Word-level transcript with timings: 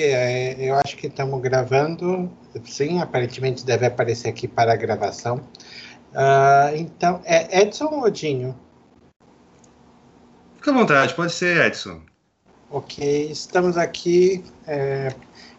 É, 0.00 0.56
eu 0.58 0.76
acho 0.76 0.96
que 0.96 1.08
estamos 1.08 1.40
gravando. 1.42 2.30
Sim, 2.64 3.00
aparentemente 3.00 3.66
deve 3.66 3.86
aparecer 3.86 4.28
aqui 4.28 4.46
para 4.46 4.72
a 4.72 4.76
gravação. 4.76 5.36
Uh, 6.12 6.76
então, 6.76 7.20
é 7.24 7.62
Edson 7.62 7.86
ou 7.86 8.08
Dinho? 8.08 8.56
Fica 10.56 10.70
à 10.70 10.74
vontade, 10.74 11.14
pode 11.14 11.32
ser 11.32 11.66
Edson. 11.66 12.00
Ok, 12.70 13.30
estamos 13.30 13.76
aqui. 13.76 14.44
É, 14.66 15.12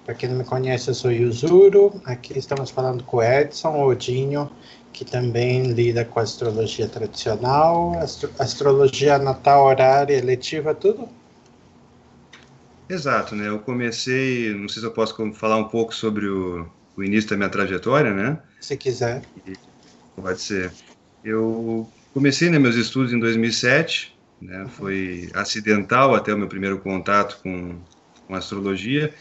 para 0.05 0.15
quem 0.15 0.29
não 0.29 0.37
me 0.37 0.43
conhece, 0.43 0.89
eu 0.89 0.93
sou 0.93 1.11
Yuzuro. 1.11 2.01
Aqui 2.05 2.37
estamos 2.37 2.69
falando 2.69 3.03
com 3.03 3.21
Edson 3.21 3.83
Odinho, 3.83 4.49
que 4.93 5.03
também 5.03 5.63
lida 5.63 6.05
com 6.05 6.19
astrologia 6.19 6.87
tradicional, 6.87 7.97
astro 7.99 8.31
astrologia 8.39 9.17
natal, 9.17 9.65
horária, 9.65 10.15
eletiva, 10.15 10.73
tudo? 10.73 11.09
Exato, 12.89 13.35
né? 13.35 13.47
Eu 13.47 13.59
comecei, 13.59 14.51
não 14.55 14.67
sei 14.67 14.81
se 14.81 14.87
eu 14.87 14.91
posso 14.91 15.15
falar 15.33 15.57
um 15.57 15.69
pouco 15.69 15.93
sobre 15.93 16.27
o, 16.27 16.67
o 16.97 17.03
início 17.03 17.29
da 17.29 17.37
minha 17.37 17.49
trajetória, 17.49 18.11
né? 18.13 18.41
Se 18.59 18.75
quiser. 18.75 19.21
Pode 20.15 20.41
ser. 20.41 20.71
Eu 21.23 21.87
comecei 22.13 22.49
né, 22.49 22.57
meus 22.57 22.75
estudos 22.75 23.13
em 23.13 23.19
2007, 23.19 24.17
né? 24.41 24.65
Foi 24.69 25.29
acidental 25.35 26.15
até 26.15 26.33
o 26.33 26.37
meu 26.37 26.47
primeiro 26.47 26.79
contato 26.79 27.39
com, 27.43 27.79
com 28.27 28.35
astrologia. 28.35 29.13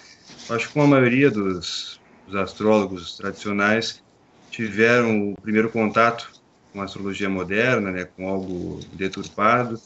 Acho 0.48 0.68
que 0.68 0.72
com 0.72 0.82
a 0.82 0.86
maioria 0.86 1.30
dos, 1.30 2.00
dos 2.26 2.36
astrólogos 2.36 3.18
tradicionais 3.18 4.02
tiveram 4.50 5.32
o 5.32 5.40
primeiro 5.40 5.70
contato 5.70 6.30
com 6.72 6.80
a 6.80 6.84
astrologia 6.84 7.28
moderna, 7.28 7.90
né, 7.90 8.04
com 8.04 8.28
algo 8.28 8.80
deturpado, 8.94 9.78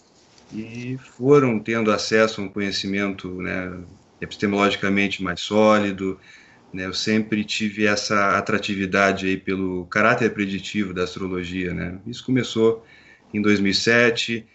e 0.54 0.98
foram 0.98 1.58
tendo 1.58 1.90
acesso 1.90 2.40
a 2.40 2.44
um 2.44 2.48
conhecimento 2.48 3.40
né, 3.40 3.72
epistemologicamente 4.20 5.22
mais 5.22 5.40
sólido. 5.40 6.18
Né, 6.72 6.86
eu 6.86 6.94
sempre 6.94 7.44
tive 7.44 7.86
essa 7.86 8.36
atratividade 8.36 9.26
aí 9.26 9.36
pelo 9.36 9.86
caráter 9.86 10.32
preditivo 10.32 10.92
da 10.92 11.04
astrologia. 11.04 11.72
Né. 11.72 11.98
Isso 12.06 12.24
começou 12.24 12.84
em 13.32 13.40
2007, 13.40 14.46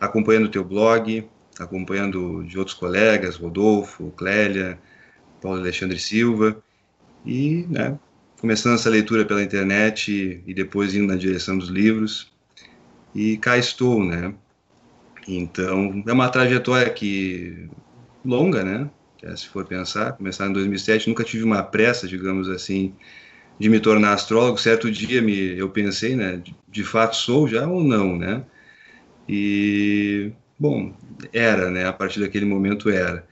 acompanhando 0.00 0.46
o 0.46 0.50
teu 0.50 0.64
blog, 0.64 1.28
acompanhando 1.58 2.44
de 2.44 2.58
outros 2.58 2.76
colegas, 2.76 3.36
Rodolfo, 3.36 4.12
Clélia, 4.16 4.78
Paulo 5.40 5.58
Alexandre 5.58 5.98
Silva, 5.98 6.62
e 7.26 7.66
né, 7.68 7.98
começando 8.40 8.74
essa 8.74 8.90
leitura 8.90 9.24
pela 9.24 9.42
internet 9.42 10.42
e, 10.46 10.54
depois 10.54 10.94
indo 10.94 11.06
na 11.06 11.16
direção 11.16 11.58
dos 11.58 11.68
livros. 11.68 12.32
E 13.14 13.36
cá 13.36 13.58
estou, 13.58 14.02
né? 14.04 14.34
Então, 15.26 16.02
é 16.06 16.12
uma 16.12 16.28
trajetória 16.28 16.90
que 16.90 17.68
longa, 18.24 18.64
né? 18.64 18.90
Se 19.36 19.46
for 19.48 19.64
pensar, 19.64 20.12
começar 20.12 20.48
em 20.48 20.52
2007, 20.52 21.08
nunca 21.08 21.22
tive 21.22 21.44
uma 21.44 21.62
pressa, 21.62 22.08
digamos 22.08 22.48
assim, 22.48 22.94
de 23.58 23.68
me 23.68 23.78
tornar 23.78 24.14
astrólogo. 24.14 24.58
Certo 24.58 24.90
dia 24.90 25.22
me, 25.22 25.56
eu 25.56 25.70
pensei, 25.70 26.16
né? 26.16 26.36
De, 26.36 26.56
de 26.68 26.84
fato 26.84 27.14
sou 27.16 27.46
já 27.46 27.66
ou 27.66 27.84
não, 27.84 28.16
né? 28.16 28.44
E 29.28 30.32
bom, 30.58 30.92
era, 31.32 31.70
né? 31.70 31.86
A 31.86 31.92
partir 31.92 32.20
daquele 32.20 32.44
momento 32.44 32.90
era, 32.90 33.24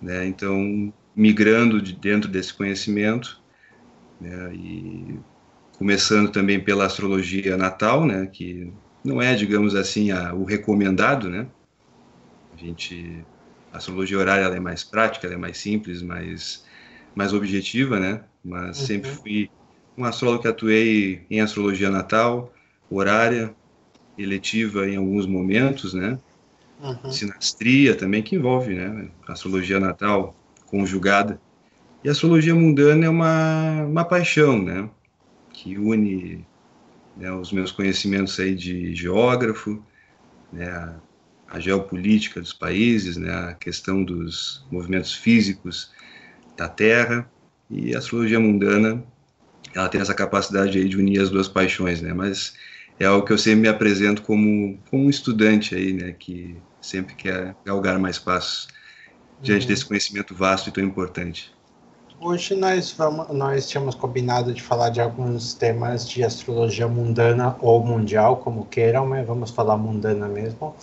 né? 0.00 0.26
Então, 0.26 0.92
migrando 1.14 1.82
de 1.82 1.92
dentro 1.94 2.30
desse 2.30 2.54
conhecimento, 2.54 3.40
né, 4.20 4.54
e 4.54 5.18
começando 5.78 6.30
também 6.30 6.60
pela 6.60 6.86
astrologia 6.86 7.56
natal, 7.56 8.06
né, 8.06 8.26
que 8.26 8.72
não 9.04 9.20
é, 9.20 9.34
digamos 9.34 9.74
assim, 9.74 10.10
a, 10.10 10.34
o 10.34 10.44
recomendado, 10.44 11.28
né? 11.28 11.46
A 12.54 12.56
gente, 12.56 13.24
a 13.72 13.78
astrologia 13.78 14.18
horária 14.18 14.44
ela 14.44 14.56
é 14.56 14.60
mais 14.60 14.84
prática, 14.84 15.26
ela 15.26 15.34
é 15.34 15.38
mais 15.38 15.58
simples, 15.58 16.02
mais, 16.02 16.64
mais 17.14 17.32
objetiva, 17.32 17.98
né? 17.98 18.22
Mas 18.44 18.80
uhum. 18.80 18.86
sempre 18.86 19.10
fui 19.10 19.50
um 19.96 20.04
astrólogo 20.04 20.42
que 20.42 20.48
atuei 20.48 21.26
em 21.30 21.40
astrologia 21.40 21.90
natal, 21.90 22.52
horária, 22.90 23.54
eletiva 24.18 24.88
em 24.88 24.96
alguns 24.96 25.26
momentos, 25.26 25.94
né? 25.94 26.18
Uhum. 26.82 27.10
Sinastria 27.10 27.94
também, 27.94 28.22
que 28.22 28.36
envolve, 28.36 28.74
né? 28.74 29.08
Astrologia 29.28 29.78
natal 29.78 30.34
conjugada 30.66 31.40
e 32.02 32.08
a 32.08 32.12
astrologia 32.12 32.54
mundana 32.54 33.04
é 33.04 33.08
uma, 33.08 33.84
uma 33.84 34.04
paixão, 34.04 34.60
né? 34.60 34.88
Que 35.52 35.76
une 35.76 36.46
né, 37.20 37.30
os 37.30 37.52
meus 37.52 37.70
conhecimentos 37.70 38.40
aí 38.40 38.54
de 38.54 38.94
geógrafo, 38.94 39.84
né, 40.50 40.68
a, 40.68 40.96
a 41.48 41.60
geopolítica 41.60 42.40
dos 42.40 42.52
países, 42.52 43.16
né, 43.16 43.30
a 43.30 43.54
questão 43.54 44.02
dos 44.02 44.66
movimentos 44.70 45.14
físicos 45.14 45.92
da 46.56 46.68
Terra 46.68 47.30
e 47.68 47.94
a 47.94 47.98
astrologia 47.98 48.40
mundana, 48.40 49.04
ela 49.74 49.88
tem 49.88 50.00
essa 50.00 50.14
capacidade 50.14 50.78
aí 50.78 50.88
de 50.88 50.96
unir 50.96 51.20
as 51.20 51.30
duas 51.30 51.46
paixões, 51.46 52.00
né? 52.00 52.12
Mas 52.12 52.54
é 52.98 53.04
algo 53.06 53.24
que 53.24 53.32
eu 53.32 53.38
sempre 53.38 53.60
me 53.60 53.68
apresento 53.68 54.22
como, 54.22 54.78
como 54.90 55.04
um 55.04 55.10
estudante 55.10 55.74
aí, 55.74 55.92
né? 55.92 56.12
Que 56.12 56.56
sempre 56.80 57.14
quer 57.14 57.54
galgar 57.64 57.98
mais 57.98 58.18
passos 58.18 58.66
diante 59.40 59.62
uhum. 59.62 59.68
desse 59.68 59.84
conhecimento 59.84 60.34
vasto 60.34 60.68
e 60.68 60.72
tão 60.72 60.82
importante. 60.82 61.52
Hoje 62.22 62.54
nós 62.54 62.92
vamos, 62.92 63.28
nós 63.30 63.66
tínhamos 63.66 63.94
combinado 63.94 64.52
de 64.52 64.62
falar 64.62 64.90
de 64.90 65.00
alguns 65.00 65.54
temas 65.54 66.06
de 66.06 66.22
astrologia 66.22 66.86
mundana 66.86 67.56
ou 67.60 67.82
mundial, 67.82 68.36
como 68.36 68.66
queiram, 68.66 69.06
mas 69.06 69.26
vamos 69.26 69.50
falar 69.50 69.78
mundana 69.78 70.28
mesmo. 70.28 70.76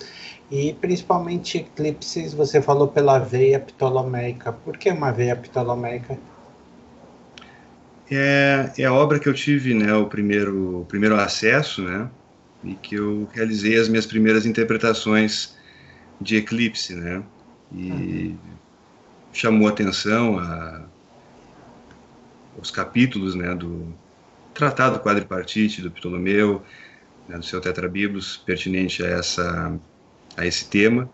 E 0.50 0.74
principalmente 0.74 1.60
eclipses, 1.60 2.34
você 2.34 2.60
falou 2.60 2.88
pela 2.88 3.20
veia 3.20 3.60
ptolomeica. 3.60 4.52
Por 4.52 4.80
que 4.80 4.90
uma 4.90 5.12
veia 5.12 5.36
ptolomeica? 5.36 6.18
É, 8.10 8.72
é 8.76 8.86
a 8.86 8.94
obra 8.94 9.20
que 9.20 9.30
eu 9.30 9.34
tive, 9.34 9.76
né, 9.76 9.94
o 9.94 10.08
primeiro, 10.08 10.82
o 10.82 10.86
primeiro 10.86 11.16
acesso, 11.18 11.84
né, 11.84 12.10
e 12.64 12.74
que 12.74 12.96
eu 12.96 13.30
realizei 13.32 13.80
as 13.80 13.88
minhas 13.88 14.08
primeiras 14.08 14.44
interpretações 14.44 15.56
de 16.20 16.38
eclipse, 16.38 16.96
né, 16.96 17.22
e 17.72 17.92
uhum. 17.92 18.38
chamou 19.32 19.68
atenção 19.68 20.40
a 20.40 20.97
os 22.62 22.72
capítulos 22.72 23.36
né, 23.36 23.54
do 23.54 23.94
Tratado 24.54 25.00
Quadripartite 25.00 25.82
do 25.82 25.92
Ptolomeu, 25.92 26.62
né, 27.28 27.38
do 27.38 27.46
seu 27.46 27.62
Tetrabiblos, 27.62 28.38
pertinente 28.38 29.04
a, 29.04 29.08
essa, 29.08 29.80
a 30.36 30.46
esse 30.46 30.68
tema. 30.70 31.10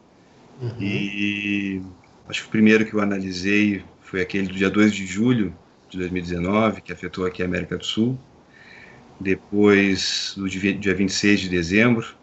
Uhum. 0.61 0.75
E 0.79 1.81
acho 2.29 2.43
que 2.43 2.47
o 2.47 2.51
primeiro 2.51 2.85
que 2.85 2.93
eu 2.93 3.01
analisei 3.01 3.83
foi 4.01 4.21
aquele 4.21 4.47
do 4.47 4.53
dia 4.53 4.69
2 4.69 4.93
de 4.93 5.05
julho 5.05 5.55
de 5.89 5.97
2019, 5.97 6.81
que 6.81 6.93
afetou 6.93 7.25
aqui 7.25 7.41
a 7.41 7.45
América 7.45 7.77
do 7.77 7.85
Sul. 7.85 8.17
Depois, 9.19 10.33
do 10.35 10.49
dia 10.49 10.95
26 10.95 11.41
de 11.41 11.49
dezembro, 11.49 12.15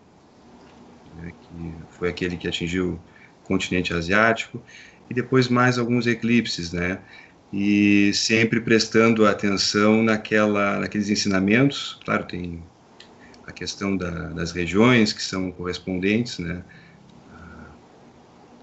né, 1.20 1.32
que 1.32 1.96
foi 1.96 2.08
aquele 2.08 2.36
que 2.36 2.48
atingiu 2.48 3.00
o 3.42 3.46
continente 3.46 3.92
asiático. 3.92 4.62
E 5.08 5.14
depois 5.14 5.48
mais 5.48 5.78
alguns 5.78 6.06
eclipses, 6.06 6.72
né? 6.72 7.00
E 7.52 8.12
sempre 8.14 8.60
prestando 8.60 9.26
atenção 9.26 10.02
naquela, 10.02 10.78
naqueles 10.78 11.08
ensinamentos. 11.08 11.98
Claro, 12.04 12.24
tem 12.24 12.62
a 13.46 13.52
questão 13.52 13.96
da, 13.96 14.28
das 14.28 14.52
regiões 14.52 15.12
que 15.12 15.22
são 15.22 15.50
correspondentes, 15.50 16.38
né, 16.38 16.62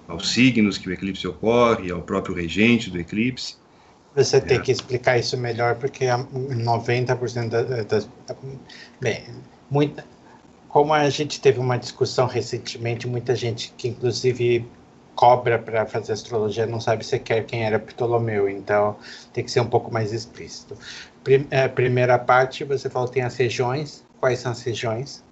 aos 0.08 0.32
signos 0.32 0.78
que 0.78 0.88
o 0.88 0.94
eclipse 0.94 1.28
ocorre, 1.28 1.92
ao 1.92 2.02
próprio 2.02 2.34
regente 2.34 2.90
do 2.90 3.00
eclipse. 3.00 3.58
Você 4.16 4.42
tem 4.42 4.58
é. 4.58 4.60
que 4.62 4.72
explicar 4.72 5.20
isso 5.20 5.38
melhor, 5.38 5.76
porque 5.76 6.06
90% 6.06 7.50
das, 7.50 7.86
das. 7.86 8.10
Bem, 9.00 9.26
muita, 9.70 10.04
como 10.70 10.94
a 10.94 11.10
gente 11.10 11.40
teve 11.40 11.60
uma 11.60 11.78
discussão 11.78 12.26
recentemente, 12.26 13.08
muita 13.08 13.36
gente 13.36 13.74
que, 13.78 13.90
inclusive, 13.90 14.66
cobra 15.18 15.58
para 15.58 15.84
fazer 15.88 16.14
astrologia 16.14 16.68
não 16.68 16.80
sabe 16.80 17.04
sequer 17.04 17.44
quem 17.44 17.66
era 17.66 17.80
Ptolomeu, 17.80 18.48
então 18.48 18.96
tem 19.34 19.44
que 19.44 19.50
ser 19.50 19.60
um 19.60 19.68
pouco 19.68 19.92
mais 19.92 20.14
explícito. 20.14 20.78
É, 21.50 21.68
primeira 21.68 22.20
parte, 22.20 22.64
você 22.64 22.88
falou 22.88 23.10
tem 23.10 23.24
as 23.24 23.36
regiões. 23.36 24.06
Quais 24.20 24.40
são 24.40 24.52
as 24.52 24.62
regiões? 24.62 25.24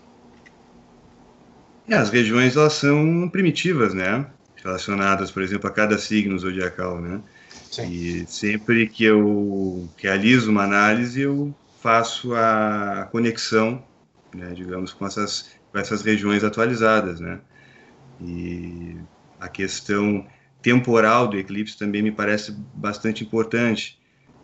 É, 1.87 1.95
as 1.95 2.09
regiões 2.09 2.57
elas 2.57 2.73
são 2.73 3.29
primitivas, 3.29 3.93
né? 3.93 4.25
Relacionadas, 4.63 5.29
por 5.29 5.43
exemplo, 5.43 5.69
a 5.69 5.71
cada 5.71 5.99
signo 5.99 6.37
zodiacal, 6.37 6.99
né? 6.99 7.21
Sim. 7.71 7.91
E 7.91 8.25
sempre 8.27 8.87
que 8.87 9.03
eu 9.03 9.87
realizo 9.97 10.49
uma 10.49 10.63
análise, 10.63 11.21
eu 11.21 11.53
faço 11.79 12.33
a 12.33 13.07
conexão, 13.11 13.83
né, 14.33 14.51
digamos, 14.55 14.91
com 14.91 15.05
essas, 15.05 15.51
com 15.71 15.77
essas 15.77 16.01
regiões 16.01 16.43
atualizadas, 16.43 17.19
né? 17.19 17.39
E 18.19 18.97
a 19.45 19.49
questão 19.49 20.25
temporal 20.61 21.27
do 21.27 21.37
eclipse 21.37 21.77
também 21.77 22.01
me 22.01 22.11
parece 22.11 22.51
bastante 22.73 23.23
importante. 23.23 23.99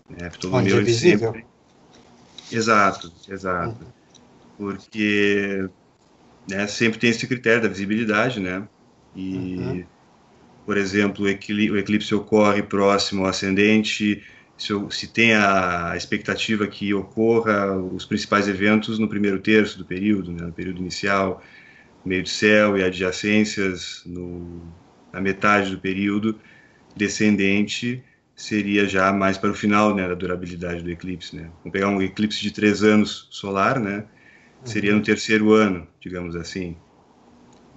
Né? 0.09 0.29
Ptolomeu 0.29 0.77
Onde 0.77 0.91
é. 0.91 0.93
Sempre... 0.93 1.45
Exato, 2.51 3.11
exato. 3.27 3.85
Porque 4.57 5.67
né, 6.47 6.67
sempre 6.67 6.99
tem 6.99 7.09
esse 7.09 7.25
critério 7.25 7.63
da 7.63 7.69
visibilidade, 7.69 8.39
né? 8.39 8.67
E 9.15 9.57
uhum. 9.57 9.85
por 10.65 10.77
exemplo, 10.77 11.25
o 11.25 11.27
eclipse 11.27 12.13
ocorre 12.13 12.61
próximo 12.61 13.23
ao 13.23 13.29
ascendente, 13.29 14.23
se, 14.57 14.73
se 14.91 15.07
tem 15.07 15.33
a 15.33 15.93
expectativa 15.95 16.67
que 16.67 16.93
ocorra 16.93 17.75
os 17.75 18.05
principais 18.05 18.47
eventos 18.47 18.99
no 18.99 19.07
primeiro 19.07 19.39
terço 19.39 19.77
do 19.77 19.85
período, 19.85 20.31
né, 20.31 20.43
no 20.43 20.53
período 20.53 20.79
inicial, 20.79 21.41
meio 22.05 22.21
de 22.21 22.29
céu 22.29 22.77
e 22.77 22.83
adjacências 22.83 24.03
no, 24.05 24.61
na 25.11 25.21
metade 25.21 25.71
do 25.71 25.79
período 25.79 26.39
descendente 26.95 28.03
seria 28.35 28.87
já 28.87 29.11
mais 29.11 29.37
para 29.37 29.51
o 29.51 29.53
final 29.53 29.95
né, 29.95 30.07
da 30.07 30.15
durabilidade 30.15 30.81
do 30.81 30.89
eclipse. 30.89 31.35
Né? 31.35 31.49
Vamos 31.59 31.71
pegar 31.71 31.89
um 31.89 32.01
eclipse 32.01 32.41
de 32.41 32.51
três 32.51 32.83
anos 32.83 33.27
solar, 33.29 33.79
né? 33.79 34.05
seria 34.63 34.91
no 34.91 34.97
uhum. 34.97 35.03
terceiro 35.03 35.53
ano, 35.53 35.87
digamos 35.99 36.35
assim. 36.35 36.75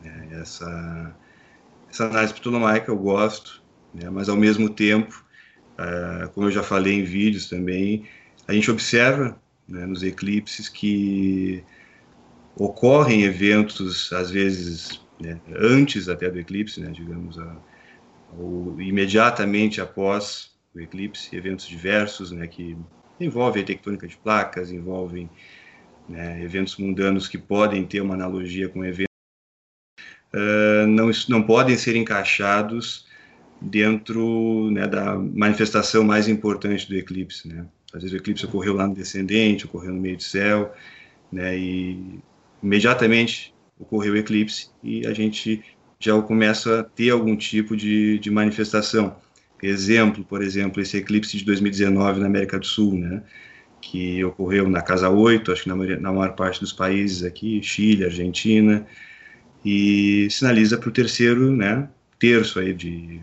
É, 0.05 0.41
essa, 0.41 1.17
essa 1.91 2.07
análise 2.07 2.35
ptolomaica 2.35 2.91
eu 2.91 2.97
gosto, 2.97 3.63
né? 3.93 4.09
mas 4.11 4.29
ao 4.29 4.37
mesmo 4.37 4.69
tempo, 4.69 5.25
uh, 5.79 6.29
como 6.31 6.47
eu 6.47 6.51
já 6.51 6.63
falei 6.63 6.95
em 6.95 7.05
vídeos 7.05 7.49
também, 7.49 8.07
a 8.47 8.53
gente 8.53 8.71
observa 8.71 9.39
né, 9.69 9.87
nos 9.87 10.03
eclipses 10.03 10.69
que 10.69 11.65
ocorrem 12.57 13.25
eventos, 13.25 14.13
às 14.13 14.31
vezes, 14.31 15.01
né, 15.21 15.41
antes 15.57 16.09
até 16.09 16.31
do 16.31 16.39
eclipse, 16.39 16.81
né, 16.81 16.91
digamos, 16.91 17.39
a, 17.39 17.57
ou 18.39 18.81
imediatamente 18.81 19.81
após 19.81 20.53
o 20.75 20.81
eclipse, 20.81 21.35
eventos 21.35 21.67
diversos, 21.67 22.33
né, 22.33 22.47
que 22.47 22.77
envolvem 23.21 23.65
tectônica 23.65 24.07
de 24.09 24.17
placas, 24.17 24.71
envolvem 24.71 25.31
né, 26.09 26.43
eventos 26.43 26.77
mundanos 26.77 27.29
que 27.29 27.39
podem 27.39 27.87
ter 27.87 28.01
uma 28.01 28.15
analogia 28.15 28.69
com 28.69 28.85
eventos 28.85 29.15
uh, 30.35 30.87
não, 30.87 31.11
não 31.29 31.43
podem 31.43 31.77
ser 31.77 31.97
encaixados 31.97 33.07
dentro 33.61 34.71
né, 34.71 34.87
da 34.87 35.17
manifestação 35.17 36.05
mais 36.05 36.29
importante 36.29 36.89
do 36.89 36.97
eclipse. 36.97 37.49
Né? 37.49 37.67
Às 37.95 38.03
vezes 38.03 38.13
o 38.13 38.17
eclipse 38.17 38.45
ocorreu 38.45 38.75
lá 38.75 38.87
no 38.87 38.95
descendente, 38.95 39.65
ocorreu 39.65 39.93
no 39.95 40.01
meio 40.01 40.17
do 40.17 40.23
céu, 40.23 40.75
né, 41.33 41.57
e 41.57 42.21
imediatamente 42.63 43.54
ocorreu 43.85 44.15
o 44.15 44.17
eclipse 44.17 44.69
e 44.83 45.07
a 45.07 45.13
gente 45.13 45.63
já 46.01 46.21
começa 46.21 46.81
a 46.81 46.83
ter 46.83 47.11
algum 47.11 47.37
tipo 47.37 47.77
de, 47.77 48.19
de 48.19 48.31
manifestação. 48.31 49.17
Exemplo, 49.63 50.25
por 50.25 50.43
exemplo, 50.43 50.83
esse 50.83 50.97
eclipse 50.97 51.39
de 51.39 51.45
2019 51.45 52.21
na 52.21 52.27
América 52.27 52.59
do 52.59 52.67
Sul, 52.67 52.95
né? 52.95 53.23
que 53.81 54.25
ocorreu 54.25 54.69
na 54.69 54.81
Casa 54.81 55.11
8, 55.11 55.53
acho 55.53 55.63
que 55.65 55.69
na, 55.69 55.77
na 55.77 56.13
maior 56.13 56.35
parte 56.35 56.61
dos 56.61 56.73
países 56.73 57.23
aqui, 57.23 57.63
Chile, 57.63 58.05
Argentina, 58.05 58.87
e 59.65 60.27
sinaliza 60.31 60.79
para 60.79 60.89
o 60.89 60.93
terceiro 60.93 61.55
né, 61.55 61.89
terço 62.19 62.59
aí 62.59 62.73
de, 62.73 63.21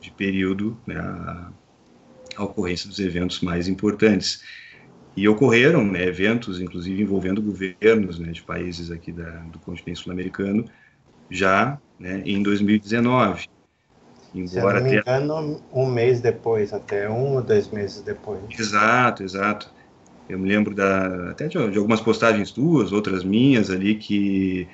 de 0.00 0.10
período 0.12 0.78
né, 0.86 0.96
a, 0.96 1.50
a, 2.36 2.44
ocorrência 2.44 2.88
dos 2.88 2.98
eventos 2.98 3.40
mais 3.40 3.66
importantes. 3.66 4.42
E 5.18 5.26
ocorreram 5.26 5.84
né, 5.84 6.04
eventos, 6.04 6.60
inclusive 6.60 7.02
envolvendo 7.02 7.42
governos 7.42 8.20
né, 8.20 8.30
de 8.30 8.40
países 8.40 8.88
aqui 8.88 9.10
da, 9.10 9.28
do 9.50 9.58
continente 9.58 9.98
sul-americano, 9.98 10.64
já 11.28 11.76
né, 11.98 12.22
em 12.24 12.40
2019. 12.40 13.46
Embora 14.32 14.78
Se 14.78 14.84
não 14.84 14.90
me 14.90 14.96
engano, 14.96 15.60
um 15.72 15.86
mês 15.86 16.20
depois, 16.20 16.72
até 16.72 17.10
um 17.10 17.34
ou 17.34 17.42
dois 17.42 17.68
meses 17.68 18.00
depois. 18.02 18.38
Exato, 18.56 19.24
exato. 19.24 19.68
Eu 20.28 20.38
me 20.38 20.48
lembro 20.48 20.72
da, 20.72 21.32
até 21.32 21.48
de, 21.48 21.68
de 21.68 21.78
algumas 21.78 22.00
postagens 22.00 22.52
tuas, 22.52 22.92
outras 22.92 23.24
minhas 23.24 23.70
ali, 23.70 23.96
que, 23.96 24.68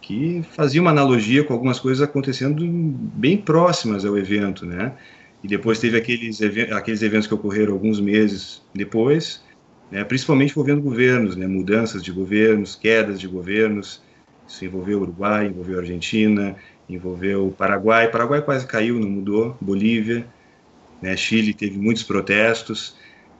que 0.00 0.44
faziam 0.52 0.84
uma 0.84 0.92
analogia 0.92 1.42
com 1.42 1.54
algumas 1.54 1.80
coisas 1.80 2.06
acontecendo 2.06 2.64
bem 2.64 3.36
próximas 3.36 4.04
ao 4.04 4.16
evento, 4.16 4.64
né? 4.64 4.96
E 5.42 5.48
depois 5.48 5.80
teve 5.80 5.98
aqueles, 5.98 6.40
aqueles 6.72 7.02
eventos 7.02 7.26
que 7.26 7.34
ocorreram 7.34 7.72
alguns 7.72 8.00
meses 8.00 8.62
depois, 8.72 9.47
né, 9.90 10.04
principalmente 10.04 10.50
envolvendo 10.50 10.82
governos, 10.82 11.36
né, 11.36 11.46
mudanças 11.46 12.02
de 12.02 12.12
governos, 12.12 12.74
quedas 12.74 13.20
de 13.20 13.26
governos. 13.26 14.02
Isso 14.46 14.64
envolveu 14.64 14.98
o 14.98 15.02
Uruguai, 15.02 15.46
envolveu 15.46 15.78
a 15.78 15.80
Argentina, 15.80 16.56
envolveu 16.88 17.48
o 17.48 17.52
Paraguai. 17.52 18.06
O 18.06 18.10
Paraguai 18.10 18.42
quase 18.42 18.66
caiu, 18.66 18.98
não 18.98 19.08
mudou. 19.08 19.56
Bolívia, 19.60 20.26
né, 21.00 21.16
Chile 21.16 21.54
teve 21.54 21.78
muitos 21.78 22.02
protestos 22.02 22.96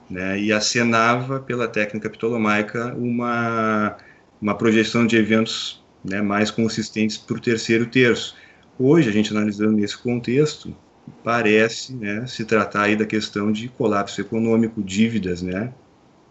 né, 0.09 0.39
e 0.39 0.51
acenava 0.51 1.39
pela 1.39 1.67
técnica 1.67 2.09
ptolomaica 2.09 2.95
uma, 2.95 3.97
uma 4.41 4.55
projeção 4.55 5.05
de 5.05 5.17
eventos 5.17 5.83
né, 6.03 6.21
mais 6.21 6.49
consistentes 6.49 7.17
para 7.17 7.37
o 7.37 7.39
terceiro 7.39 7.85
terço. 7.85 8.35
Hoje, 8.77 9.09
a 9.09 9.11
gente 9.11 9.31
analisando 9.31 9.73
nesse 9.73 9.97
contexto, 9.97 10.75
parece 11.23 11.93
né, 11.93 12.25
se 12.25 12.45
tratar 12.45 12.83
aí 12.83 12.95
da 12.95 13.05
questão 13.05 13.51
de 13.51 13.67
colapso 13.67 14.21
econômico, 14.21 14.81
dívidas, 14.81 15.41
né, 15.41 15.73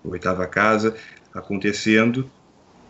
oitava 0.04 0.46
casa 0.46 0.94
acontecendo, 1.34 2.30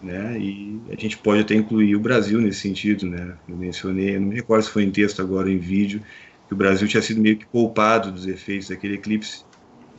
né, 0.02 0.38
e 0.38 0.80
a 0.90 1.00
gente 1.00 1.18
pode 1.18 1.40
até 1.40 1.54
incluir 1.54 1.96
o 1.96 2.00
Brasil 2.00 2.40
nesse 2.40 2.60
sentido, 2.60 3.06
né, 3.06 3.34
eu 3.48 3.56
mencionei, 3.56 4.18
não 4.18 4.28
me 4.28 4.36
recordo 4.36 4.62
se 4.62 4.70
foi 4.70 4.84
em 4.84 4.90
texto 4.90 5.20
agora 5.20 5.50
em 5.50 5.58
vídeo, 5.58 6.00
que 6.46 6.54
o 6.54 6.56
Brasil 6.56 6.86
tinha 6.86 7.02
sido 7.02 7.20
meio 7.20 7.36
que 7.36 7.46
poupado 7.46 8.12
dos 8.12 8.26
efeitos 8.26 8.68
daquele 8.68 8.94
eclipse 8.94 9.44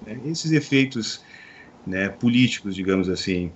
né? 0.05 0.19
Esses 0.25 0.51
efeitos 0.51 1.23
né, 1.85 2.09
políticos, 2.09 2.75
digamos 2.75 3.09
assim. 3.09 3.51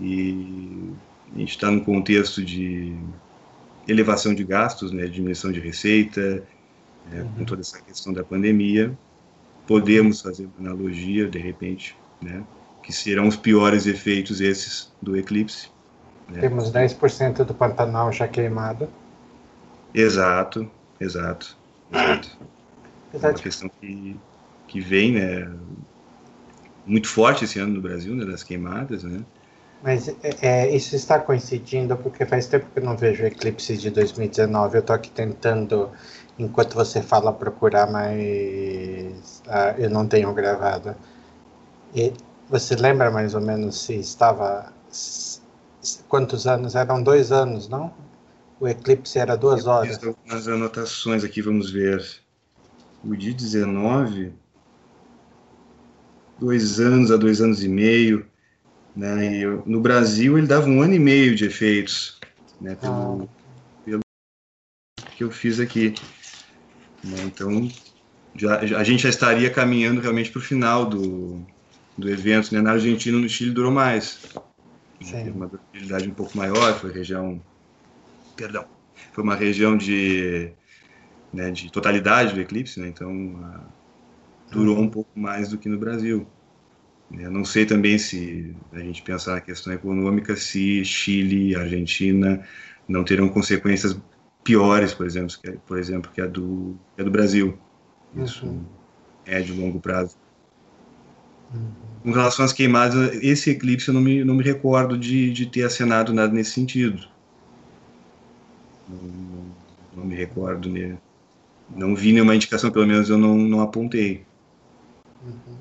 E 0.00 0.92
a 1.34 1.38
gente 1.38 1.50
está 1.50 1.70
num 1.70 1.80
contexto 1.80 2.42
de 2.44 2.96
elevação 3.86 4.34
de 4.34 4.44
gastos, 4.44 4.92
né, 4.92 5.06
diminuição 5.06 5.52
de 5.52 5.60
receita, 5.60 6.42
né, 7.10 7.22
uhum. 7.22 7.32
com 7.32 7.44
toda 7.44 7.60
essa 7.60 7.80
questão 7.80 8.12
da 8.12 8.24
pandemia. 8.24 8.96
Podemos 9.66 10.20
fazer 10.20 10.48
uma 10.58 10.70
analogia, 10.70 11.28
de 11.28 11.38
repente, 11.38 11.96
né, 12.20 12.42
que 12.84 12.92
serão 12.92 13.26
os 13.26 13.36
piores 13.36 13.86
efeitos 13.86 14.40
esses 14.40 14.92
do 15.00 15.16
eclipse. 15.16 15.68
Né? 16.28 16.40
Temos 16.40 16.70
10% 16.70 17.44
do 17.44 17.54
Pantanal 17.54 18.12
já 18.12 18.28
queimado. 18.28 18.88
Exato, 19.92 20.70
exato, 21.00 21.56
exato. 21.92 22.38
É 23.12 23.16
uma 23.16 23.34
questão 23.34 23.70
que 23.80 24.16
que 24.74 24.80
vem, 24.80 25.12
né, 25.12 25.48
muito 26.84 27.08
forte 27.08 27.44
esse 27.44 27.60
ano 27.60 27.74
no 27.74 27.80
Brasil, 27.80 28.14
né, 28.14 28.24
das 28.24 28.42
queimadas, 28.42 29.04
né? 29.04 29.24
Mas 29.80 30.08
é, 30.08 30.16
é, 30.40 30.74
isso 30.74 30.96
está 30.96 31.20
coincidindo 31.20 31.96
porque 31.96 32.24
faz 32.26 32.46
tempo 32.46 32.66
que 32.72 32.80
eu 32.80 32.84
não 32.84 32.96
vejo 32.96 33.24
eclipse 33.24 33.76
de 33.76 33.90
2019. 33.90 34.76
Eu 34.76 34.80
estou 34.80 34.96
aqui 34.96 35.10
tentando, 35.10 35.90
enquanto 36.38 36.74
você 36.74 37.02
fala, 37.02 37.32
procurar, 37.32 37.88
mas 37.88 39.42
ah, 39.46 39.74
eu 39.76 39.90
não 39.90 40.08
tenho 40.08 40.32
gravado. 40.32 40.96
E 41.94 42.12
você 42.60 42.76
lembra 42.76 43.10
mais 43.10 43.34
ou 43.34 43.40
menos 43.40 43.80
se 43.80 43.94
estava 43.94 44.72
quantos 46.08 46.46
anos? 46.46 46.76
Eram 46.76 47.02
dois 47.02 47.32
anos, 47.32 47.68
não? 47.68 47.92
O 48.60 48.68
eclipse 48.68 49.18
era 49.18 49.36
duas 49.36 49.66
horas. 49.66 49.98
As 50.30 50.46
anotações 50.46 51.24
aqui, 51.24 51.42
vamos 51.42 51.70
ver. 51.70 52.00
O 53.02 53.16
dia 53.16 53.34
19 53.34 54.32
dois 56.38 56.78
anos 56.78 57.10
a 57.10 57.16
dois 57.16 57.40
anos 57.40 57.64
e 57.64 57.68
meio. 57.68 58.24
Né? 58.94 59.36
Eu, 59.38 59.64
no 59.66 59.80
Brasil, 59.80 60.38
ele 60.38 60.46
dava 60.46 60.68
um 60.68 60.80
ano 60.80 60.94
e 60.94 60.98
meio 61.00 61.34
de 61.34 61.46
efeitos, 61.46 62.20
né? 62.60 62.76
pelo, 62.76 63.24
ah. 63.24 63.28
pelo 63.84 64.00
que 65.16 65.24
eu 65.24 65.30
fiz 65.32 65.58
aqui. 65.58 65.94
Né? 67.02 67.16
Então, 67.24 67.68
já, 68.36 68.60
a 68.60 68.84
gente 68.84 69.02
já 69.02 69.08
estaria 69.08 69.50
caminhando 69.50 70.00
realmente 70.00 70.30
para 70.30 70.38
o 70.38 70.42
final 70.42 70.86
do, 70.86 71.44
do 71.96 72.08
evento. 72.10 72.52
Né? 72.54 72.60
Na 72.60 72.72
Argentina, 72.72 73.18
no 73.18 73.28
Chile, 73.28 73.50
durou 73.50 73.70
mais. 73.70 74.18
Né? 75.00 75.24
Teve 75.24 75.30
uma 75.30 75.46
durabilidade 75.46 76.08
um 76.08 76.14
pouco 76.14 76.36
maior, 76.36 76.78
foi 76.78 76.92
região. 76.92 77.40
Perdão. 78.36 78.66
Foi 79.12 79.22
uma 79.22 79.34
região 79.34 79.76
de, 79.76 80.50
né, 81.32 81.50
de 81.50 81.70
totalidade 81.70 82.34
do 82.34 82.40
eclipse, 82.40 82.80
né? 82.80 82.88
então 82.88 83.38
a, 83.44 83.60
durou 84.50 84.78
um 84.78 84.88
pouco 84.88 85.18
mais 85.18 85.48
do 85.48 85.58
que 85.58 85.68
no 85.68 85.78
Brasil. 85.78 86.26
Eu 87.12 87.30
não 87.30 87.44
sei 87.44 87.66
também 87.66 87.98
se 87.98 88.56
a 88.72 88.78
gente 88.78 89.02
pensar 89.02 89.34
na 89.34 89.40
questão 89.40 89.72
econômica, 89.72 90.36
se 90.36 90.84
Chile 90.84 91.50
e 91.50 91.56
Argentina 91.56 92.44
não 92.88 93.04
terão 93.04 93.28
consequências 93.28 93.96
piores, 94.42 94.92
por 94.92 95.06
exemplo, 95.06 95.34
que, 95.40 95.52
por 95.66 95.78
exemplo, 95.78 96.10
que 96.12 96.20
a 96.20 96.26
do, 96.26 96.76
que 96.94 97.02
a 97.02 97.04
do 97.04 97.10
Brasil. 97.10 97.58
Isso 98.16 98.46
uhum. 98.46 98.64
é 99.24 99.40
de 99.40 99.52
longo 99.52 99.80
prazo. 99.80 100.16
Com 102.02 102.10
relação 102.10 102.44
às 102.44 102.52
queimadas, 102.52 103.14
esse 103.22 103.50
eclipse 103.50 103.88
eu 103.88 103.94
não 103.94 104.00
me, 104.00 104.22
não 104.24 104.34
me 104.34 104.44
recordo 104.44 104.98
de, 104.98 105.32
de 105.32 105.46
ter 105.46 105.62
acenado 105.64 106.12
nada 106.12 106.32
nesse 106.32 106.50
sentido. 106.50 107.08
Não, 108.88 109.46
não 109.96 110.04
me 110.04 110.14
recordo, 110.14 110.68
né? 110.68 110.98
Não 111.74 111.94
vi 111.94 112.12
nenhuma 112.12 112.34
indicação, 112.34 112.70
pelo 112.70 112.86
menos 112.86 113.08
eu 113.08 113.16
não, 113.16 113.36
não 113.36 113.60
apontei. 113.60 114.24
Uhum. 115.24 115.56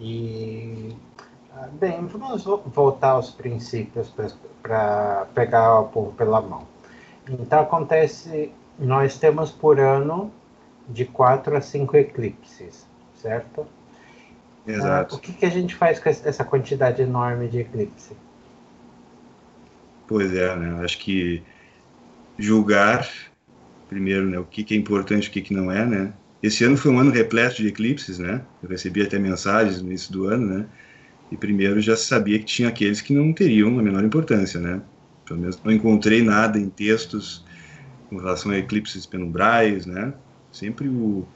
E, 0.00 0.96
ah, 1.54 1.68
bem, 1.78 2.06
vamos 2.06 2.44
voltar 2.44 3.10
aos 3.10 3.30
princípios 3.30 4.10
para 4.62 5.26
pegar 5.34 5.80
o 5.80 5.88
povo 5.88 6.12
pela 6.12 6.40
mão. 6.40 6.66
Então, 7.28 7.60
acontece 7.60 8.50
nós 8.78 9.18
temos 9.18 9.50
por 9.50 9.78
ano 9.78 10.32
de 10.88 11.04
quatro 11.04 11.56
a 11.56 11.60
cinco 11.60 11.96
eclipses, 11.96 12.86
certo? 13.14 13.66
Exato. 14.66 15.14
Uh, 15.14 15.18
o 15.18 15.20
que, 15.20 15.32
que 15.32 15.46
a 15.46 15.50
gente 15.50 15.74
faz 15.74 15.98
com 15.98 16.08
essa 16.08 16.44
quantidade 16.44 17.02
enorme 17.02 17.48
de 17.48 17.60
eclipse? 17.60 18.16
Pois 20.06 20.32
é, 20.34 20.54
né? 20.56 20.84
Acho 20.84 20.98
que 20.98 21.42
julgar 22.38 23.08
primeiro, 23.92 24.28
né, 24.28 24.38
o 24.38 24.44
que, 24.44 24.64
que 24.64 24.72
é 24.72 24.76
importante, 24.76 25.28
o 25.28 25.30
que, 25.30 25.42
que 25.42 25.52
não 25.52 25.70
é, 25.70 25.84
né? 25.84 26.12
Esse 26.42 26.64
ano 26.64 26.76
foi 26.76 26.90
um 26.90 26.98
ano 26.98 27.10
repleto 27.10 27.56
de 27.56 27.68
eclipses, 27.68 28.18
né? 28.18 28.40
Eu 28.62 28.68
recebi 28.70 29.02
até 29.02 29.18
mensagens 29.18 29.82
no 29.82 29.88
início 29.88 30.12
do 30.12 30.24
ano, 30.24 30.46
né? 30.46 30.66
E 31.30 31.36
primeiro 31.36 31.80
já 31.80 31.96
sabia 31.96 32.38
que 32.38 32.44
tinha 32.46 32.68
aqueles 32.68 33.00
que 33.00 33.12
não 33.12 33.32
teriam 33.32 33.78
a 33.78 33.82
menor 33.82 34.02
importância, 34.02 34.58
né? 34.58 34.80
Pelo 35.26 35.38
menos 35.38 35.60
não 35.62 35.70
encontrei 35.70 36.22
nada 36.22 36.58
em 36.58 36.68
textos 36.68 37.44
com 38.08 38.16
relação 38.16 38.50
a 38.50 38.58
eclipses 38.58 39.06
penumbrais, 39.06 39.86
né? 39.86 40.12
Sempre 40.50 40.88
o, 40.88 41.28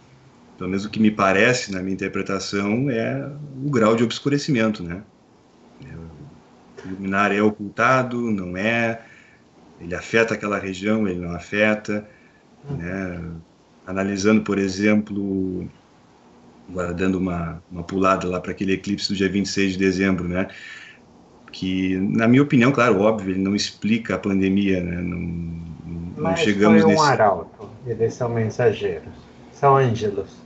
pelo 0.57 0.71
menos 0.71 0.85
o 0.85 0.91
que 0.91 0.99
me 0.99 1.11
parece 1.11 1.73
na 1.73 1.81
minha 1.81 1.95
interpretação 1.95 2.89
é 2.91 3.31
o 3.65 3.71
grau 3.71 3.95
de 3.95 4.03
obscurecimento, 4.03 4.83
né? 4.83 5.03
O 6.85 6.89
luminar 6.89 7.33
é 7.33 7.43
ocultado, 7.43 8.19
não 8.31 8.57
é? 8.57 9.01
Ele 9.81 9.95
afeta 9.95 10.35
aquela 10.35 10.59
região, 10.59 11.07
ele 11.07 11.21
não 11.21 11.35
afeta, 11.35 12.09
né? 12.71 13.23
Analisando, 13.87 14.43
por 14.43 14.59
exemplo, 14.59 15.69
agora 16.71 16.95
dando 16.95 17.19
uma, 17.19 17.63
uma 17.71 17.83
pulada 17.83 18.27
lá 18.27 18.41
para 18.41 18.53
aquele 18.53 18.73
eclipse 18.73 19.09
do 19.09 19.15
dia 19.15 19.29
26 19.29 19.73
de 19.73 19.79
dezembro, 19.79 20.27
né? 20.27 20.49
Que, 21.53 21.97
na 21.97 22.27
minha 22.27 22.43
opinião, 22.43 22.73
claro, 22.73 23.01
óbvio, 23.01 23.33
ele 23.33 23.41
não 23.41 23.55
explica 23.55 24.15
a 24.15 24.19
pandemia, 24.19 24.83
né? 24.83 24.97
Não, 25.01 25.19
não 25.19 26.13
Mas 26.17 26.41
chegamos 26.41 26.83
foi 26.83 26.91
um 26.91 26.95
nesse... 26.95 27.11
arauto, 27.11 27.69
eles 27.87 28.15
são 28.15 28.29
mensageiros, 28.29 29.13
são 29.53 29.77
ângelos. 29.77 30.46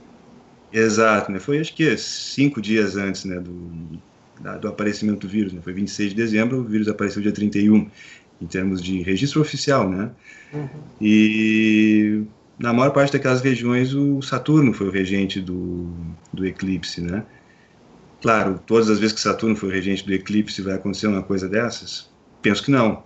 Exato, 0.71 1.31
né? 1.31 1.39
Foi 1.39 1.59
acho 1.59 1.73
que 1.73 1.97
cinco 1.97 2.61
dias 2.61 2.95
antes, 2.95 3.25
né, 3.25 3.39
do, 3.39 3.99
da, 4.39 4.57
do 4.57 4.67
aparecimento 4.67 5.21
do 5.21 5.27
vírus, 5.27 5.53
né? 5.53 5.61
Foi 5.61 5.73
26 5.73 6.11
de 6.11 6.15
dezembro, 6.15 6.59
o 6.59 6.63
vírus 6.63 6.87
apareceu 6.87 7.21
dia 7.21 7.31
31, 7.31 7.89
em 8.41 8.47
termos 8.47 8.81
de 8.81 9.01
registro 9.01 9.41
oficial, 9.41 9.89
né? 9.89 10.11
Uhum. 10.53 10.67
E 10.99 12.23
na 12.57 12.73
maior 12.73 12.91
parte 12.91 13.13
daquelas 13.13 13.41
regiões 13.41 13.93
o 13.93 14.21
Saturno 14.21 14.73
foi 14.73 14.87
o 14.87 14.91
regente 14.91 15.41
do, 15.41 15.93
do 16.31 16.45
eclipse, 16.45 17.01
né? 17.01 17.25
Claro, 18.21 18.61
todas 18.65 18.89
as 18.89 18.99
vezes 18.99 19.15
que 19.15 19.21
Saturno 19.21 19.55
foi 19.55 19.69
o 19.69 19.71
regente 19.71 20.05
do 20.05 20.13
eclipse 20.13 20.61
vai 20.61 20.75
acontecer 20.75 21.07
uma 21.07 21.23
coisa 21.23 21.49
dessas? 21.49 22.09
Penso 22.41 22.63
que 22.63 22.71
não. 22.71 23.03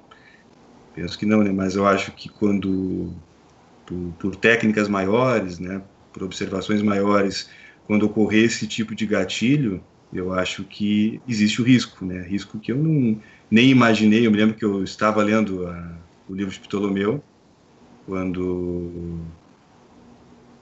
Penso 0.94 1.18
que 1.18 1.26
não, 1.26 1.44
né? 1.44 1.52
Mas 1.52 1.76
eu 1.76 1.88
acho 1.88 2.12
que 2.12 2.30
quando 2.30 3.14
por, 3.86 4.14
por 4.20 4.36
técnicas 4.36 4.88
maiores, 4.88 5.60
né, 5.60 5.82
por 6.16 6.24
observações 6.24 6.82
maiores, 6.82 7.50
quando 7.86 8.04
ocorrer 8.06 8.46
esse 8.46 8.66
tipo 8.66 8.96
de 8.96 9.06
gatilho, 9.06 9.84
eu 10.14 10.32
acho 10.32 10.64
que 10.64 11.22
existe 11.28 11.62
o 11.62 11.66
risco, 11.66 12.06
né? 12.06 12.22
Risco 12.22 12.58
que 12.58 12.72
eu 12.72 12.78
não, 12.78 13.22
nem 13.52 13.70
imaginei. 13.70 14.26
Eu 14.26 14.32
me 14.32 14.38
lembro 14.38 14.56
que 14.56 14.64
eu 14.64 14.82
estava 14.82 15.22
lendo 15.22 15.68
a, 15.68 16.00
o 16.30 16.34
livro 16.34 16.54
de 16.54 16.60
Ptolomeu 16.62 17.22
quando 18.06 19.20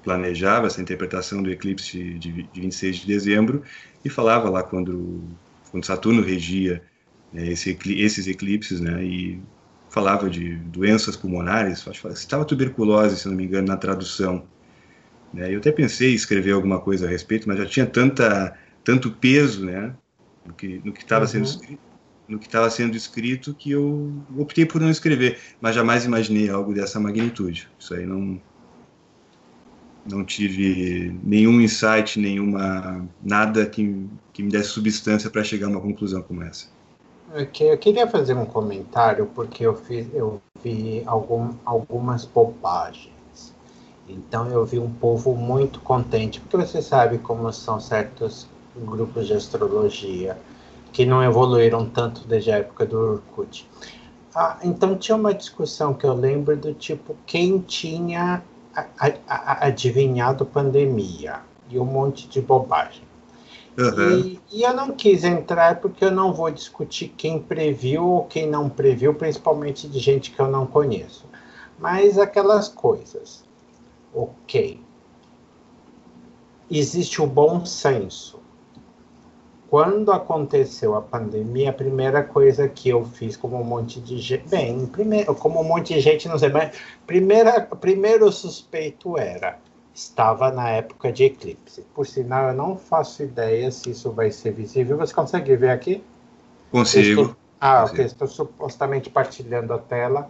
planejava 0.02 0.66
essa 0.66 0.82
interpretação 0.82 1.44
do 1.44 1.52
eclipse 1.52 2.16
de, 2.16 2.44
de 2.52 2.62
26 2.62 2.98
de 2.98 3.08
dezembro 3.08 3.64
e 4.04 4.10
falava 4.10 4.50
lá 4.50 4.64
quando, 4.64 5.22
quando 5.70 5.86
Saturno 5.86 6.24
regia 6.24 6.82
né, 7.32 7.48
esse, 7.48 7.78
esses 7.96 8.26
eclipses, 8.26 8.82
né? 8.82 9.04
E 9.06 9.40
falava 9.88 10.28
de 10.28 10.56
doenças 10.56 11.16
pulmonares, 11.16 11.86
estava 12.16 12.44
tuberculose, 12.44 13.20
se 13.20 13.28
não 13.28 13.36
me 13.36 13.44
engano, 13.44 13.68
na 13.68 13.78
tradução. 13.78 14.48
Né? 15.34 15.54
Eu 15.54 15.60
até 15.60 15.72
pensei 15.72 16.12
em 16.12 16.16
escrever 16.16 16.52
alguma 16.52 16.80
coisa 16.80 17.08
a 17.08 17.10
respeito, 17.10 17.48
mas 17.48 17.58
já 17.58 17.66
tinha 17.66 17.86
tanta, 17.86 18.56
tanto 18.84 19.12
peso 19.12 19.66
né, 19.66 19.94
no 20.46 20.54
que 20.54 20.82
no 20.84 20.94
estava 20.94 21.26
uhum. 21.26 21.32
sendo 21.32 21.46
escrito, 21.46 21.80
no 22.28 22.40
que 22.40 22.46
estava 22.46 22.70
sendo 22.70 22.96
escrito 22.96 23.54
que 23.54 23.72
eu 23.72 24.14
optei 24.38 24.66
por 24.66 24.80
não 24.80 24.90
escrever, 24.90 25.40
mas 25.60 25.76
jamais 25.76 26.06
imaginei 26.06 26.50
algo 26.50 26.74
dessa 26.74 27.00
magnitude. 27.00 27.68
Isso 27.80 27.94
aí 27.94 28.06
não 28.06 28.40
não 30.06 30.24
tive 30.26 31.18
nenhum 31.24 31.62
insight, 31.62 32.20
nenhuma 32.20 33.08
nada 33.24 33.66
que, 33.66 34.06
que 34.34 34.44
me 34.44 34.52
desse 34.52 34.70
substância 34.70 35.30
para 35.30 35.46
chegar 35.46 35.68
a 35.68 35.70
uma 35.70 35.80
conclusão 35.80 36.22
como 36.22 36.44
essa. 36.44 36.68
Eu 37.34 37.78
queria 37.78 38.06
fazer 38.06 38.34
um 38.36 38.46
comentário 38.46 39.26
porque 39.34 39.66
eu 39.66 39.76
fiz 39.76 40.06
eu 40.14 40.42
vi 40.62 41.02
algum, 41.06 41.54
algumas 41.66 42.26
bobagens 42.26 43.13
então 44.08 44.48
eu 44.50 44.66
vi 44.66 44.80
um 44.80 44.92
povo 44.92 45.36
muito 45.36 45.80
contente, 45.80 46.40
porque 46.40 46.58
você 46.58 46.82
sabe 46.82 47.18
como 47.18 47.52
são 47.54 47.80
certos 47.80 48.48
grupos 48.76 49.28
de 49.28 49.34
astrologia 49.34 50.38
que 50.92 51.06
não 51.06 51.24
evoluíram 51.24 51.90
tanto 51.90 52.28
desde 52.28 52.52
a 52.52 52.58
época 52.58 52.86
do 52.86 52.98
Orkut. 52.98 53.68
Ah, 54.36 54.58
então 54.64 54.96
tinha 54.96 55.16
uma 55.16 55.34
discussão 55.34 55.94
que 55.94 56.06
eu 56.06 56.14
lembro 56.14 56.56
do 56.58 56.74
tipo 56.74 57.16
quem 57.26 57.60
tinha 57.60 58.44
adivinhado 59.62 60.46
pandemia 60.46 61.42
e 61.70 61.80
um 61.80 61.86
monte 61.86 62.28
de 62.28 62.42
bobagem. 62.42 63.04
Uhum. 63.78 64.20
E, 64.20 64.40
e, 64.52 64.64
eu 64.64 64.74
não 64.74 64.92
quis 64.92 65.24
entrar 65.24 65.80
porque 65.80 66.06
eu 66.06 66.12
não 66.12 66.32
vou 66.32 66.52
discutir 66.52 67.08
quem 67.18 67.40
previu 67.40 68.06
ou 68.06 68.26
quem 68.26 68.48
não 68.48 68.70
previu, 68.70 69.16
principalmente 69.16 69.88
de 69.88 69.98
gente 69.98 70.30
que 70.30 70.40
eu 70.40 70.48
não 70.48 70.68
conheço. 70.68 71.26
Mas 71.80 72.20
aquelas 72.20 72.70
coisas 72.70 73.43
ok. 74.14 74.80
Existe 76.70 77.22
o 77.22 77.28
bom 77.28 77.66
senso. 77.66 78.42
Quando 79.70 80.12
aconteceu 80.12 80.96
a 80.96 81.02
pandemia, 81.02 81.72
a 81.72 81.74
primeira 81.74 82.22
coisa 82.24 82.68
que 82.68 82.90
eu 82.90 83.04
fiz 83.06 83.36
como 83.36 83.60
um 83.60 83.64
monte 83.64 84.00
de 84.00 84.20
gente, 84.20 84.48
bem, 84.48 84.86
primeiro, 84.86 85.34
como 85.34 85.60
um 85.60 85.64
monte 85.64 85.96
de 85.96 86.00
gente, 86.00 86.28
não 86.28 86.38
sei, 86.38 86.50
mas 86.50 86.78
primeira, 87.08 87.62
primeiro 87.62 88.32
suspeito 88.32 89.18
era 89.18 89.58
estava 89.94 90.52
na 90.52 90.70
época 90.70 91.12
de 91.12 91.26
eclipse. 91.26 91.86
Por 91.94 92.08
sinal, 92.08 92.50
eu 92.50 92.54
não 92.54 92.78
faço 92.78 93.24
ideia 93.24 93.70
se 93.72 93.92
isso 93.92 94.12
vai 94.12 94.32
ser 94.32 94.52
visível. 94.52 94.98
Você 94.98 95.14
consegue 95.14 95.56
ver 95.56 95.70
aqui? 95.70 96.04
Consigo. 96.72 97.22
Estou, 97.22 97.36
ah, 97.62 97.82
Consigo. 97.82 97.96
ok. 97.96 98.06
Estou 98.06 98.28
supostamente 98.28 99.10
partilhando 99.10 99.74
a 99.74 99.78
tela. 99.78 100.30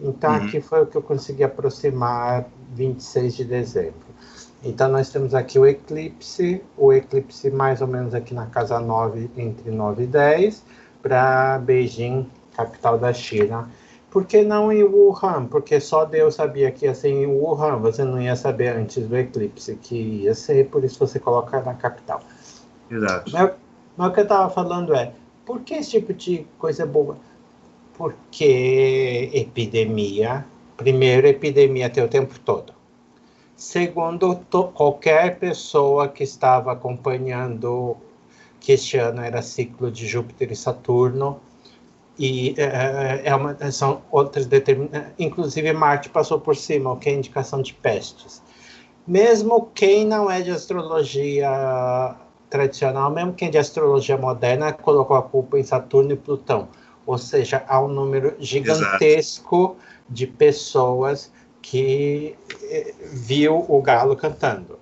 Então, 0.00 0.30
uhum. 0.30 0.46
aqui 0.46 0.60
foi 0.60 0.82
o 0.82 0.86
que 0.86 0.96
eu 0.96 1.02
consegui 1.02 1.44
aproximar 1.44 2.46
26 2.74 3.36
de 3.36 3.44
dezembro. 3.44 4.14
Então, 4.62 4.88
nós 4.88 5.10
temos 5.10 5.34
aqui 5.34 5.58
o 5.58 5.66
eclipse, 5.66 6.62
o 6.76 6.92
eclipse 6.92 7.50
mais 7.50 7.82
ou 7.82 7.86
menos 7.86 8.14
aqui 8.14 8.32
na 8.32 8.46
casa 8.46 8.80
9, 8.80 9.30
entre 9.36 9.70
9 9.70 10.04
e 10.04 10.06
10, 10.06 10.64
para 11.02 11.58
Beijing, 11.58 12.26
capital 12.56 12.98
da 12.98 13.12
China. 13.12 13.68
Por 14.10 14.24
que 14.24 14.42
não 14.42 14.72
em 14.72 14.82
Wuhan? 14.84 15.46
Porque 15.46 15.80
só 15.80 16.04
Deus 16.04 16.36
sabia 16.36 16.70
que 16.70 16.86
ia 16.86 16.94
ser 16.94 17.08
em 17.08 17.26
Wuhan, 17.26 17.78
você 17.78 18.04
não 18.04 18.22
ia 18.22 18.36
saber 18.36 18.68
antes 18.68 19.06
do 19.06 19.16
eclipse 19.16 19.76
que 19.76 20.22
ia 20.22 20.34
ser, 20.34 20.68
por 20.68 20.84
isso 20.84 20.98
você 20.98 21.18
coloca 21.18 21.60
na 21.60 21.74
capital. 21.74 22.20
Exato. 22.90 23.32
Mas, 23.32 23.50
mas 23.96 24.08
o 24.08 24.12
que 24.12 24.20
eu 24.20 24.22
estava 24.22 24.48
falando 24.48 24.94
é, 24.94 25.12
por 25.44 25.60
que 25.60 25.74
esse 25.74 25.90
tipo 25.90 26.14
de 26.14 26.46
coisa 26.58 26.86
boa? 26.86 27.16
Porque 27.98 29.30
epidemia, 29.32 30.46
primeiro, 30.76 31.26
epidemia 31.26 31.90
tem 31.90 32.02
o 32.02 32.08
tempo 32.08 32.38
todo. 32.40 32.72
Segundo, 33.56 34.34
to, 34.50 34.64
qualquer 34.74 35.38
pessoa 35.38 36.08
que 36.08 36.24
estava 36.24 36.72
acompanhando 36.72 37.96
que 38.58 38.72
este 38.72 38.96
ano 38.98 39.20
era 39.20 39.42
ciclo 39.42 39.90
de 39.90 40.06
Júpiter 40.06 40.50
e 40.50 40.56
Saturno, 40.56 41.38
e 42.18 42.54
é, 42.56 43.22
é 43.24 43.34
uma, 43.34 43.56
são 43.70 44.02
outras 44.10 44.46
determinadas. 44.46 45.12
Inclusive, 45.18 45.72
Marte 45.72 46.08
passou 46.08 46.40
por 46.40 46.56
cima, 46.56 46.92
o 46.92 46.96
que 46.96 47.08
é 47.08 47.12
indicação 47.12 47.60
de 47.60 47.74
pestes. 47.74 48.42
Mesmo 49.06 49.68
quem 49.74 50.04
não 50.04 50.30
é 50.30 50.40
de 50.40 50.50
astrologia 50.50 52.16
tradicional, 52.48 53.10
mesmo 53.10 53.34
quem 53.34 53.48
é 53.48 53.50
de 53.50 53.58
astrologia 53.58 54.16
moderna, 54.16 54.72
colocou 54.72 55.16
a 55.16 55.22
culpa 55.22 55.58
em 55.58 55.62
Saturno 55.62 56.12
e 56.12 56.16
Plutão 56.16 56.68
ou 57.06 57.18
seja, 57.18 57.62
há 57.68 57.80
um 57.80 57.88
número 57.88 58.34
gigantesco 58.38 59.76
Exato. 59.76 59.93
De 60.08 60.26
pessoas 60.26 61.32
que 61.62 62.36
eh, 62.62 62.94
viu 63.12 63.64
o 63.68 63.80
galo 63.80 64.14
cantando. 64.16 64.78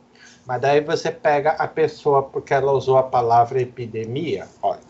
Mas 0.46 0.60
daí 0.60 0.80
você 0.80 1.10
pega 1.10 1.50
a 1.52 1.68
pessoa 1.68 2.22
porque 2.22 2.52
ela 2.52 2.72
usou 2.72 2.98
a 2.98 3.02
palavra 3.02 3.60
epidemia. 3.60 4.48
Olha, 4.60 4.80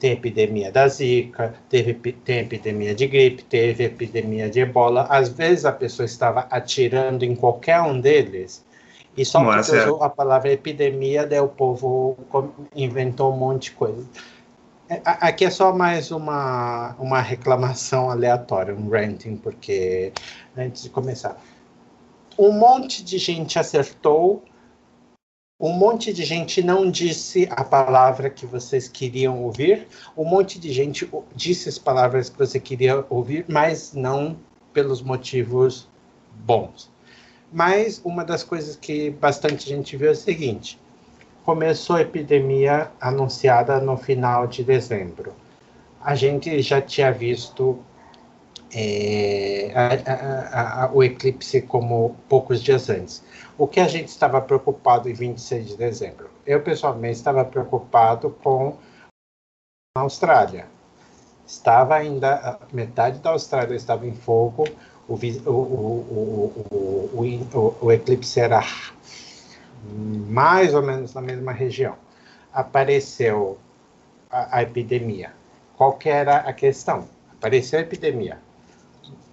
tem 0.00 0.12
epidemia 0.12 0.72
da 0.72 0.88
zika, 0.88 1.54
teve, 1.68 1.94
tem 1.94 2.40
epidemia 2.40 2.94
de 2.94 3.06
gripe, 3.06 3.44
teve 3.44 3.84
epidemia 3.84 4.48
de 4.48 4.60
ebola. 4.60 5.06
Às 5.10 5.28
vezes 5.28 5.64
a 5.64 5.72
pessoa 5.72 6.06
estava 6.06 6.46
atirando 6.50 7.24
em 7.24 7.36
qualquer 7.36 7.80
um 7.82 8.00
deles 8.00 8.64
e 9.16 9.24
só 9.24 9.40
Nossa, 9.40 9.70
porque 9.70 9.82
usou 9.82 10.02
a 10.02 10.08
palavra 10.08 10.50
epidemia, 10.50 11.26
daí 11.26 11.40
o 11.40 11.48
povo 11.48 12.16
inventou 12.74 13.32
um 13.32 13.36
monte 13.36 13.64
de 13.64 13.72
coisa. 13.72 14.06
Aqui 15.04 15.46
é 15.46 15.50
só 15.50 15.72
mais 15.72 16.10
uma, 16.10 16.94
uma 16.98 17.20
reclamação 17.20 18.10
aleatória, 18.10 18.74
um 18.74 18.90
ranting, 18.90 19.36
porque 19.36 20.12
antes 20.56 20.82
de 20.82 20.90
começar. 20.90 21.40
um 22.38 22.52
monte 22.52 23.02
de 23.02 23.16
gente 23.16 23.58
acertou, 23.58 24.44
um 25.58 25.72
monte 25.72 26.12
de 26.12 26.24
gente 26.24 26.62
não 26.62 26.90
disse 26.90 27.48
a 27.50 27.64
palavra 27.64 28.28
que 28.28 28.44
vocês 28.44 28.86
queriam 28.86 29.42
ouvir, 29.42 29.88
um 30.14 30.24
monte 30.24 30.58
de 30.58 30.70
gente 30.70 31.10
disse 31.34 31.70
as 31.70 31.78
palavras 31.78 32.28
que 32.28 32.38
você 32.38 32.60
queria 32.60 33.06
ouvir, 33.08 33.46
mas 33.48 33.94
não 33.94 34.36
pelos 34.74 35.00
motivos 35.00 35.88
bons. 36.44 36.90
Mas 37.50 38.00
uma 38.04 38.24
das 38.24 38.42
coisas 38.42 38.76
que 38.76 39.08
bastante 39.10 39.66
gente 39.66 39.96
viu 39.96 40.08
é 40.08 40.12
o 40.12 40.16
seguinte: 40.16 40.78
começou 41.44 41.96
a 41.96 42.02
epidemia 42.02 42.90
anunciada 43.00 43.80
no 43.80 43.96
final 43.96 44.46
de 44.46 44.62
dezembro. 44.62 45.32
A 46.00 46.14
gente 46.14 46.60
já 46.62 46.80
tinha 46.80 47.12
visto 47.12 47.78
é, 48.74 49.72
a, 49.74 50.10
a, 50.12 50.84
a, 50.84 50.92
o 50.92 51.02
eclipse 51.02 51.62
como 51.62 52.16
poucos 52.28 52.62
dias 52.62 52.88
antes. 52.88 53.22
O 53.58 53.66
que 53.66 53.80
a 53.80 53.86
gente 53.86 54.08
estava 54.08 54.40
preocupado 54.40 55.08
em 55.08 55.12
26 55.12 55.68
de 55.68 55.76
dezembro? 55.76 56.30
Eu, 56.46 56.62
pessoalmente, 56.62 57.16
estava 57.16 57.44
preocupado 57.44 58.30
com 58.42 58.76
a 59.96 60.00
Austrália. 60.00 60.66
Estava 61.46 61.96
ainda, 61.96 62.58
metade 62.72 63.18
da 63.18 63.30
Austrália 63.30 63.74
estava 63.74 64.06
em 64.06 64.14
fogo, 64.14 64.64
o, 65.08 65.14
o, 65.14 65.50
o, 67.12 67.76
o, 67.80 67.92
eclipse 67.92 68.40
era 68.40 68.64
mais 69.84 70.74
ou 70.74 70.82
menos 70.82 71.14
na 71.14 71.20
mesma 71.20 71.52
região. 71.52 71.96
Apareceu 72.52 73.58
a, 74.30 74.58
a 74.58 74.62
epidemia. 74.62 75.32
Qual 75.76 75.94
que 75.94 76.08
era 76.08 76.36
a 76.36 76.52
questão? 76.52 77.08
Apareceu 77.32 77.78
a 77.78 77.82
epidemia 77.82 78.38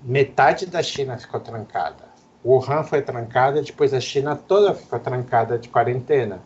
metade 0.01 0.65
da 0.65 0.81
China 0.81 1.17
ficou 1.17 1.39
trancada. 1.39 2.09
Wuhan 2.45 2.83
foi 2.83 3.01
trancada, 3.01 3.61
depois 3.61 3.93
a 3.93 3.99
China 3.99 4.35
toda 4.35 4.73
ficou 4.73 4.99
trancada 4.99 5.57
de 5.57 5.67
quarentena. 5.67 6.39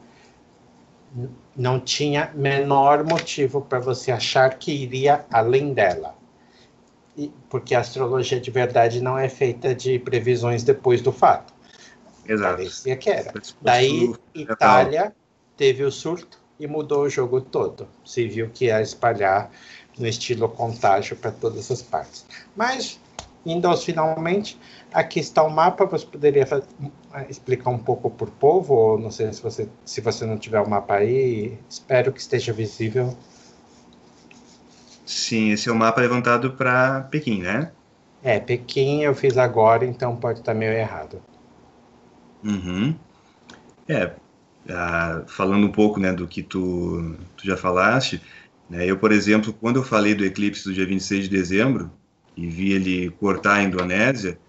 Não 1.55 1.79
tinha 1.79 2.31
menor 2.33 3.03
motivo 3.03 3.61
para 3.61 3.79
você 3.79 4.11
achar 4.11 4.57
que 4.57 4.71
iria 4.71 5.23
além 5.31 5.73
dela. 5.73 6.15
E, 7.15 7.31
porque 7.47 7.75
a 7.75 7.79
astrologia 7.79 8.39
de 8.39 8.49
verdade 8.49 8.99
não 8.99 9.17
é 9.17 9.29
feita 9.29 9.75
de 9.75 9.99
previsões 9.99 10.63
depois 10.63 10.99
do 10.99 11.11
fato. 11.11 11.52
Exato. 12.25 12.57
Parecia 12.57 12.97
que 12.97 13.09
era. 13.09 13.33
Daí, 13.61 14.13
Itália 14.33 15.13
teve 15.57 15.83
o 15.83 15.91
surto 15.91 16.39
e 16.59 16.67
mudou 16.67 17.03
o 17.03 17.09
jogo 17.09 17.41
todo. 17.41 17.87
Se 18.05 18.27
viu 18.27 18.49
que 18.49 18.65
ia 18.65 18.81
espalhar 18.81 19.51
no 19.97 20.07
estilo 20.07 20.49
contágio 20.49 21.15
para 21.15 21.31
todas 21.31 21.69
as 21.69 21.81
partes. 21.81 22.25
Mas 22.55 22.99
Indo 23.45 23.67
aos 23.67 23.83
finalmente, 23.83 24.57
aqui 24.93 25.19
está 25.19 25.43
o 25.43 25.49
mapa. 25.49 25.85
Você 25.85 26.05
poderia 26.05 26.45
fazer, 26.45 26.65
explicar 27.29 27.69
um 27.69 27.77
pouco 27.77 28.09
por 28.09 28.29
povo? 28.29 28.73
Ou 28.73 28.99
não 28.99 29.11
sei 29.11 29.31
se 29.33 29.41
você, 29.41 29.67
se 29.83 29.99
você 29.99 30.25
não 30.25 30.37
tiver 30.37 30.61
o 30.61 30.69
mapa 30.69 30.95
aí, 30.95 31.57
espero 31.69 32.13
que 32.13 32.21
esteja 32.21 32.53
visível. 32.53 33.15
Sim, 35.05 35.51
esse 35.51 35.67
é 35.67 35.71
o 35.71 35.75
mapa 35.75 35.99
levantado 35.99 36.53
para 36.53 37.01
Pequim, 37.11 37.41
né? 37.41 37.71
É, 38.23 38.39
Pequim 38.39 39.01
eu 39.01 39.13
fiz 39.13 39.37
agora, 39.37 39.85
então 39.85 40.15
pode 40.15 40.39
estar 40.39 40.53
meio 40.53 40.71
errado. 40.71 41.21
Uhum. 42.43 42.95
É, 43.87 44.13
ah, 44.69 45.23
falando 45.27 45.65
um 45.65 45.71
pouco 45.71 45.99
né, 45.99 46.11
do 46.11 46.27
que 46.27 46.41
tu, 46.43 47.15
tu 47.37 47.45
já 47.45 47.57
falaste, 47.57 48.21
né, 48.69 48.85
eu, 48.85 48.97
por 48.97 49.11
exemplo, 49.11 49.53
quando 49.53 49.77
eu 49.77 49.83
falei 49.83 50.13
do 50.13 50.25
eclipse 50.25 50.63
do 50.63 50.73
dia 50.73 50.85
26 50.85 51.25
de 51.25 51.29
dezembro, 51.29 51.91
e 52.35 52.47
vi 52.47 52.71
ele 52.71 53.09
cortar 53.11 53.55
a 53.55 53.63
Indonésia, 53.63 54.39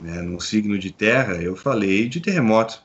né, 0.00 0.20
num 0.22 0.40
signo 0.40 0.78
de 0.78 0.90
terra, 0.90 1.34
eu 1.34 1.54
falei 1.54 2.08
de 2.08 2.20
terremoto. 2.20 2.82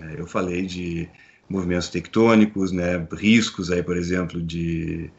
É, 0.00 0.20
eu 0.20 0.26
falei 0.26 0.62
de 0.66 1.08
movimentos 1.48 1.88
tectônicos, 1.88 2.72
né, 2.72 3.06
riscos 3.12 3.70
aí, 3.70 3.82
por 3.82 3.96
exemplo, 3.96 4.40
de 4.42 5.10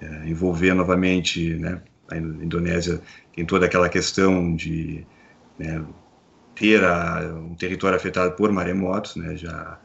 é, 0.00 0.28
envolver 0.28 0.74
novamente, 0.74 1.54
né, 1.56 1.82
a 2.10 2.16
Indonésia 2.16 3.00
tem 3.34 3.44
toda 3.44 3.66
aquela 3.66 3.88
questão 3.88 4.54
de 4.56 5.06
né, 5.58 5.84
um 7.46 7.54
território 7.54 7.96
afetado 7.96 8.34
por 8.36 8.52
maremotos, 8.52 9.16
né, 9.16 9.36
já 9.36 9.78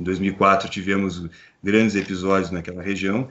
em 0.00 0.04
2004 0.04 0.68
tivemos 0.68 1.28
grandes 1.62 1.94
episódios 1.94 2.50
naquela 2.50 2.82
região, 2.82 3.28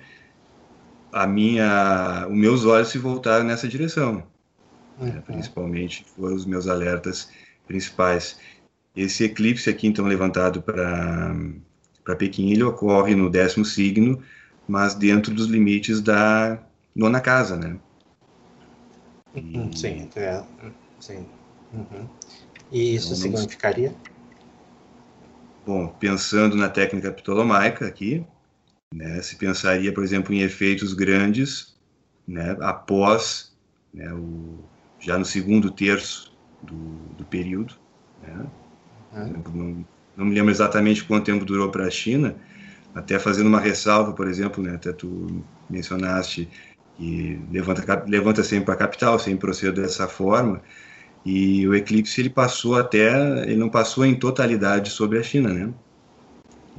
a 1.11 1.27
minha, 1.27 2.25
os 2.29 2.37
meus 2.37 2.65
olhos 2.65 2.89
se 2.89 2.97
voltaram 2.97 3.43
nessa 3.43 3.67
direção. 3.67 4.15
Né? 4.15 4.23
Uhum. 4.99 5.07
Né, 5.07 5.23
principalmente 5.25 6.05
foram 6.15 6.35
os 6.35 6.45
meus 6.45 6.67
alertas 6.67 7.29
principais. 7.67 8.39
Esse 8.95 9.23
eclipse 9.23 9.69
aqui, 9.69 9.87
então, 9.87 10.05
levantado 10.05 10.61
para 10.61 12.15
Pequim, 12.17 12.51
ele 12.51 12.63
ocorre 12.63 13.15
no 13.15 13.29
décimo 13.29 13.65
signo, 13.65 14.21
mas 14.67 14.95
dentro 14.95 15.33
dos 15.33 15.47
limites 15.47 16.01
da 16.01 16.61
nona 16.95 17.19
casa, 17.19 17.55
né? 17.55 17.77
E... 19.35 19.77
Sim, 19.77 20.09
é, 20.15 20.43
sim. 20.99 21.25
Uhum. 21.73 22.07
E 22.71 22.95
isso 22.95 23.13
então, 23.13 23.17
significaria? 23.17 23.93
Bom, 25.65 25.87
pensando 25.87 26.55
na 26.55 26.69
técnica 26.69 27.11
ptolomaica 27.11 27.85
aqui, 27.85 28.25
né? 28.93 29.21
Se 29.21 29.35
pensaria, 29.35 29.93
por 29.93 30.03
exemplo, 30.03 30.33
em 30.33 30.41
efeitos 30.41 30.93
grandes 30.93 31.75
né, 32.27 32.55
após 32.61 33.55
né, 33.93 34.11
o, 34.13 34.59
já 34.99 35.17
no 35.17 35.25
segundo 35.25 35.71
terço 35.71 36.35
do, 36.61 36.75
do 37.17 37.25
período. 37.25 37.75
Né? 38.21 38.45
Não, 39.13 39.85
não, 40.15 40.25
me 40.25 40.35
lembro 40.35 40.51
exatamente 40.51 41.03
quanto 41.03 41.25
tempo 41.25 41.43
durou 41.43 41.69
para 41.69 41.85
a 41.85 41.89
China, 41.89 42.35
até 42.95 43.19
fazendo 43.19 43.47
uma 43.47 43.59
ressalva, 43.59 44.13
por 44.13 44.27
exemplo, 44.27 44.63
né, 44.63 44.75
até 44.75 44.93
tu 44.93 45.43
mencionaste 45.69 46.49
que 46.97 47.39
levanta, 47.51 48.03
levanta 48.07 48.43
sempre 48.43 48.65
para 48.65 48.73
a 48.75 48.77
capital, 48.77 49.17
sempre 49.17 49.39
procede 49.39 49.81
dessa 49.81 50.07
forma, 50.07 50.61
e 51.25 51.67
o 51.67 51.75
eclipse 51.75 52.19
ele 52.19 52.29
passou 52.29 52.75
até, 52.75 53.43
ele 53.43 53.57
não 53.57 53.69
passou 53.69 54.05
em 54.05 54.15
totalidade 54.15 54.89
sobre 54.89 55.19
a 55.19 55.23
China, 55.23 55.53
né? 55.53 55.71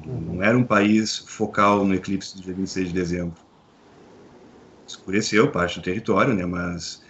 Não 0.04 0.42
era 0.42 0.56
um 0.56 0.64
país 0.64 1.18
focal 1.18 1.84
no 1.84 1.94
eclipse 1.94 2.36
do 2.36 2.42
dia 2.42 2.54
26 2.54 2.88
de 2.88 2.94
dezembro. 2.94 3.40
Escureceu 4.86 5.50
parte 5.50 5.78
do 5.78 5.84
território, 5.84 6.34
né? 6.34 6.44
Mas 6.44 7.00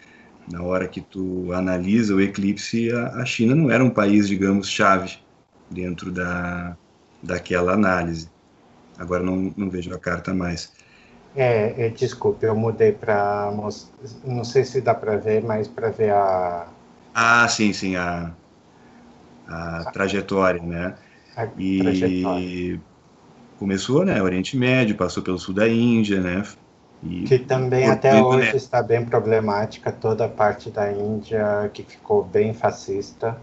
na 0.50 0.62
hora 0.62 0.86
que 0.86 1.00
tu 1.00 1.52
analisa 1.52 2.14
o 2.14 2.20
eclipse, 2.20 2.90
a, 2.92 3.24
China 3.24 3.54
não 3.54 3.70
era 3.70 3.82
um 3.82 3.90
país, 3.90 4.28
digamos, 4.28 4.68
chave 4.68 5.18
dentro 5.70 6.10
da, 6.10 6.76
daquela 7.22 7.72
análise. 7.72 8.28
Agora 8.98 9.22
não, 9.22 9.52
não 9.56 9.70
vejo 9.70 9.94
a 9.94 9.98
carta 9.98 10.34
mais. 10.34 10.70
É, 11.34 11.86
é 11.86 11.88
desculpe, 11.88 12.44
eu 12.44 12.54
mudei 12.54 12.92
para 12.92 13.50
não 14.22 14.44
sei 14.44 14.64
se 14.64 14.82
dá 14.82 14.94
para 14.94 15.16
ver, 15.16 15.42
mas 15.42 15.66
para 15.66 15.88
ver 15.88 16.10
a 16.10 16.68
Ah, 17.14 17.46
sim, 17.48 17.72
sim, 17.72 17.96
a 17.96 18.32
a 19.46 19.90
trajetória, 19.92 20.62
né? 20.62 20.94
e 21.58 22.78
começou, 23.58 24.04
né, 24.04 24.22
Oriente 24.22 24.56
Médio, 24.56 24.96
passou 24.96 25.22
pelo 25.22 25.38
sul 25.38 25.54
da 25.54 25.68
Índia, 25.68 26.20
né? 26.20 26.42
E 27.04 27.22
que 27.24 27.38
também 27.38 27.88
até 27.88 28.12
tempo, 28.12 28.28
hoje 28.28 28.50
né? 28.50 28.56
está 28.56 28.82
bem 28.82 29.04
problemática 29.04 29.92
toda 29.92 30.24
a 30.24 30.28
parte 30.28 30.70
da 30.70 30.90
Índia 30.92 31.70
que 31.72 31.82
ficou 31.82 32.24
bem 32.24 32.54
fascista, 32.54 33.36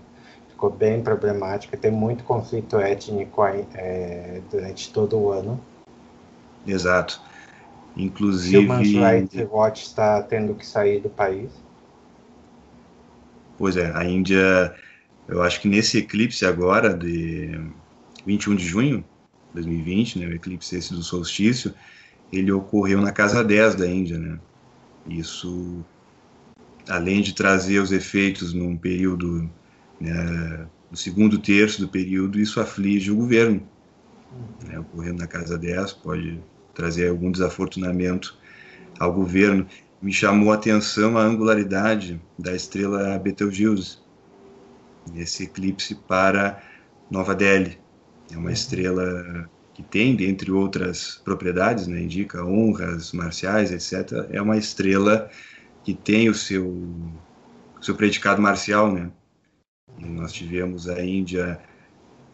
ficou 0.50 0.70
bem 0.70 1.02
problemática, 1.02 1.78
tem 1.78 1.92
muito 1.92 2.24
conflito 2.24 2.78
étnico 2.80 3.44
é, 3.46 4.42
durante 4.50 4.92
todo 4.92 5.18
o 5.18 5.32
ano. 5.32 5.60
Exato. 6.66 7.22
Inclusive. 7.96 8.66
Human 8.66 8.82
Rights 8.82 9.48
Watch 9.50 9.84
está 9.84 10.22
tendo 10.22 10.54
que 10.56 10.66
sair 10.66 11.02
do 11.02 11.10
país. 11.10 11.50
Pois 13.60 13.76
é, 13.76 13.92
a 13.94 14.06
Índia, 14.06 14.74
eu 15.28 15.44
acho 15.44 15.60
que 15.60 15.68
nesse 15.68 15.98
eclipse 15.98 16.46
agora 16.46 16.94
de 16.94 17.60
21 18.26 18.56
de 18.56 18.66
junho 18.66 19.00
de 19.50 19.56
2020, 19.56 20.18
né, 20.18 20.28
o 20.28 20.34
eclipse 20.34 20.78
esse 20.78 20.94
do 20.94 21.04
solstício, 21.04 21.74
ele 22.32 22.54
ocorreu 22.54 23.02
na 23.02 23.12
casa 23.12 23.44
10 23.44 23.76
da 23.76 23.86
Índia, 23.86 24.18
né? 24.18 24.40
Isso, 25.10 25.84
além 26.88 27.22
de 27.22 27.34
trazer 27.34 27.80
os 27.80 27.92
efeitos 27.92 28.54
num 28.54 28.78
período, 28.78 29.50
né, 30.00 30.66
no 30.90 30.96
segundo 30.96 31.38
terço 31.38 31.82
do 31.82 31.90
período, 31.90 32.40
isso 32.40 32.62
aflige 32.62 33.12
o 33.12 33.18
governo. 33.18 33.62
Né, 34.64 34.80
ocorrendo 34.80 35.18
na 35.18 35.28
casa 35.28 35.58
10 35.58 35.92
pode 35.94 36.40
trazer 36.74 37.10
algum 37.10 37.30
desafortunamento 37.30 38.38
ao 38.98 39.12
governo. 39.12 39.68
Me 40.02 40.14
chamou 40.14 40.52
a 40.52 40.56
atenção 40.56 41.18
a 41.18 41.24
angularidade 41.24 42.22
da 42.38 42.56
estrela 42.56 43.20
Betelgeuse, 43.20 43.98
nesse 45.12 45.44
eclipse 45.44 45.96
para 45.96 46.62
Nova 47.12 47.36
Delhi, 47.36 47.78
é 48.32 48.38
uma 48.38 48.52
estrela 48.52 49.50
que 49.74 49.82
tem, 49.82 50.16
dentre 50.16 50.52
outras 50.52 51.20
propriedades, 51.24 51.88
né, 51.88 52.02
indica 52.02 52.46
honras 52.46 53.12
marciais, 53.12 53.72
etc. 53.72 54.28
É 54.30 54.42
uma 54.42 54.58
estrela 54.58 55.30
que 55.84 55.94
tem 55.94 56.30
o 56.30 56.34
seu, 56.34 56.68
o 56.68 57.82
seu 57.84 57.96
predicado 57.96 58.42
marcial, 58.42 58.92
né? 58.92 59.10
Nós 59.98 60.32
tivemos 60.32 60.88
a 60.88 61.04
Índia 61.04 61.60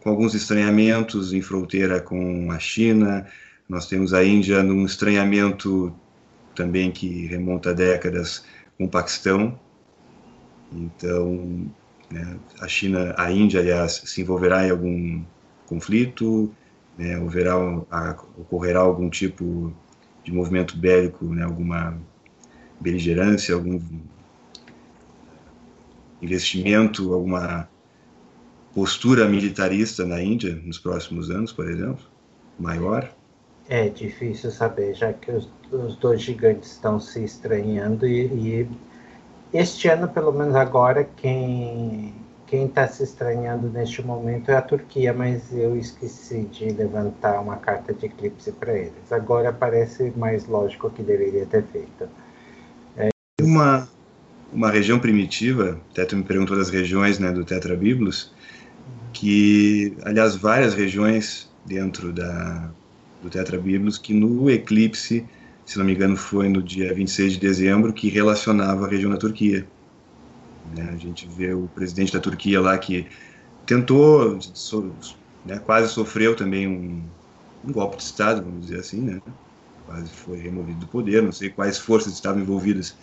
com 0.02 0.10
alguns 0.10 0.36
estranhamentos 0.36 1.34
em 1.34 1.42
fronteira 1.42 2.02
com 2.02 2.52
a 2.52 2.60
China, 2.60 3.26
nós 3.68 3.88
temos 3.88 4.14
a 4.14 4.24
Índia 4.24 4.62
num 4.62 4.86
estranhamento 4.86 5.96
também 6.56 6.92
que 6.92 7.28
remonta 7.28 7.72
a 7.72 7.74
décadas 7.74 8.46
com 8.78 8.86
o 8.86 8.90
Paquistão. 8.90 9.60
Então, 10.72 11.70
né, 12.10 12.38
a 12.60 12.68
China, 12.68 13.14
a 13.18 13.32
Índia, 13.32 13.60
aliás, 13.60 14.02
se 14.06 14.22
envolverá 14.22 14.66
em 14.66 14.72
algum 14.72 15.24
conflito, 15.68 16.52
né, 16.98 17.16
haverá, 17.16 17.58
ocorrerá 18.38 18.80
algum 18.80 19.10
tipo 19.10 19.74
de 20.24 20.32
movimento 20.32 20.78
bélico, 20.78 21.26
né, 21.26 21.44
alguma 21.44 21.98
beligerância, 22.80 23.54
algum 23.54 23.80
investimento, 26.22 27.14
alguma 27.14 27.70
postura 28.74 29.28
militarista 29.28 30.06
na 30.06 30.22
Índia 30.22 30.60
nos 30.64 30.78
próximos 30.78 31.30
anos, 31.30 31.52
por 31.52 31.70
exemplo, 31.70 32.04
maior? 32.60 33.10
É 33.68 33.90
difícil 33.90 34.52
saber, 34.52 34.94
já 34.94 35.12
que 35.14 35.32
os, 35.32 35.50
os 35.72 35.96
dois 35.96 36.22
gigantes 36.22 36.72
estão 36.74 37.00
se 37.00 37.24
estranhando 37.24 38.06
e, 38.06 38.26
e, 38.26 38.70
este 39.54 39.88
ano, 39.88 40.08
pelo 40.08 40.32
menos 40.32 40.56
agora, 40.56 41.04
quem 41.16 42.14
quem 42.48 42.66
está 42.66 42.88
se 42.88 43.04
estranhando 43.04 43.70
neste 43.70 44.02
momento 44.04 44.50
é 44.52 44.56
a 44.56 44.62
Turquia, 44.62 45.14
mas 45.14 45.52
eu 45.52 45.76
esqueci 45.76 46.44
de 46.44 46.70
levantar 46.70 47.40
uma 47.40 47.58
carta 47.58 47.94
de 47.94 48.06
eclipse 48.06 48.52
para 48.52 48.74
eles. 48.74 49.12
Agora 49.12 49.52
parece 49.52 50.14
mais 50.16 50.46
lógico 50.46 50.90
que 50.92 51.02
deveria 51.02 51.46
ter 51.46 51.64
feito. 51.64 52.08
É... 52.96 53.10
Uma, 53.42 53.90
uma 54.54 54.70
região 54.70 55.00
primitiva, 55.00 55.80
tu 56.08 56.16
me 56.16 56.24
perguntou 56.24 56.56
das 56.56 56.70
regiões 56.70 57.18
né, 57.18 57.32
do 57.32 57.44
Tetrabiblos, 57.44 58.32
que, 59.12 59.98
aliás, 60.04 60.36
várias 60.36 60.76
regiões 60.76 61.50
dentro 61.66 62.14
da, 62.14 62.70
do 63.26 63.30
Tetrabiblos, 63.32 63.98
que 63.98 64.14
no 64.14 64.50
eclipse, 64.50 65.26
se 65.66 65.78
não 65.78 65.86
me 65.86 65.94
engano, 65.94 66.16
foi 66.16 66.48
no 66.48 66.62
dia 66.62 66.94
26 66.94 67.34
de 67.34 67.40
dezembro, 67.40 67.92
que 67.92 68.08
relacionava 68.08 68.86
a 68.86 68.90
região 68.90 69.12
da 69.12 69.18
Turquia. 69.18 69.68
Né? 70.76 70.90
A 70.94 70.98
gente 70.98 71.28
vê 71.28 71.54
o 71.54 71.68
presidente 71.74 72.14
da 72.14 72.20
Turquia 72.20 72.62
lá 72.62 72.78
que 72.78 73.08
tentou, 73.66 74.40
so, 74.40 74.92
né, 75.46 75.60
quase 75.60 75.92
sofreu 75.92 76.36
também 76.36 76.68
um, 76.68 77.04
um, 77.68 77.72
golpe 77.72 77.98
de 77.98 78.04
Estado, 78.04 78.44
vamos 78.44 78.68
dizer 78.68 78.80
assim, 78.80 79.02
né? 79.02 79.22
quase 79.88 80.10
foi 80.10 80.38
removido 80.38 80.80
do 80.80 80.88
poder, 80.88 81.22
não 81.22 81.32
sei 81.32 81.50
quais 81.50 81.78
forças 81.78 82.14
estavam 82.14 82.42
envolvidas 82.42 82.96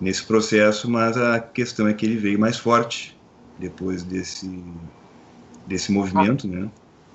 nesse 0.00 0.24
processo, 0.24 0.90
mas 0.90 1.16
a 1.16 1.40
questão 1.40 1.88
é 1.88 1.94
que 1.94 2.04
ele 2.04 2.16
veio 2.16 2.38
mais 2.38 2.58
forte 2.58 3.18
depois 3.58 4.02
desse, 4.02 4.62
desse 5.66 5.92
movimento. 5.92 6.46
Ah, 6.46 6.50
né? 6.50 6.70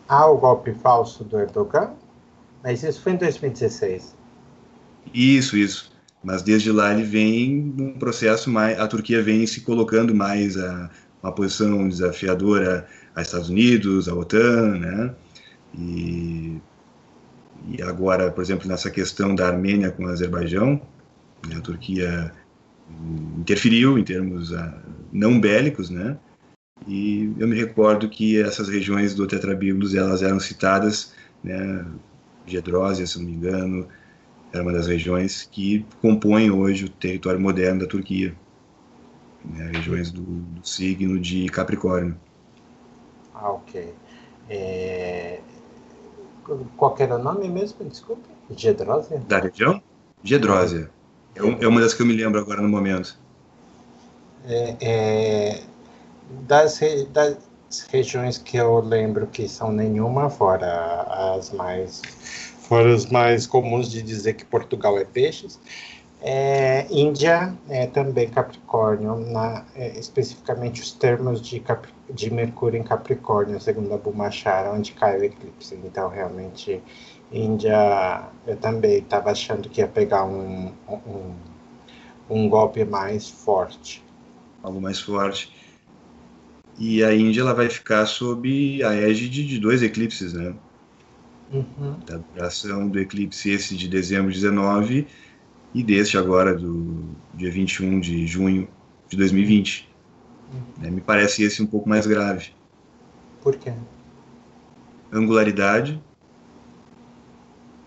ah 0.07 0.27
o 0.27 0.37
golpe 0.37 0.73
falso 0.73 1.23
do 1.23 1.39
Erdogan? 1.39 1.93
Mas 2.65 2.83
isso 2.83 2.99
foi 3.01 3.13
em 3.13 3.17
2016. 3.17 4.13
Isso, 5.13 5.55
isso 5.55 5.95
mas 6.25 6.41
desde 6.41 6.71
lá 6.71 6.91
ele 6.91 7.03
vem 7.03 7.73
num 7.77 7.93
processo 7.93 8.49
mais, 8.49 8.79
a 8.79 8.87
Turquia 8.87 9.21
vem 9.21 9.45
se 9.45 9.61
colocando 9.61 10.13
mais 10.15 10.57
a 10.57 10.89
uma 11.21 11.31
posição 11.31 11.87
desafiadora 11.87 12.87
a 13.15 13.21
Estados 13.21 13.49
Unidos, 13.49 14.09
a 14.09 14.15
OTAN, 14.15 14.79
né? 14.79 15.15
E, 15.77 16.59
e 17.69 17.81
agora, 17.83 18.31
por 18.31 18.43
exemplo, 18.43 18.67
nessa 18.67 18.89
questão 18.89 19.35
da 19.35 19.47
Armênia 19.47 19.91
com 19.91 20.05
o 20.05 20.07
Azerbaijão, 20.07 20.81
né, 21.47 21.57
a 21.57 21.61
Turquia 21.61 22.31
interferiu 23.37 23.97
em 23.97 24.03
termos 24.03 24.51
uh, 24.51 24.73
não 25.13 25.39
bélicos, 25.39 25.91
né? 25.91 26.17
E 26.87 27.31
eu 27.37 27.47
me 27.47 27.55
recordo 27.55 28.09
que 28.09 28.41
essas 28.41 28.67
regiões 28.67 29.13
do 29.13 29.27
Tetrabiblos 29.27 29.93
elas 29.93 30.23
eram 30.23 30.39
citadas, 30.39 31.13
né? 31.43 31.85
Gedrósia, 32.45 33.05
se 33.07 33.17
não 33.17 33.25
me 33.25 33.33
engano, 33.33 33.87
era 34.53 34.63
uma 34.63 34.71
das 34.71 34.87
regiões 34.87 35.47
que 35.51 35.85
compõem 36.01 36.51
hoje 36.51 36.85
o 36.85 36.89
território 36.89 37.39
moderno 37.39 37.81
da 37.81 37.87
Turquia, 37.87 38.33
né, 39.43 39.71
regiões 39.73 40.11
do, 40.11 40.21
do, 40.21 40.65
signo 40.65 41.19
de 41.19 41.47
Capricórnio. 41.47 42.17
Ah, 43.33 43.51
ok. 43.51 43.93
É... 44.49 45.39
Qual 46.77 46.95
era 46.99 47.15
o 47.15 47.23
nome 47.23 47.49
mesmo? 47.49 47.83
Desculpe. 47.85 48.23
Gedrósia? 48.55 49.21
Da 49.27 49.39
região? 49.39 49.81
Gedrósia. 50.23 50.89
É, 51.35 51.43
um, 51.43 51.57
é, 51.61 51.67
uma 51.67 51.81
das 51.81 51.93
que 51.93 52.01
eu 52.01 52.05
me 52.05 52.13
lembro 52.13 52.39
agora 52.39 52.61
no 52.61 52.69
momento. 52.69 53.17
É, 54.47 54.77
é, 54.79 55.63
das, 56.47 56.79
das 57.11 57.37
regiões 57.81 58.37
que 58.37 58.57
eu 58.57 58.79
lembro 58.79 59.27
que 59.27 59.47
são 59.47 59.71
nenhuma, 59.71 60.29
fora 60.29 61.01
as 61.35 61.51
mais 61.51 62.01
foram 62.67 62.95
os 62.95 63.05
mais 63.05 63.45
comuns 63.45 63.89
de 63.89 64.01
dizer 64.01 64.33
que 64.33 64.43
Portugal 64.43 64.97
é 64.97 65.05
peixes. 65.05 65.59
É, 66.21 66.87
Índia 66.89 67.55
é 67.69 67.85
também 67.85 68.27
Capricórnio, 68.27 69.15
na, 69.17 69.63
é, 69.75 69.99
especificamente 69.99 70.81
os 70.81 70.91
termos 70.91 71.39
de, 71.39 71.59
Cap, 71.59 71.87
de 72.09 72.33
Mercúrio 72.33 72.79
em 72.79 72.83
Capricórnio, 72.83 73.61
segundo 73.61 73.93
a 73.93 73.97
Bumachara, 73.97 74.71
onde 74.71 74.93
cai 74.93 75.19
o 75.19 75.23
eclipse. 75.23 75.79
Então, 75.83 76.09
realmente, 76.09 76.81
Índia, 77.31 78.23
eu 78.47 78.57
também 78.57 78.97
estava 78.97 79.29
achando 79.29 79.69
que 79.69 79.81
ia 79.81 79.87
pegar 79.87 80.25
um, 80.25 80.73
um, 80.89 81.35
um 82.27 82.49
golpe 82.49 82.83
mais 82.83 83.29
forte. 83.29 84.03
Algo 84.63 84.81
mais 84.81 84.99
forte. 84.99 85.54
E 86.77 87.03
a 87.03 87.13
Índia 87.15 87.41
ela 87.41 87.53
vai 87.53 87.69
ficar 87.69 88.05
sob 88.05 88.83
a 88.83 88.93
égide 88.93 89.45
de 89.45 89.59
dois 89.59 89.81
eclipses, 89.81 90.33
né? 90.33 90.53
uhum. 91.51 91.99
da 92.05 92.17
duração 92.17 92.87
do 92.87 92.99
eclipse 92.99 93.49
esse 93.49 93.75
de 93.75 93.87
dezembro 93.87 94.31
de 94.31 94.39
19 94.39 95.07
e 95.73 95.83
deste 95.83 96.17
agora 96.17 96.55
do 96.55 97.03
dia 97.33 97.51
21 97.51 97.99
de 97.99 98.25
junho 98.25 98.67
de 99.09 99.17
2020. 99.17 99.89
Uhum. 100.53 100.87
É, 100.87 100.89
me 100.89 101.01
parece 101.01 101.43
esse 101.43 101.61
um 101.61 101.65
pouco 101.65 101.87
mais 101.87 102.07
grave. 102.07 102.51
Por 103.41 103.55
quê? 103.57 103.73
Angularidade 105.11 106.01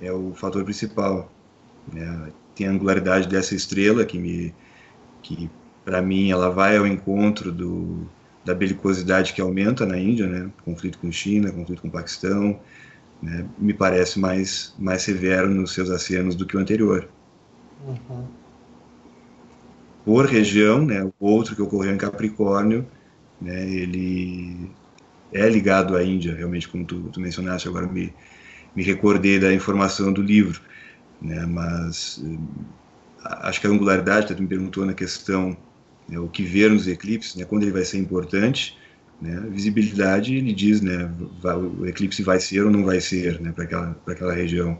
é 0.01 0.12
o 0.12 0.33
fator 0.35 0.64
principal. 0.64 1.31
Né? 1.92 2.33
Tem 2.55 2.68
a 2.68 2.70
angularidade 2.70 3.29
dessa 3.29 3.55
estrela 3.55 4.05
que 4.05 4.18
me 4.18 4.55
que 5.22 5.51
para 5.85 6.01
mim 6.01 6.31
ela 6.31 6.48
vai 6.51 6.77
ao 6.77 6.87
encontro 6.87 7.51
do, 7.51 8.07
da 8.48 8.54
belicosidade 8.54 9.34
que 9.34 9.42
aumenta 9.42 9.84
na 9.84 9.98
Índia, 9.98 10.26
né? 10.26 10.50
Conflito 10.64 10.98
com 10.98 11.12
China, 11.12 11.52
conflito 11.52 11.82
com 11.82 11.90
Paquistão, 11.90 12.58
né, 13.22 13.46
me 13.58 13.74
parece 13.74 14.18
mais, 14.18 14.74
mais 14.78 15.02
severo 15.02 15.50
nos 15.50 15.74
seus 15.74 15.90
acenos 15.90 16.34
do 16.34 16.46
que 16.46 16.56
o 16.56 16.61
anterior. 16.61 17.06
Uhum. 17.87 18.24
Por 20.02 20.24
região, 20.24 20.82
né, 20.82 21.04
o 21.04 21.12
outro 21.26 21.54
que 21.54 21.61
ocorreu 21.61 21.92
em 21.92 21.98
Capricórnio, 21.98 22.87
né, 23.38 23.68
ele 23.70 24.70
é 25.30 25.46
ligado 25.46 25.94
à 25.94 26.02
Índia, 26.02 26.34
realmente, 26.34 26.66
como 26.70 26.87
tu, 26.87 27.02
tu 27.12 27.20
mencionaste, 27.20 27.68
agora 27.68 27.87
me, 27.87 28.14
me 28.74 28.82
recordei 28.82 29.38
da 29.38 29.52
informação 29.52 30.11
do 30.11 30.22
livro, 30.22 30.62
né, 31.20 31.44
mas 31.44 32.24
eh, 32.24 32.38
acho 33.42 33.61
que 33.61 33.66
a 33.66 33.70
angularidade, 33.70 34.34
tu 34.34 34.40
me 34.40 34.48
perguntou 34.48 34.87
na 34.87 34.94
questão, 34.94 35.54
né, 36.09 36.18
o 36.18 36.29
que 36.29 36.42
ver 36.42 36.71
nos 36.71 36.88
eclipses, 36.88 37.35
né, 37.37 37.44
quando 37.44 37.62
ele 37.62 37.73
vai 37.73 37.85
ser 37.85 37.99
importante, 37.99 38.77
né? 39.21 39.42
Visibilidade, 39.51 40.35
ele 40.35 40.53
diz, 40.53 40.81
né, 40.81 41.11
vai, 41.40 41.57
o 41.57 41.87
eclipse 41.87 42.23
vai 42.23 42.38
ser 42.38 42.64
ou 42.64 42.71
não 42.71 42.85
vai 42.85 43.01
ser 43.01 43.40
né, 43.40 43.53
para 43.53 43.64
aquela, 43.64 44.01
aquela 44.07 44.33
região. 44.33 44.79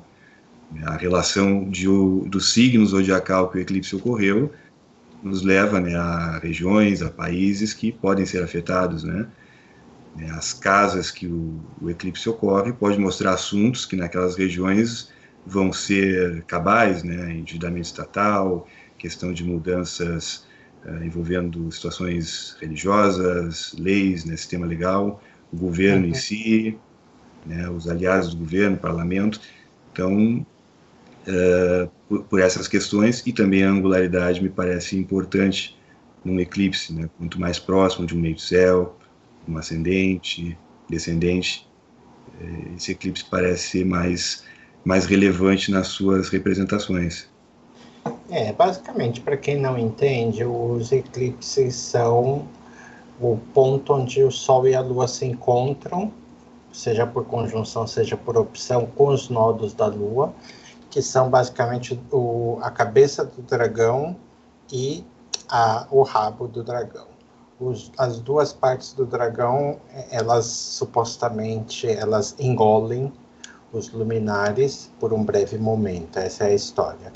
A 0.85 0.97
relação 0.97 1.69
de, 1.69 1.87
do 1.87 2.41
signo 2.41 2.85
zodiacal 2.87 3.51
que 3.51 3.59
o 3.59 3.61
eclipse 3.61 3.97
ocorreu 3.97 4.53
nos 5.23 5.43
leva 5.43 5.81
né, 5.81 5.97
a 5.97 6.38
regiões, 6.38 7.03
a 7.03 7.11
países 7.11 7.73
que 7.73 7.91
podem 7.91 8.27
ser 8.27 8.43
afetados. 8.45 9.03
Né? 9.03 9.27
As 10.31 10.53
casas 10.53 11.11
que 11.11 11.27
o, 11.27 11.59
o 11.81 11.91
eclipse 11.91 12.29
ocorre 12.29 12.73
pode 12.73 12.99
mostrar 12.99 13.33
assuntos 13.33 13.87
que 13.87 13.97
naquelas 13.97 14.37
regiões 14.37 15.11
vão 15.47 15.73
ser 15.73 16.43
cabais, 16.43 17.03
né, 17.03 17.33
endividamento 17.33 17.87
estatal, 17.87 18.69
questão 18.99 19.33
de 19.33 19.43
mudanças 19.43 20.47
envolvendo 21.03 21.71
situações 21.73 22.57
religiosas, 22.61 23.75
leis, 23.79 24.25
né, 24.25 24.37
sistema 24.37 24.67
legal, 24.67 25.23
o 25.53 25.57
governo 25.57 26.05
uhum. 26.05 26.11
em 26.11 26.14
si, 26.14 26.79
né, 27.45 27.69
os 27.69 27.88
aliados 27.88 28.31
do 28.31 28.37
governo, 28.37 28.77
parlamento. 28.77 29.41
Então, 29.93 30.47
uh, 31.27 31.91
por, 32.09 32.25
por, 32.25 32.41
essas 32.41 32.69
questões 32.69 33.23
e 33.27 33.33
também 33.33 33.64
a 33.64 33.71
angularidade 33.71 34.43
me 34.43 34.49
parece 34.49 34.97
importante 34.97 35.77
num 36.25 36.38
eclipse, 36.41 36.93
né, 36.93 37.09
quanto 37.19 37.41
mais 37.41 37.59
próximo 37.59 38.07
de 38.07 38.14
um 38.14 38.21
meio 38.21 38.38
céu, 38.38 38.99
um 39.47 39.57
ascendente, 39.57 40.57
descendente, 40.88 41.67
uh, 42.41 42.77
esse 42.77 42.93
eclipse 42.93 43.25
parece 43.25 43.69
ser 43.71 43.85
mais 43.85 44.45
mais 44.85 45.05
relevante 45.05 45.71
nas 45.71 45.88
suas 45.88 46.31
representações. 46.31 47.29
É, 48.31 48.53
basicamente, 48.53 49.23
para 49.23 49.38
quem 49.38 49.57
não 49.57 49.79
entende, 49.79 50.45
os 50.45 50.93
eclipses 50.93 51.75
são 51.75 52.47
o 53.19 53.38
ponto 53.55 53.95
onde 53.95 54.23
o 54.23 54.31
Sol 54.31 54.69
e 54.69 54.75
a 54.75 54.81
Lua 54.81 55.09
se 55.09 55.25
encontram, 55.25 56.12
seja 56.71 57.07
por 57.07 57.25
conjunção, 57.25 57.87
seja 57.87 58.19
por 58.19 58.37
opção, 58.37 58.85
com 58.85 59.09
os 59.09 59.31
nodos 59.31 59.73
da 59.73 59.87
Lua, 59.87 60.35
que 60.91 61.01
são 61.01 61.31
basicamente 61.31 61.99
o, 62.12 62.59
a 62.61 62.71
cabeça 62.71 63.25
do 63.25 63.41
dragão 63.41 64.14
e 64.71 65.05
a, 65.49 65.87
o 65.91 66.03
rabo 66.03 66.47
do 66.47 66.62
dragão. 66.62 67.07
Os, 67.59 67.91
as 67.97 68.21
duas 68.21 68.53
partes 68.53 68.93
do 68.93 69.07
dragão, 69.07 69.79
elas 70.11 70.45
supostamente 70.47 71.91
elas 71.91 72.37
engolem 72.38 73.11
os 73.73 73.91
luminares 73.91 74.91
por 75.01 75.12
um 75.12 75.25
breve 75.25 75.59
momento. 75.59 76.19
Essa 76.19 76.45
é 76.45 76.49
a 76.49 76.55
história. 76.55 77.12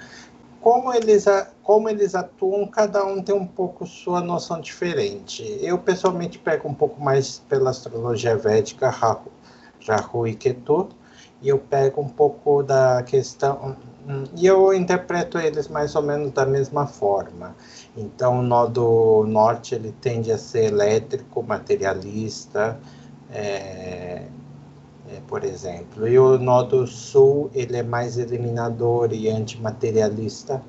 Como 0.62 0.94
eles, 0.94 1.24
como 1.64 1.88
eles 1.88 2.14
atuam, 2.14 2.64
cada 2.68 3.04
um 3.04 3.20
tem 3.20 3.34
um 3.34 3.46
pouco 3.46 3.84
sua 3.84 4.20
noção 4.20 4.60
diferente. 4.60 5.42
Eu, 5.60 5.76
pessoalmente, 5.76 6.38
pego 6.38 6.68
um 6.68 6.74
pouco 6.74 7.02
mais 7.02 7.40
pela 7.48 7.70
astrologia 7.70 8.36
védica, 8.36 8.88
Rahu, 8.88 9.32
Rahu 9.84 10.24
e 10.28 10.36
Ketu, 10.36 10.88
e 11.42 11.48
eu 11.48 11.58
pego 11.58 12.00
um 12.00 12.08
pouco 12.08 12.62
da 12.62 13.02
questão 13.02 13.76
hum, 14.08 14.22
e 14.36 14.46
eu 14.46 14.72
interpreto 14.72 15.36
eles 15.36 15.66
mais 15.66 15.96
ou 15.96 16.02
menos 16.02 16.30
da 16.30 16.46
mesma 16.46 16.86
forma. 16.86 17.56
Então, 17.96 18.38
o 18.38 18.42
nodo 18.42 19.24
norte 19.26 19.74
ele 19.74 19.92
tende 20.00 20.30
a 20.30 20.38
ser 20.38 20.66
elétrico, 20.66 21.42
materialista, 21.42 22.78
é, 23.32 24.26
por 25.20 25.44
exemplo. 25.44 26.08
E 26.08 26.18
o 26.18 26.38
nodo 26.38 26.86
sul 26.86 27.50
ele 27.54 27.76
é 27.76 27.82
mais 27.82 28.18
eliminador 28.18 29.12
e 29.12 29.28
antimaterialista. 29.28 30.62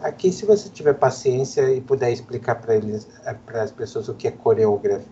Aqui, 0.00 0.32
se 0.32 0.46
você 0.46 0.68
tiver 0.70 0.94
paciência 0.94 1.70
e 1.72 1.80
puder 1.80 2.10
explicar 2.10 2.56
para 2.56 2.76
eles, 2.76 3.06
para 3.44 3.62
as 3.62 3.70
pessoas 3.70 4.08
o 4.08 4.14
que 4.14 4.28
é 4.28 4.30
coreografia, 4.30 5.08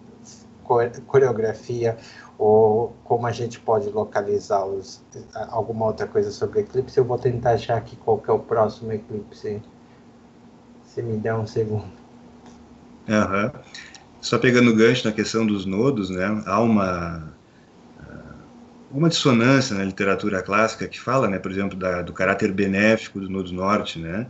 coreografia 1.06 1.96
ou 2.38 2.94
como 3.04 3.26
a 3.26 3.32
gente 3.32 3.58
pode 3.60 3.90
localizar 3.90 4.64
os, 4.64 5.02
alguma 5.50 5.86
outra 5.86 6.06
coisa 6.06 6.30
sobre 6.30 6.60
eclipse, 6.60 6.96
eu 6.96 7.04
vou 7.04 7.18
tentar 7.18 7.52
achar 7.52 7.76
aqui 7.76 7.96
qual 7.96 8.18
que 8.18 8.30
é 8.30 8.32
o 8.32 8.38
próximo 8.38 8.92
eclipse. 8.92 9.60
Se 10.84 11.02
me 11.02 11.16
der 11.16 11.34
um 11.34 11.46
segundo. 11.46 11.84
Uhum. 13.08 13.50
Só 14.20 14.38
pegando 14.38 14.70
o 14.70 14.76
gancho 14.76 15.06
na 15.06 15.14
questão 15.14 15.46
dos 15.46 15.64
nodos, 15.64 16.10
né? 16.10 16.42
Há 16.46 16.60
uma 16.60 17.32
uma 18.90 19.08
dissonância 19.08 19.76
na 19.76 19.84
literatura 19.84 20.42
clássica 20.42 20.88
que 20.88 20.98
fala, 20.98 21.28
né, 21.28 21.38
por 21.38 21.50
exemplo, 21.50 21.78
da, 21.78 22.02
do 22.02 22.12
caráter 22.12 22.52
benéfico 22.52 23.20
do 23.20 23.28
nodo 23.28 23.52
norte, 23.52 23.98
né? 23.98 24.26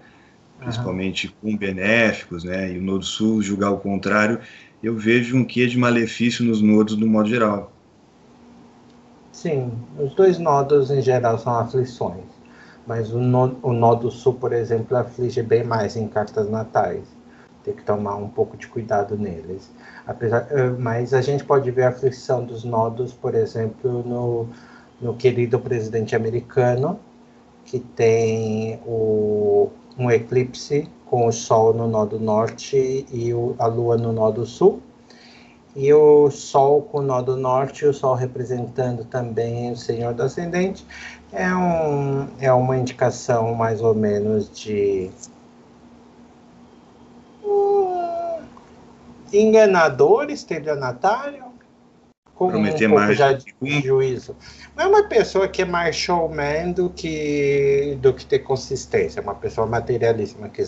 Principalmente 0.58 1.28
uhum. 1.28 1.52
com 1.52 1.56
benéficos, 1.56 2.42
né? 2.42 2.72
E 2.72 2.78
o 2.78 2.82
nodo 2.82 3.04
sul 3.04 3.40
julgar 3.40 3.70
o 3.70 3.78
contrário. 3.78 4.40
Eu 4.82 4.96
vejo 4.96 5.36
um 5.36 5.44
quê 5.44 5.66
de 5.66 5.78
malefício 5.78 6.44
nos 6.44 6.60
nodos 6.60 6.96
no 6.96 7.06
modo 7.06 7.28
geral. 7.28 7.72
Sim, 9.32 9.72
os 9.96 10.14
dois 10.14 10.38
nodos 10.38 10.90
em 10.90 11.00
geral 11.00 11.38
são 11.38 11.56
aflições, 11.56 12.24
mas 12.84 13.12
o, 13.12 13.18
no, 13.18 13.56
o 13.62 13.72
nó 13.72 13.94
do 13.94 14.10
sul, 14.10 14.34
por 14.34 14.52
exemplo, 14.52 14.96
aflige 14.96 15.40
bem 15.42 15.62
mais 15.62 15.96
em 15.96 16.08
cartas 16.08 16.50
natais. 16.50 17.04
Tem 17.68 17.76
que 17.76 17.82
tomar 17.82 18.16
um 18.16 18.30
pouco 18.30 18.56
de 18.56 18.66
cuidado 18.66 19.14
neles. 19.14 19.70
Apesar, 20.06 20.46
eh, 20.50 20.70
mas 20.70 21.12
a 21.12 21.20
gente 21.20 21.44
pode 21.44 21.70
ver 21.70 21.82
a 21.82 21.90
aflição 21.90 22.42
dos 22.42 22.64
nodos, 22.64 23.12
por 23.12 23.34
exemplo, 23.34 24.02
no, 24.02 24.48
no 24.98 25.14
querido 25.14 25.60
presidente 25.60 26.16
americano, 26.16 26.98
que 27.66 27.78
tem 27.78 28.80
o, 28.86 29.68
um 29.98 30.10
eclipse 30.10 30.88
com 31.04 31.26
o 31.26 31.32
Sol 31.32 31.74
no 31.74 31.86
nó 31.86 32.06
do 32.06 32.18
norte 32.18 33.06
e 33.12 33.34
o, 33.34 33.54
a 33.58 33.66
Lua 33.66 33.98
no 33.98 34.14
nó 34.14 34.30
do 34.30 34.46
sul 34.46 34.80
e 35.76 35.92
o 35.92 36.30
Sol 36.30 36.82
com 36.82 36.98
o 36.98 37.02
nó 37.02 37.20
do 37.20 37.36
norte, 37.36 37.84
o 37.84 37.92
Sol 37.92 38.14
representando 38.14 39.04
também 39.04 39.70
o 39.70 39.76
Senhor 39.76 40.14
do 40.14 40.22
Ascendente, 40.22 40.86
é, 41.30 41.54
um, 41.54 42.26
é 42.40 42.50
uma 42.50 42.78
indicação 42.78 43.54
mais 43.54 43.82
ou 43.82 43.94
menos 43.94 44.50
de 44.50 45.10
um 47.48 48.42
enganador, 49.32 50.30
estelionatário, 50.30 51.48
com 52.38 52.48
Prometer 52.48 52.86
um 52.86 52.94
pouco 52.94 53.12
já 53.14 53.32
de 53.32 53.80
juízo. 53.82 54.36
Não 54.76 54.84
é 54.84 54.86
uma 54.86 55.08
pessoa 55.08 55.48
que 55.48 55.62
é 55.62 55.64
mais 55.64 55.96
showman 55.96 56.70
do 56.70 56.88
que, 56.88 57.98
do 58.00 58.14
que 58.14 58.24
ter 58.24 58.38
consistência, 58.38 59.18
é 59.18 59.22
uma 59.22 59.34
pessoa 59.34 59.66
materialista, 59.66 60.48
que 60.48 60.62
é 60.62 60.66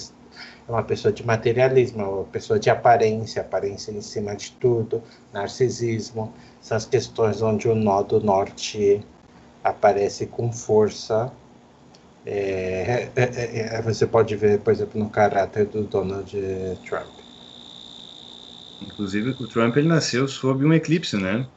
uma 0.69 0.83
pessoa 0.83 1.13
de 1.13 1.25
materialismo, 1.25 2.03
é 2.03 2.05
uma 2.05 2.25
pessoa 2.25 2.59
de 2.59 2.69
aparência, 2.69 3.41
aparência 3.41 3.93
em 3.93 4.01
cima 4.01 4.35
de 4.35 4.51
tudo, 4.53 5.01
narcisismo, 5.33 6.33
são 6.61 6.77
as 6.77 6.87
questões 6.87 7.41
onde 7.41 7.69
o 7.69 7.75
nó 7.77 8.03
do 8.03 8.21
norte 8.21 9.01
aparece 9.63 10.27
com 10.27 10.53
força. 10.53 11.31
É, 12.33 13.11
é, 13.17 13.23
é, 13.25 13.77
é 13.79 13.83
você 13.83 14.07
pode 14.07 14.37
ver, 14.37 14.61
por 14.61 14.73
exemplo, 14.73 14.99
no 15.01 15.11
caráter 15.11 15.67
do 15.67 15.83
Donald 15.85 16.31
Trump. 16.85 17.19
Inclusive, 18.81 19.31
o 19.31 19.49
Trump 19.49 19.77
ele 19.77 19.89
nasceu 19.89 20.29
sob 20.29 20.65
um 20.67 20.73
eclipse, 20.75 21.17
né? 21.17 21.51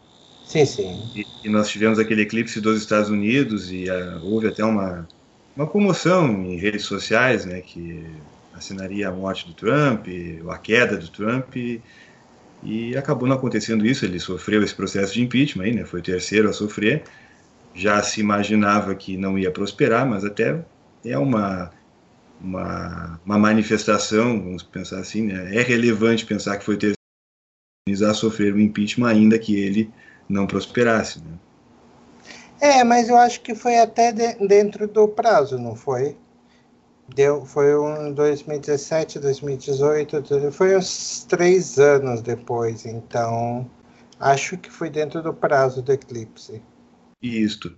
Sim, 0.44 0.66
sim. 0.66 1.12
E, 1.14 1.28
e 1.44 1.50
nós 1.50 1.70
tivemos 1.70 2.00
aquele 2.00 2.22
eclipse 2.24 2.60
dos 2.62 2.80
Estados 2.82 3.10
Unidos 3.10 3.72
e 3.72 3.90
uh, 3.90 4.24
houve 4.26 4.48
até 4.48 4.64
uma, 4.64 5.08
uma 5.56 5.70
comoção 5.70 6.44
em 6.44 6.58
redes 6.58 6.86
sociais, 6.86 7.46
né? 7.46 7.62
Que 7.62 8.24
assinaria 8.52 9.10
a 9.10 9.12
morte 9.12 9.48
do 9.48 9.54
Trump, 9.56 10.08
a 10.50 10.58
queda 10.60 10.98
do 10.98 11.10
Trump, 11.12 11.56
e, 11.56 11.84
e 12.62 12.96
acabou 12.98 13.28
não 13.28 13.38
acontecendo 13.38 13.86
isso. 13.86 14.06
Ele 14.06 14.20
sofreu 14.20 14.64
esse 14.64 14.76
processo 14.76 15.14
de 15.14 15.24
impeachment, 15.24 15.66
aí, 15.66 15.76
né, 15.76 15.86
foi 15.86 16.00
o 16.02 16.04
terceiro 16.04 16.50
a 16.50 16.54
sofrer. 16.54 17.06
Já 17.74 18.02
se 18.04 18.22
imaginava 18.22 18.94
que 18.94 19.18
não 19.18 19.38
ia 19.38 19.52
prosperar, 19.52 20.08
mas 20.08 20.24
até 20.24 20.64
é 21.06 21.18
uma, 21.18 21.72
uma, 22.40 23.20
uma 23.26 23.38
manifestação, 23.38 24.42
vamos 24.42 24.64
pensar 24.64 25.00
assim, 25.00 25.24
né, 25.24 25.56
é 25.56 25.62
relevante 25.62 26.26
pensar 26.26 26.58
que 26.58 26.66
foi 26.66 26.78
terceiro 26.78 26.98
a 28.10 28.14
sofrer 28.14 28.54
o 28.54 28.60
impeachment, 28.60 29.10
ainda 29.10 29.38
que 29.38 29.56
ele 29.56 29.92
não 30.30 30.48
prosperasse. 30.48 31.20
Né? 31.20 31.38
É, 32.62 32.84
mas 32.84 33.10
eu 33.10 33.18
acho 33.18 33.42
que 33.42 33.54
foi 33.54 33.78
até 33.78 34.12
de, 34.12 34.36
dentro 34.48 34.88
do 34.88 35.08
prazo, 35.08 35.58
não 35.58 35.76
foi? 35.76 36.16
Deu, 37.14 37.46
foi 37.46 37.78
um 37.78 38.14
2017, 38.14 39.20
2018, 39.20 40.52
foi 40.52 40.78
uns 40.78 41.26
três 41.28 41.78
anos 41.78 42.22
depois, 42.22 42.86
então 42.86 43.70
acho 44.18 44.58
que 44.58 44.72
foi 44.72 44.90
dentro 44.90 45.22
do 45.22 45.34
prazo 45.34 45.82
do 45.82 45.92
eclipse. 45.92 46.62
Isto. 47.24 47.74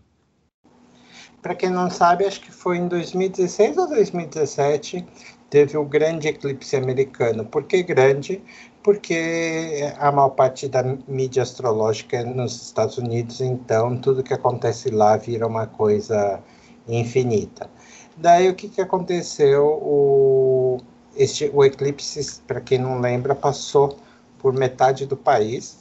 Para 1.40 1.54
quem 1.54 1.70
não 1.70 1.92
sabe, 1.92 2.26
acho 2.26 2.42
que 2.42 2.52
foi 2.52 2.78
em 2.78 2.88
2016 2.88 3.78
ou 3.78 3.88
2017 3.88 5.06
teve 5.52 5.78
o 5.78 5.86
grande 5.86 6.28
eclipse 6.28 6.76
americano. 6.76 7.46
Por 7.46 7.64
que 7.66 7.84
grande? 7.84 8.44
Porque 8.84 9.94
a 10.00 10.12
maior 10.12 10.30
parte 10.30 10.68
da 10.68 10.84
mídia 11.08 11.44
astrológica 11.44 12.18
é 12.18 12.24
nos 12.24 12.60
Estados 12.64 12.98
Unidos, 12.98 13.42
então 13.42 13.96
tudo 13.98 14.24
que 14.24 14.34
acontece 14.34 14.90
lá 14.90 15.16
vira 15.18 15.46
uma 15.46 15.68
coisa 15.68 16.42
infinita. 16.88 17.70
Daí 18.18 18.50
o 18.50 18.56
que, 18.56 18.68
que 18.68 18.82
aconteceu? 18.82 19.66
O, 19.66 20.82
este, 21.16 21.52
o 21.54 21.64
eclipse, 21.64 22.42
para 22.48 22.60
quem 22.60 22.80
não 22.80 23.00
lembra, 23.00 23.36
passou 23.36 23.98
por 24.40 24.52
metade 24.54 25.06
do 25.06 25.16
país. 25.16 25.78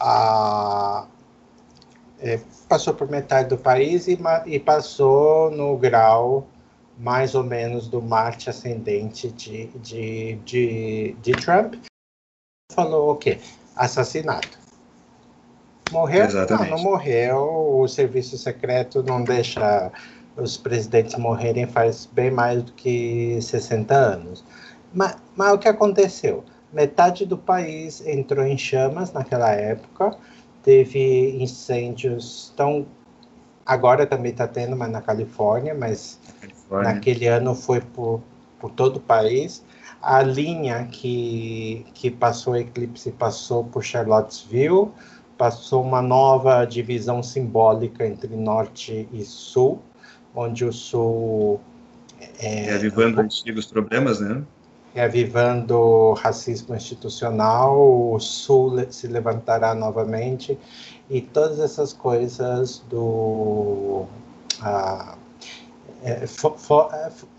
A, 0.00 1.06
é, 2.20 2.40
passou 2.68 2.94
por 2.94 3.08
metade 3.08 3.48
do 3.48 3.58
país 3.58 4.08
e, 4.08 4.18
e, 4.46 4.58
passou 4.58 5.50
no 5.50 5.76
grau 5.76 6.46
mais 6.98 7.34
ou 7.34 7.44
menos 7.44 7.88
do 7.88 8.02
Marte 8.02 8.50
ascendente 8.50 9.28
de, 9.28 9.66
de, 9.78 10.34
de, 10.44 11.16
de 11.22 11.32
Trump. 11.32 11.74
Falou 12.72 13.12
o 13.12 13.16
quê? 13.16 13.38
Assassinato. 13.76 14.58
Morreu? 15.92 16.24
Exatamente. 16.24 16.70
Não, 16.70 16.76
não 16.76 16.84
morreu. 16.84 17.80
O 17.80 17.88
serviço 17.88 18.36
secreto 18.36 19.02
não 19.02 19.22
deixa 19.22 19.92
os 20.36 20.56
presidentes 20.56 21.16
morrerem 21.16 21.66
faz 21.66 22.06
bem 22.06 22.30
mais 22.30 22.62
do 22.62 22.72
que 22.72 23.38
60 23.40 23.94
anos. 23.94 24.44
Mas, 24.92 25.16
mas 25.36 25.52
o 25.52 25.58
que 25.58 25.68
aconteceu? 25.68 26.44
Metade 26.72 27.24
do 27.24 27.36
país 27.36 28.06
entrou 28.06 28.44
em 28.44 28.56
chamas 28.56 29.12
naquela 29.12 29.50
época, 29.50 30.16
teve 30.68 31.42
incêndios 31.42 32.52
tão. 32.54 32.86
Agora 33.64 34.06
também 34.06 34.32
está 34.32 34.46
tendo, 34.46 34.76
mas 34.76 34.90
na 34.90 35.00
Califórnia, 35.00 35.74
mas 35.74 36.20
Califórnia. 36.38 36.92
naquele 36.92 37.26
ano 37.26 37.54
foi 37.54 37.80
por, 37.80 38.20
por 38.60 38.70
todo 38.72 38.98
o 38.98 39.00
país. 39.00 39.64
A 40.02 40.20
linha 40.20 40.86
que, 40.92 41.86
que 41.94 42.10
passou 42.10 42.52
o 42.52 42.56
eclipse 42.56 43.10
passou 43.12 43.64
por 43.64 43.82
Charlottesville, 43.82 44.90
passou 45.38 45.82
uma 45.82 46.02
nova 46.02 46.66
divisão 46.66 47.22
simbólica 47.22 48.06
entre 48.06 48.36
norte 48.36 49.08
e 49.10 49.24
sul 49.24 49.80
onde 50.34 50.66
o 50.66 50.72
sul 50.72 51.60
é, 52.40 52.64
Reavivando 52.64 53.22
um, 53.22 53.24
antigos 53.24 53.64
problemas, 53.64 54.20
né? 54.20 54.42
Reavivando 54.94 55.78
o 55.78 56.12
racismo 56.14 56.74
institucional, 56.74 58.12
o 58.12 58.18
Sul 58.18 58.90
se 58.90 59.06
levantará 59.06 59.74
novamente, 59.74 60.58
e 61.10 61.20
todas 61.20 61.60
essas 61.60 61.92
coisas 61.92 62.82
do. 62.88 64.06
Ah, 64.60 65.16
é, 66.02 66.26
for, 66.26 66.58
for, 66.58 66.90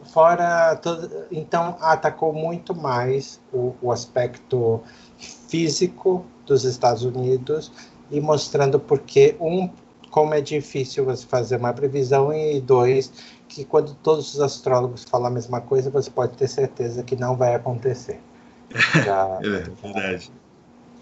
fora. 0.05 0.75
Todo, 0.77 1.09
então, 1.31 1.77
atacou 1.79 2.33
muito 2.33 2.75
mais 2.75 3.39
o, 3.53 3.73
o 3.81 3.91
aspecto 3.91 4.81
físico 5.17 6.25
dos 6.45 6.63
Estados 6.63 7.03
Unidos 7.03 7.71
e 8.11 8.19
mostrando 8.19 8.79
porque, 8.79 9.35
um, 9.39 9.69
como 10.09 10.33
é 10.33 10.41
difícil 10.41 11.05
você 11.05 11.25
fazer 11.25 11.57
uma 11.57 11.73
previsão, 11.73 12.33
e 12.33 12.59
dois, 12.59 13.11
que 13.49 13.65
quando 13.65 13.93
todos 13.95 14.33
os 14.33 14.39
astrólogos 14.39 15.03
falam 15.03 15.27
a 15.27 15.31
mesma 15.31 15.59
coisa, 15.59 15.89
você 15.89 16.09
pode 16.09 16.37
ter 16.37 16.47
certeza 16.47 17.03
que 17.03 17.15
não 17.15 17.35
vai 17.35 17.55
acontecer. 17.55 18.21
Já, 19.03 19.39
é 19.41 19.59
verdade. 19.81 20.31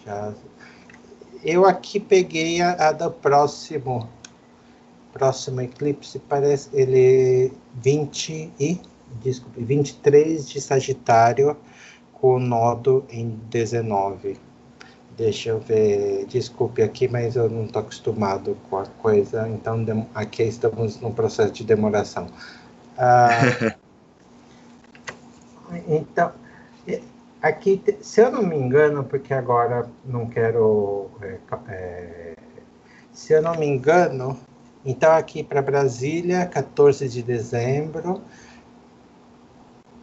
Já, 0.06 0.34
eu 1.44 1.66
aqui 1.66 2.00
peguei 2.00 2.62
a, 2.62 2.88
a, 2.88 2.92
do 2.94 3.12
próximo 3.12 4.10
próximo 5.12 5.62
eclipse, 5.62 6.20
parece 6.20 6.70
ele 6.74 7.52
20 7.76 8.54
e 8.60 8.80
desculpe, 9.22 9.64
23 9.64 10.48
de 10.48 10.62
Sagitário 10.62 11.58
com 12.14 12.40
nodo 12.40 13.06
em 13.10 13.30
19. 13.50 14.40
Deixa 15.18 15.50
eu 15.50 15.60
ver, 15.60 16.28
desculpe 16.28 16.84
aqui, 16.84 17.08
mas 17.08 17.36
eu 17.36 17.50
não 17.50 17.66
estou 17.66 17.82
acostumado 17.82 18.56
com 18.70 18.78
a 18.78 18.86
coisa, 18.86 19.50
então 19.50 19.84
aqui 20.14 20.44
estamos 20.44 21.02
no 21.02 21.12
processo 21.12 21.52
de 21.54 21.64
demoração. 21.64 22.28
Ah, 22.96 23.76
então, 25.90 26.32
aqui, 27.42 27.84
se 28.00 28.22
eu 28.22 28.30
não 28.30 28.44
me 28.44 28.56
engano, 28.56 29.04
porque 29.04 29.34
agora 29.34 29.90
não 30.06 30.28
quero. 30.28 31.10
É, 31.20 31.40
é, 31.68 32.34
se 33.12 33.34
eu 33.34 33.42
não 33.42 33.56
me 33.56 33.66
engano, 33.66 34.40
então 34.86 35.12
aqui 35.14 35.44
para 35.44 35.64
Brasília, 35.64 36.46
14 36.46 37.10
de 37.10 37.24
dezembro. 37.24 38.22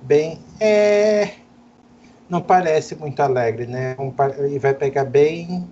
Bem, 0.02 0.40
é 0.58 1.43
não 2.34 2.42
parece 2.42 2.96
muito 2.96 3.20
alegre, 3.20 3.64
né? 3.64 3.96
Um, 3.96 4.12
e 4.48 4.58
vai 4.58 4.74
pegar 4.74 5.04
bem, 5.04 5.70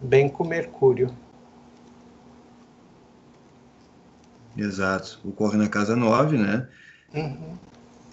bem 0.00 0.30
com 0.30 0.42
Mercúrio. 0.42 1.14
Exato. 4.56 5.20
Ocorre 5.24 5.58
na 5.58 5.68
casa 5.68 5.94
9, 5.94 6.38
né? 6.38 6.66
Uhum. 7.12 7.58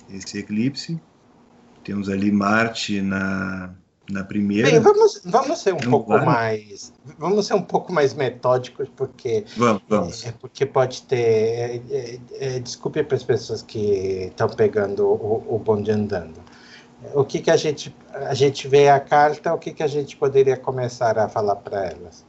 Esse 0.10 0.40
eclipse. 0.40 1.00
Temos 1.82 2.10
ali 2.10 2.30
Marte 2.30 3.02
na, 3.02 3.74
na 4.10 4.24
primeira. 4.26 4.70
Bem, 4.70 4.80
vamos, 4.82 5.22
vamos 5.24 5.60
ser 5.60 5.74
um 5.74 5.78
pouco 5.78 6.12
mais. 6.12 6.92
Vamos 7.18 7.48
ser 7.48 7.54
um 7.54 7.62
pouco 7.62 7.94
mais 7.94 8.14
metódicos, 8.14 8.90
porque. 8.98 9.46
Vamos, 9.56 9.82
vamos. 9.88 10.26
É, 10.26 10.34
porque 10.34 10.66
pode 10.66 11.04
ter. 11.04 11.16
É, 11.18 11.82
é, 11.90 12.20
é 12.34 12.60
desculpe 12.60 13.02
para 13.02 13.16
as 13.16 13.24
pessoas 13.24 13.62
que 13.62 14.26
estão 14.28 14.50
pegando 14.50 15.06
o, 15.06 15.56
o 15.56 15.58
bonde 15.58 15.90
andando 15.90 16.51
o 17.14 17.24
que, 17.24 17.40
que 17.40 17.50
a 17.50 17.58
gente 17.58 17.96
a 18.14 18.34
gente 18.34 18.68
vê 18.68 18.90
a 18.90 19.00
carta, 19.00 19.54
o 19.54 19.58
que, 19.58 19.72
que 19.72 19.84
a 19.84 19.88
gente 19.88 20.16
poderia 20.16 20.58
começar 20.58 21.18
a 21.18 21.28
falar 21.28 21.56
para 21.56 21.86
elas? 21.86 22.26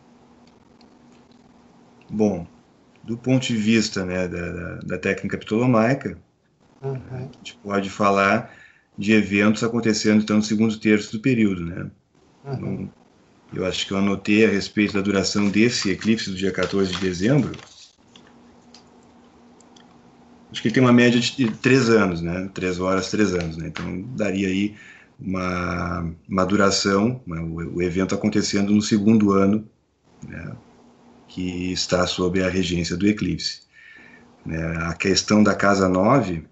Bom, 2.09 2.47
do 3.03 3.17
ponto 3.17 3.47
de 3.47 3.57
vista 3.57 4.05
né, 4.05 4.29
da, 4.29 4.77
da 4.77 4.99
técnica 4.99 5.39
ptolomaica, 5.39 6.19
uhum. 6.81 6.99
a 7.11 7.19
gente 7.19 7.55
pode 7.63 7.91
falar 7.91 8.55
de 8.97 9.13
eventos 9.13 9.63
acontecendo 9.65 10.23
então 10.23 10.37
no 10.37 10.43
segundo 10.43 10.79
terço 10.79 11.13
do 11.13 11.21
período, 11.21 11.65
né? 11.65 11.91
Uhum. 12.45 12.53
Então, 12.53 12.91
eu 13.55 13.67
acho 13.67 13.87
que 13.87 13.93
eu 13.93 13.99
anotei 13.99 14.47
a 14.47 14.49
respeito 14.49 14.95
da 14.95 15.01
duração 15.01 15.49
desse 15.49 15.91
eclipse 15.91 16.31
do 16.31 16.37
dia 16.37 16.51
14 16.51 16.93
de 16.93 17.01
dezembro, 17.01 17.53
acho 20.53 20.61
que 20.61 20.69
ele 20.69 20.75
tem 20.75 20.83
uma 20.83 20.93
média 20.93 21.19
de 21.19 21.51
três 21.51 21.89
anos, 21.89 22.21
né? 22.21 22.49
Três 22.53 22.79
horas, 22.79 23.11
três 23.11 23.35
anos, 23.35 23.57
né? 23.57 23.69
Então 23.69 24.03
daria 24.15 24.49
aí 24.49 24.77
uma, 25.19 26.13
uma 26.29 26.45
duração, 26.45 27.21
né? 27.27 27.41
o, 27.41 27.77
o, 27.77 27.83
evento 27.83 28.15
acontecendo 28.15 28.73
no 28.73 28.83
segundo 28.83 29.33
ano, 29.33 29.67
né? 30.27 30.53
que 31.29 31.73
está 31.73 32.07
sob 32.07 32.43
a 32.43 32.49
regência 32.49 32.97
do 32.97 33.07
eclipse. 33.07 33.63
Né? 34.45 34.61
A 34.83 34.95
questão 34.95 35.43
da 35.43 35.55
casa 35.55 35.89
9, 35.89 36.45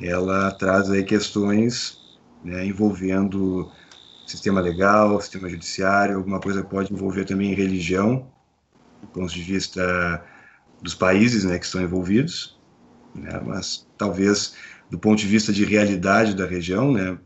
ela 0.00 0.50
traz 0.52 0.90
aí 0.90 1.04
questões 1.04 1.98
né, 2.44 2.66
envolvendo 2.66 3.70
sistema 4.26 4.60
legal, 4.60 5.20
sistema 5.20 5.48
judiciário, 5.48 6.16
alguma 6.16 6.40
coisa 6.40 6.62
pode 6.62 6.92
envolver 6.92 7.24
também 7.24 7.54
religião, 7.54 8.30
do 9.00 9.08
ponto 9.08 9.32
de 9.32 9.42
vista 9.42 10.24
dos 10.82 10.94
países 10.94 11.44
né, 11.44 11.58
que 11.58 11.64
estão 11.64 11.82
envolvidos, 11.82 12.59
né? 13.14 13.40
mas 13.44 13.86
talvez 13.96 14.54
do 14.90 14.98
ponto 14.98 15.18
de 15.18 15.26
vista 15.26 15.52
de 15.52 15.64
realidade 15.64 16.34
da 16.34 16.46
região, 16.46 16.92
né, 16.92 17.18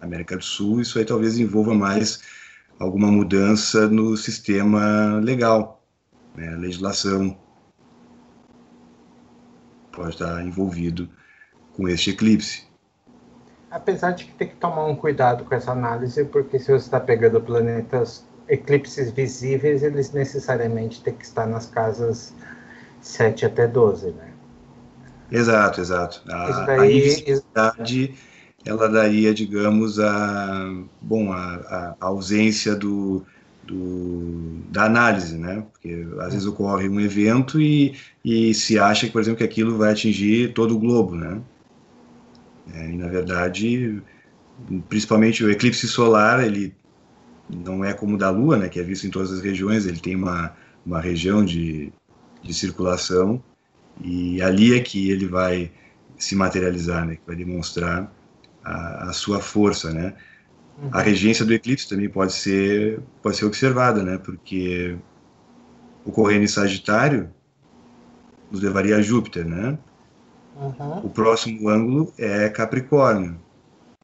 América 0.00 0.36
do 0.36 0.44
Sul, 0.44 0.80
isso 0.80 0.98
aí 0.98 1.04
talvez 1.04 1.38
envolva 1.38 1.74
mais 1.74 2.20
alguma 2.78 3.10
mudança 3.10 3.88
no 3.88 4.16
sistema 4.16 5.20
legal, 5.22 5.82
né, 6.36 6.56
legislação 6.56 7.38
pode 9.94 10.10
estar 10.10 10.44
envolvido 10.44 11.08
com 11.72 11.88
este 11.88 12.10
eclipse. 12.10 12.64
Apesar 13.70 14.12
de 14.12 14.24
que 14.24 14.32
tem 14.34 14.48
que 14.48 14.56
tomar 14.56 14.86
um 14.86 14.94
cuidado 14.94 15.44
com 15.44 15.54
essa 15.54 15.72
análise, 15.72 16.24
porque 16.24 16.58
se 16.58 16.66
você 16.66 16.84
está 16.84 17.00
pegando 17.00 17.40
planetas 17.40 18.24
eclipses 18.48 19.10
visíveis, 19.10 19.82
eles 19.82 20.12
necessariamente 20.12 21.02
têm 21.02 21.14
que 21.14 21.24
estar 21.24 21.46
nas 21.46 21.66
casas 21.66 22.34
7 23.00 23.46
até 23.46 23.66
12, 23.66 24.10
né? 24.12 24.33
Exato, 25.34 25.80
exato. 25.80 26.22
A, 26.30 26.64
daí, 26.64 27.24
a 27.56 27.74
ela 28.64 28.88
daria, 28.88 29.34
digamos, 29.34 29.98
a, 29.98 30.72
bom, 31.02 31.32
a, 31.32 31.96
a 32.00 32.06
ausência 32.06 32.76
do, 32.76 33.24
do, 33.64 34.60
da 34.70 34.84
análise, 34.84 35.36
né? 35.36 35.66
Porque 35.72 36.06
às 36.20 36.32
vezes 36.32 36.46
ocorre 36.46 36.88
um 36.88 37.00
evento 37.00 37.60
e, 37.60 37.96
e 38.24 38.54
se 38.54 38.78
acha, 38.78 39.08
por 39.08 39.20
exemplo, 39.20 39.38
que 39.38 39.44
aquilo 39.44 39.76
vai 39.76 39.90
atingir 39.90 40.52
todo 40.54 40.76
o 40.76 40.78
globo, 40.78 41.16
né? 41.16 41.42
É, 42.72 42.90
e 42.90 42.96
na 42.96 43.08
verdade, 43.08 44.00
principalmente 44.88 45.42
o 45.42 45.50
eclipse 45.50 45.88
solar, 45.88 46.44
ele 46.44 46.72
não 47.50 47.84
é 47.84 47.92
como 47.92 48.14
o 48.14 48.18
da 48.18 48.30
Lua, 48.30 48.56
né? 48.56 48.68
Que 48.68 48.78
é 48.78 48.84
visto 48.84 49.04
em 49.04 49.10
todas 49.10 49.32
as 49.32 49.40
regiões, 49.42 49.84
ele 49.84 49.98
tem 49.98 50.14
uma, 50.14 50.54
uma 50.86 51.00
região 51.00 51.44
de, 51.44 51.92
de 52.40 52.54
circulação 52.54 53.42
e 54.02 54.42
ali 54.42 54.76
é 54.76 54.80
que 54.80 55.10
ele 55.10 55.26
vai 55.26 55.70
se 56.16 56.34
materializar, 56.34 57.06
né? 57.06 57.16
Que 57.16 57.26
vai 57.26 57.36
demonstrar 57.36 58.12
a, 58.64 59.10
a 59.10 59.12
sua 59.12 59.40
força, 59.40 59.92
né? 59.92 60.14
Uhum. 60.82 60.90
A 60.92 61.00
regência 61.00 61.44
do 61.44 61.52
eclipse 61.52 61.88
também 61.88 62.08
pode 62.08 62.32
ser 62.32 63.00
pode 63.22 63.36
ser 63.36 63.44
observada, 63.44 64.02
né? 64.02 64.18
Porque 64.18 64.96
ocorrendo 66.04 66.44
em 66.44 66.48
Sagitário 66.48 67.30
nos 68.50 68.60
levaria 68.60 68.96
a 68.96 69.02
Júpiter, 69.02 69.46
né? 69.46 69.78
Uhum. 70.56 70.98
O 70.98 71.10
próximo 71.10 71.68
ângulo 71.68 72.12
é 72.18 72.48
Capricórnio, 72.48 73.38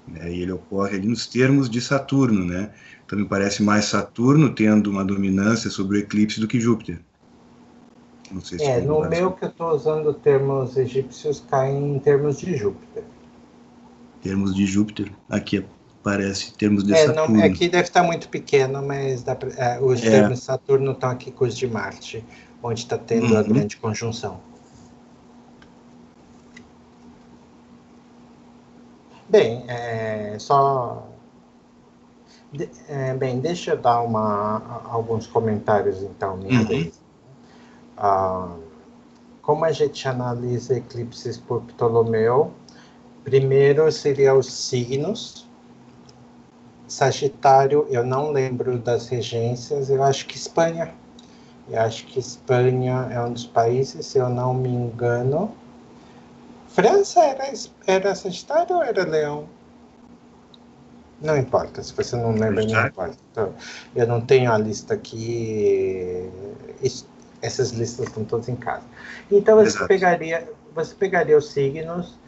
né? 0.06 0.32
E 0.32 0.42
ele 0.42 0.52
ocorre 0.52 0.96
ali 0.96 1.08
nos 1.08 1.26
termos 1.26 1.68
de 1.68 1.80
Saturno, 1.80 2.44
né? 2.44 2.70
Então 3.04 3.18
me 3.18 3.24
parece 3.24 3.62
mais 3.62 3.86
Saturno 3.86 4.54
tendo 4.54 4.90
uma 4.90 5.04
dominância 5.04 5.70
sobre 5.70 5.98
o 5.98 6.00
eclipse 6.00 6.40
do 6.40 6.46
que 6.46 6.60
Júpiter. 6.60 7.00
Não 8.30 8.40
sei 8.40 8.58
se 8.58 8.64
é, 8.64 8.80
no 8.80 9.00
meu 9.08 9.32
que 9.32 9.44
eu 9.44 9.48
estou 9.48 9.70
usando 9.70 10.14
termos 10.14 10.76
egípcios 10.76 11.42
caem 11.50 11.96
em 11.96 11.98
termos 11.98 12.38
de 12.38 12.56
Júpiter. 12.56 13.02
Termos 14.22 14.54
de 14.54 14.66
Júpiter, 14.66 15.10
aqui 15.28 15.64
aparece 16.00 16.52
termos 16.54 16.84
de 16.84 16.92
é, 16.92 17.06
Saturno. 17.06 17.36
Não, 17.36 17.44
aqui 17.44 17.68
deve 17.68 17.84
estar 17.84 18.02
muito 18.02 18.28
pequeno, 18.28 18.82
mas 18.82 19.22
dá, 19.22 19.36
é, 19.56 19.80
os 19.80 20.04
é. 20.04 20.10
termos 20.10 20.38
de 20.38 20.44
Saturno 20.44 20.92
estão 20.92 21.10
aqui 21.10 21.30
com 21.30 21.44
os 21.44 21.56
de 21.56 21.66
Marte, 21.66 22.24
onde 22.62 22.80
está 22.80 22.96
tendo 22.96 23.32
uhum. 23.32 23.38
a 23.38 23.42
grande 23.42 23.76
conjunção. 23.76 24.40
Bem, 29.28 29.64
é, 29.68 30.36
só 30.38 31.06
de, 32.52 32.68
é, 32.88 33.14
bem, 33.14 33.38
deixa 33.38 33.72
eu 33.72 33.76
dar 33.76 34.00
uma, 34.00 34.82
alguns 34.84 35.26
comentários 35.26 36.02
então, 36.02 36.36
minha 36.36 36.60
uhum. 36.60 36.66
vez. 36.66 36.99
Ah, 38.00 38.56
como 39.42 39.64
a 39.66 39.72
gente 39.72 40.08
analisa 40.08 40.78
eclipses 40.78 41.36
por 41.36 41.60
Ptolomeu, 41.62 42.50
primeiro 43.24 43.92
seria 43.92 44.34
os 44.34 44.50
signos. 44.50 45.46
Sagitário, 46.88 47.86
eu 47.90 48.04
não 48.04 48.32
lembro 48.32 48.78
das 48.78 49.06
regências, 49.08 49.90
eu 49.90 50.02
acho 50.02 50.26
que 50.26 50.36
Espanha. 50.36 50.94
Eu 51.68 51.80
acho 51.80 52.06
que 52.06 52.18
Espanha 52.18 53.08
é 53.12 53.20
um 53.22 53.32
dos 53.32 53.46
países, 53.46 54.06
se 54.06 54.18
eu 54.18 54.28
não 54.28 54.54
me 54.54 54.68
engano. 54.68 55.54
França 56.68 57.20
era, 57.20 57.52
era 57.86 58.14
Sagitário 58.14 58.76
ou 58.76 58.82
era 58.82 59.04
Leão? 59.04 59.46
Não 61.20 61.36
importa, 61.36 61.82
se 61.82 61.92
você 61.92 62.16
não 62.16 62.32
lembra, 62.32 62.64
não 62.64 62.86
importa. 62.86 63.52
Eu 63.94 64.06
não 64.06 64.20
tenho 64.22 64.50
a 64.50 64.56
lista 64.56 64.94
aqui. 64.94 66.30
Essas 67.42 67.70
listas 67.70 68.06
estão 68.06 68.24
todas 68.24 68.48
em 68.48 68.56
casa. 68.56 68.84
Então 69.30 69.56
você 69.56 69.68
Exato. 69.68 69.88
pegaria, 69.88 70.48
você 70.74 70.94
pegaria 70.94 71.36
os 71.36 71.50
signos. 71.50 72.18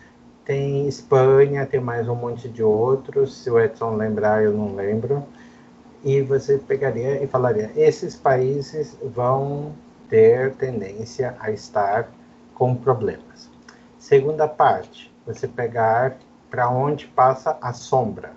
Tem 0.44 0.88
Espanha, 0.88 1.64
tem 1.66 1.80
mais 1.80 2.08
um 2.08 2.14
monte 2.14 2.48
de 2.48 2.62
outros. 2.62 3.36
Se 3.42 3.50
o 3.50 3.60
Edson 3.60 3.96
lembrar, 3.96 4.42
eu 4.42 4.52
não 4.52 4.74
lembro. 4.74 5.24
E 6.02 6.20
você 6.20 6.58
pegaria 6.58 7.22
e 7.22 7.26
falaria: 7.26 7.70
esses 7.76 8.16
países 8.16 8.96
vão 9.02 9.72
ter 10.08 10.52
tendência 10.54 11.36
a 11.38 11.50
estar 11.50 12.10
com 12.54 12.74
problemas. 12.74 13.48
Segunda 13.98 14.48
parte, 14.48 15.14
você 15.24 15.46
pegar 15.46 16.16
para 16.50 16.68
onde 16.68 17.06
passa 17.06 17.56
a 17.60 17.72
sombra 17.72 18.32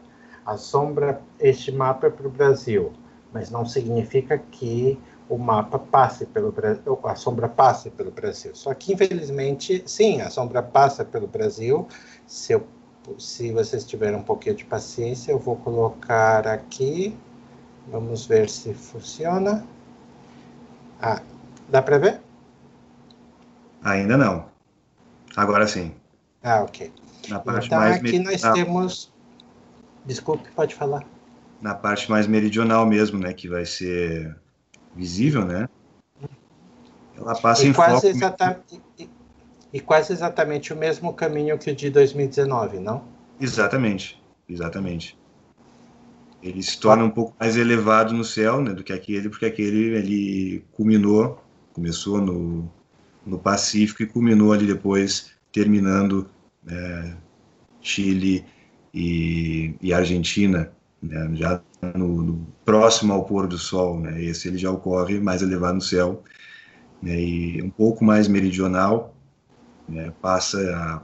a 0.45 0.57
sombra, 0.57 1.19
este 1.39 1.71
mapa 1.71 2.07
é 2.07 2.09
para 2.09 2.27
o 2.27 2.29
Brasil, 2.29 2.93
mas 3.33 3.49
não 3.49 3.65
significa 3.65 4.37
que 4.37 4.99
o 5.27 5.37
mapa 5.37 5.79
passe 5.79 6.25
pelo 6.25 6.51
Brasil, 6.51 6.99
a 7.03 7.15
sombra 7.15 7.47
passe 7.47 7.89
pelo 7.89 8.11
Brasil. 8.11 8.55
Só 8.55 8.73
que, 8.73 8.93
infelizmente, 8.93 9.83
sim, 9.85 10.21
a 10.21 10.29
sombra 10.29 10.61
passa 10.61 11.03
pelo 11.03 11.27
Brasil. 11.27 11.87
Se, 12.27 12.53
eu, 12.53 12.67
se 13.17 13.51
vocês 13.51 13.83
tiverem 13.85 14.17
um 14.17 14.23
pouquinho 14.23 14.55
de 14.55 14.65
paciência, 14.65 15.31
eu 15.31 15.39
vou 15.39 15.55
colocar 15.55 16.47
aqui. 16.47 17.17
Vamos 17.87 18.25
ver 18.25 18.49
se 18.49 18.73
funciona. 18.73 19.65
Ah, 21.01 21.21
dá 21.69 21.81
para 21.81 21.97
ver? 21.97 22.21
Ainda 23.83 24.17
não. 24.17 24.45
Agora 25.35 25.67
sim. 25.67 25.93
Ah, 26.43 26.63
ok. 26.63 26.91
Na 27.29 27.39
parte 27.39 27.67
então, 27.67 27.79
mais 27.79 27.97
aqui 27.97 28.19
nós 28.19 28.41
temos 28.41 29.15
Desculpe, 30.05 30.47
pode 30.51 30.75
falar. 30.75 31.03
Na 31.59 31.73
parte 31.73 32.09
mais 32.09 32.27
meridional 32.27 32.85
mesmo, 32.85 33.17
né, 33.17 33.33
que 33.33 33.49
vai 33.49 33.65
ser 33.65 34.35
visível, 34.95 35.45
né? 35.45 35.67
Ela 37.17 37.35
passa 37.35 37.65
e 37.65 37.69
em 37.69 37.73
quase. 37.73 38.07
Exatamente, 38.07 38.81
e, 38.97 39.09
e 39.73 39.79
quase 39.79 40.13
exatamente 40.13 40.73
o 40.73 40.75
mesmo 40.75 41.13
caminho 41.13 41.57
que 41.57 41.71
o 41.71 41.75
de 41.75 41.89
2019, 41.89 42.79
não? 42.79 43.03
Exatamente, 43.39 44.21
exatamente. 44.47 45.17
Ele 46.41 46.61
se 46.61 46.79
torna 46.79 47.03
um 47.03 47.09
pouco 47.09 47.33
mais 47.39 47.57
elevado 47.57 48.13
no 48.13 48.23
céu, 48.23 48.61
né, 48.61 48.71
do 48.73 48.83
que 48.83 48.93
aquele, 48.93 49.29
porque 49.29 49.45
aquele 49.45 49.95
ele 49.95 50.65
culminou, 50.73 51.43
começou 51.73 52.21
no, 52.21 52.69
no 53.25 53.39
Pacífico 53.39 54.03
e 54.03 54.05
culminou 54.05 54.53
ali 54.53 54.67
depois, 54.67 55.31
terminando 55.51 56.29
né, 56.63 57.17
Chile 57.81 58.45
e, 58.93 59.75
e 59.81 59.93
Argentina, 59.93 60.71
né, 61.05 61.29
já 61.33 61.61
no, 61.95 62.21
no, 62.23 62.47
próximo 62.63 63.13
ao 63.13 63.23
pôr 63.23 63.47
do 63.47 63.57
sol, 63.57 63.99
né, 63.99 64.21
esse 64.23 64.47
ele 64.47 64.57
já 64.57 64.71
ocorre 64.71 65.19
mais 65.19 65.41
elevado 65.41 65.75
no 65.75 65.81
céu, 65.81 66.23
né, 67.01 67.19
e 67.19 67.61
um 67.61 67.69
pouco 67.69 68.03
mais 68.03 68.27
meridional, 68.27 69.13
né, 69.87 70.11
passa 70.21 70.57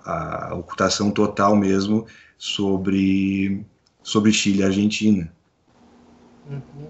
a, 0.04 0.50
a, 0.50 0.56
ocultação 0.56 1.12
total 1.12 1.56
mesmo 1.56 2.06
sobre, 2.38 3.66
sobre 4.02 4.32
Chile 4.32 4.60
e 4.60 4.64
Argentina. 4.64 5.32
Uhum. 6.50 6.88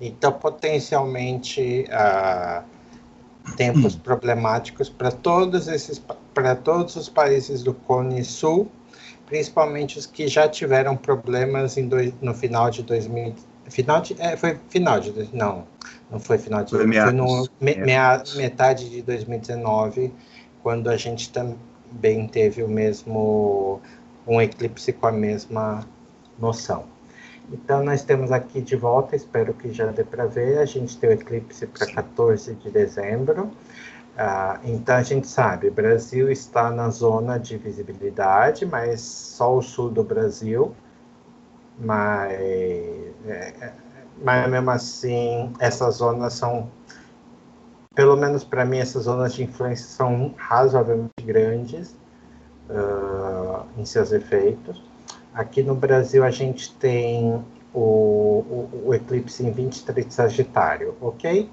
Então, 0.00 0.32
potencialmente, 0.32 1.84
uh, 1.88 2.64
tempos 3.54 3.94
problemáticos 3.94 4.88
para 4.88 5.12
todos 5.12 5.68
esses 5.68 6.02
para 6.34 6.56
todos 6.56 6.96
os 6.96 7.08
países 7.08 7.62
do 7.62 7.72
Cone 7.72 8.24
Sul 8.24 8.70
principalmente 9.26 9.98
os 9.98 10.06
que 10.06 10.28
já 10.28 10.48
tiveram 10.48 10.96
problemas 10.96 11.76
em 11.76 11.88
dois, 11.88 12.14
no 12.20 12.32
final 12.32 12.70
de 12.70 12.82
2000, 12.82 13.34
final 13.68 14.00
de, 14.00 14.16
é, 14.20 14.36
foi 14.36 14.58
final 14.68 15.00
de, 15.00 15.12
não, 15.34 15.66
não 16.10 16.18
foi 16.18 16.38
final 16.38 16.64
de, 16.64 16.70
foi, 16.70 16.92
foi 16.92 17.12
no 17.12 17.48
me, 17.60 17.74
mea, 17.76 18.22
metade 18.36 18.88
de 18.88 19.02
2019, 19.02 20.12
quando 20.62 20.88
a 20.88 20.96
gente 20.96 21.30
também 21.32 22.26
teve 22.28 22.62
o 22.62 22.68
mesmo, 22.68 23.80
um 24.26 24.40
eclipse 24.40 24.92
com 24.92 25.08
a 25.08 25.12
mesma 25.12 25.86
noção. 26.38 26.84
Então, 27.52 27.84
nós 27.84 28.02
temos 28.02 28.32
aqui 28.32 28.60
de 28.60 28.74
volta, 28.74 29.14
espero 29.14 29.54
que 29.54 29.72
já 29.72 29.86
dê 29.86 30.02
para 30.02 30.26
ver, 30.26 30.58
a 30.58 30.64
gente 30.64 30.98
tem 30.98 31.10
o 31.10 31.12
eclipse 31.12 31.66
para 31.66 31.86
14 31.86 32.54
de 32.54 32.70
dezembro, 32.70 33.50
ah, 34.16 34.58
então 34.64 34.96
a 34.96 35.02
gente 35.02 35.26
sabe, 35.26 35.68
o 35.68 35.72
Brasil 35.72 36.30
está 36.30 36.70
na 36.70 36.88
zona 36.88 37.38
de 37.38 37.58
visibilidade, 37.58 38.64
mas 38.64 39.02
só 39.02 39.56
o 39.56 39.62
sul 39.62 39.90
do 39.90 40.02
Brasil. 40.02 40.74
Mas, 41.78 42.32
é, 42.32 43.52
é 43.60 43.72
mas 44.22 44.50
mesmo 44.50 44.70
assim, 44.70 45.52
essas 45.58 45.96
zonas 45.96 46.32
são, 46.32 46.70
pelo 47.94 48.16
menos 48.16 48.42
para 48.42 48.64
mim, 48.64 48.78
essas 48.78 49.04
zonas 49.04 49.34
de 49.34 49.44
influência 49.44 49.86
são 49.86 50.34
razoavelmente 50.38 51.22
grandes 51.22 51.94
uh, 52.70 53.66
em 53.76 53.84
seus 53.84 54.12
efeitos. 54.12 54.82
Aqui 55.34 55.62
no 55.62 55.74
Brasil 55.74 56.24
a 56.24 56.30
gente 56.30 56.74
tem 56.76 57.44
o, 57.74 57.78
o, 57.78 58.82
o 58.86 58.94
eclipse 58.94 59.44
em 59.44 59.50
23 59.50 60.06
de 60.06 60.14
Sagitário, 60.14 60.94
ok? 61.02 61.50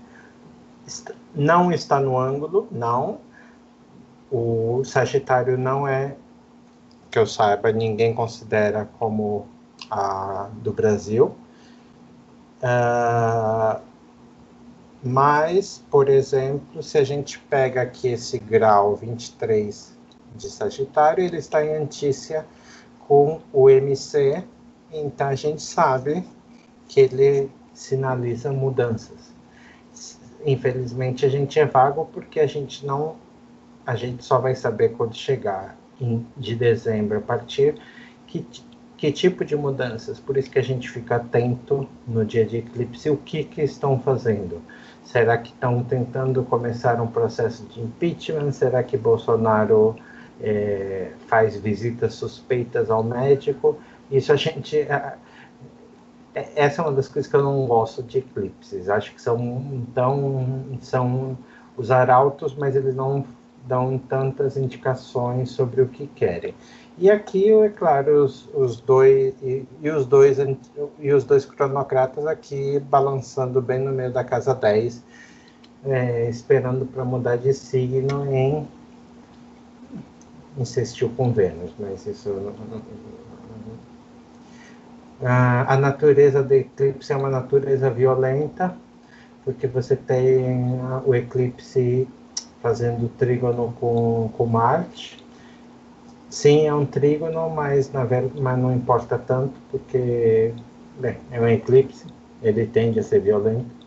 Não 1.33 1.71
está 1.71 1.99
no 1.99 2.17
ângulo, 2.17 2.67
não. 2.71 3.19
O 4.31 4.83
Sagitário 4.83 5.57
não 5.57 5.87
é, 5.87 6.15
que 7.11 7.19
eu 7.19 7.27
saiba, 7.27 7.71
ninguém 7.71 8.13
considera 8.13 8.89
como 8.97 9.47
a 9.89 10.49
do 10.61 10.73
Brasil. 10.73 11.35
Uh, 12.63 13.81
mas, 15.03 15.83
por 15.91 16.09
exemplo, 16.09 16.81
se 16.81 16.97
a 16.97 17.03
gente 17.03 17.37
pega 17.37 17.81
aqui 17.81 18.07
esse 18.07 18.39
grau 18.39 18.95
23 18.95 19.97
de 20.35 20.49
Sagitário, 20.49 21.23
ele 21.23 21.37
está 21.37 21.63
em 21.63 21.75
antícia 21.75 22.45
com 22.99 23.41
o 23.51 23.69
MC, 23.69 24.43
então 24.91 25.27
a 25.27 25.35
gente 25.35 25.61
sabe 25.61 26.25
que 26.87 27.01
ele 27.01 27.51
sinaliza 27.73 28.51
mudanças 28.51 29.22
infelizmente 30.45 31.25
a 31.25 31.29
gente 31.29 31.59
é 31.59 31.65
vago 31.65 32.09
porque 32.13 32.39
a 32.39 32.47
gente 32.47 32.85
não 32.85 33.15
a 33.85 33.95
gente 33.95 34.23
só 34.23 34.39
vai 34.39 34.55
saber 34.55 34.89
quando 34.89 35.15
chegar 35.15 35.77
em, 35.99 36.25
de 36.37 36.55
dezembro 36.55 37.17
a 37.17 37.21
partir 37.21 37.75
que, 38.27 38.45
que 38.97 39.11
tipo 39.11 39.43
de 39.43 39.55
mudanças. 39.55 40.19
Por 40.19 40.37
isso 40.37 40.49
que 40.49 40.57
a 40.57 40.63
gente 40.63 40.89
fica 40.89 41.17
atento 41.17 41.87
no 42.07 42.25
dia 42.25 42.45
de 42.45 42.57
eclipse 42.57 43.09
o 43.09 43.17
que 43.17 43.43
que 43.43 43.61
estão 43.61 43.99
fazendo? 43.99 44.61
Será 45.03 45.37
que 45.37 45.49
estão 45.49 45.83
tentando 45.83 46.43
começar 46.43 46.99
um 47.01 47.07
processo 47.07 47.65
de 47.65 47.81
impeachment? 47.81 48.51
Será 48.53 48.81
que 48.81 48.97
Bolsonaro 48.97 49.95
é, 50.41 51.11
faz 51.27 51.57
visitas 51.57 52.13
suspeitas 52.13 52.89
ao 52.89 53.03
médico? 53.03 53.77
Isso 54.09 54.31
a 54.31 54.37
gente 54.37 54.79
é, 54.79 55.15
essa 56.33 56.81
é 56.81 56.85
uma 56.85 56.93
das 56.93 57.07
coisas 57.07 57.29
que 57.29 57.35
eu 57.35 57.43
não 57.43 57.65
gosto 57.67 58.01
de 58.01 58.19
eclipses. 58.19 58.89
Acho 58.89 59.13
que 59.13 59.21
são 59.21 59.85
tão 59.93 60.77
são 60.81 61.37
os 61.77 61.91
arautos, 61.91 62.55
mas 62.55 62.75
eles 62.75 62.95
não 62.95 63.25
dão 63.65 63.97
tantas 63.97 64.57
indicações 64.57 65.51
sobre 65.51 65.81
o 65.81 65.87
que 65.87 66.07
querem. 66.07 66.53
E 66.97 67.09
aqui, 67.09 67.51
é 67.51 67.69
claro, 67.69 68.23
os, 68.23 68.47
os 68.53 68.79
dois 68.79 69.33
e, 69.41 69.65
e, 69.81 69.89
os 69.89 70.05
dois 70.05 70.37
e 70.99 71.11
os 71.11 71.23
dois 71.23 71.45
cronocratas 71.45 72.27
aqui 72.27 72.79
balançando 72.79 73.61
bem 73.61 73.79
no 73.79 73.91
meio 73.91 74.11
da 74.11 74.23
casa 74.23 74.53
10, 74.53 75.03
é, 75.85 76.29
esperando 76.29 76.85
para 76.85 77.03
mudar 77.03 77.37
de 77.37 77.53
signo 77.53 78.31
em 78.31 78.67
insistiu 80.57 81.09
com 81.09 81.31
Vênus, 81.31 81.73
mas 81.79 82.05
isso 82.05 82.29
a 85.25 85.77
natureza 85.77 86.43
do 86.43 86.53
eclipse 86.53 87.13
é 87.13 87.15
uma 87.15 87.29
natureza 87.29 87.89
violenta, 87.89 88.75
porque 89.45 89.67
você 89.67 89.95
tem 89.95 90.79
o 91.05 91.13
eclipse 91.15 92.07
fazendo 92.61 93.09
trígono 93.17 93.73
com, 93.79 94.29
com 94.37 94.45
Marte. 94.45 95.23
Sim, 96.29 96.65
é 96.65 96.73
um 96.73 96.85
trígono, 96.85 97.49
mas, 97.49 97.91
na 97.91 98.03
verdade, 98.05 98.41
mas 98.41 98.57
não 98.57 98.73
importa 98.73 99.17
tanto, 99.17 99.53
porque 99.69 100.53
bem, 100.99 101.17
é 101.31 101.39
um 101.39 101.47
eclipse, 101.47 102.05
ele 102.41 102.65
tende 102.65 102.99
a 102.99 103.03
ser 103.03 103.19
violento. 103.19 103.83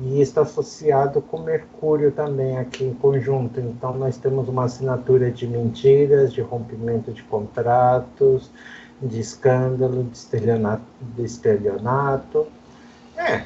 E 0.00 0.20
está 0.20 0.42
associado 0.42 1.20
com 1.20 1.38
Mercúrio 1.38 2.12
também 2.12 2.56
aqui 2.58 2.84
em 2.84 2.94
conjunto. 2.94 3.58
Então, 3.58 3.94
nós 3.94 4.16
temos 4.16 4.48
uma 4.48 4.64
assinatura 4.64 5.30
de 5.30 5.46
mentiras, 5.46 6.32
de 6.32 6.40
rompimento 6.40 7.12
de 7.12 7.22
contratos, 7.24 8.50
de 9.02 9.20
escândalo, 9.20 10.04
de 10.04 10.16
estelionato. 10.16 10.82
De 11.00 11.24
estelionato. 11.24 12.46
É. 13.16 13.44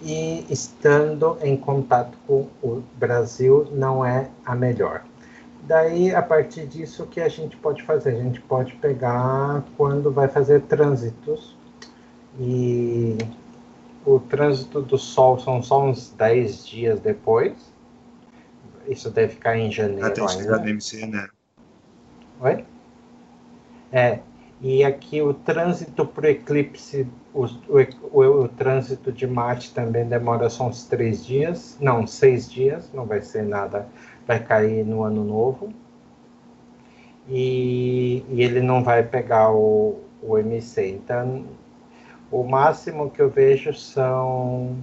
E 0.00 0.46
estando 0.48 1.36
em 1.42 1.56
contato 1.56 2.16
com 2.26 2.48
o 2.62 2.82
Brasil 2.96 3.68
não 3.72 4.04
é 4.04 4.30
a 4.44 4.54
melhor. 4.54 5.02
Daí, 5.62 6.14
a 6.14 6.22
partir 6.22 6.66
disso, 6.66 7.02
o 7.02 7.06
que 7.06 7.20
a 7.20 7.28
gente 7.28 7.56
pode 7.56 7.82
fazer? 7.82 8.10
A 8.10 8.22
gente 8.22 8.40
pode 8.40 8.74
pegar 8.76 9.64
quando 9.76 10.10
vai 10.10 10.28
fazer 10.28 10.62
trânsitos 10.62 11.56
e 12.38 13.18
o 14.06 14.20
trânsito 14.20 14.80
do 14.80 14.96
Sol 14.96 15.38
são 15.38 15.62
só 15.62 15.84
uns 15.84 16.10
10 16.12 16.66
dias 16.66 17.00
depois. 17.00 17.54
Isso 18.86 19.10
deve 19.10 19.34
ficar 19.34 19.58
em 19.58 19.70
janeiro 19.70 20.06
Até 20.06 20.26
chegar 20.28 20.60
no 20.60 20.68
MC, 20.68 21.06
né? 21.06 21.28
Oi? 22.40 22.64
É, 23.92 24.20
e 24.60 24.84
aqui 24.84 25.22
o 25.22 25.32
trânsito 25.32 26.04
para 26.04 26.26
o 26.26 26.28
eclipse, 26.28 27.06
o, 27.32 27.46
o, 28.12 28.48
trânsito 28.48 29.12
de 29.12 29.26
Marte 29.26 29.72
também 29.72 30.04
demora 30.04 30.50
só 30.50 30.66
uns 30.66 30.84
três 30.84 31.24
dias, 31.24 31.78
não, 31.80 32.06
seis 32.06 32.50
dias, 32.50 32.90
não 32.92 33.06
vai 33.06 33.22
ser 33.22 33.44
nada, 33.44 33.86
vai 34.26 34.40
cair 34.40 34.84
no 34.84 35.04
ano 35.04 35.22
novo. 35.22 35.72
E, 37.28 38.24
e 38.30 38.42
ele 38.42 38.60
não 38.60 38.82
vai 38.82 39.02
pegar 39.02 39.52
o, 39.52 40.00
o 40.22 40.36
MC. 40.38 40.88
Então, 40.88 41.44
o 42.30 42.42
máximo 42.42 43.10
que 43.10 43.22
eu 43.22 43.30
vejo 43.30 43.72
são. 43.74 44.76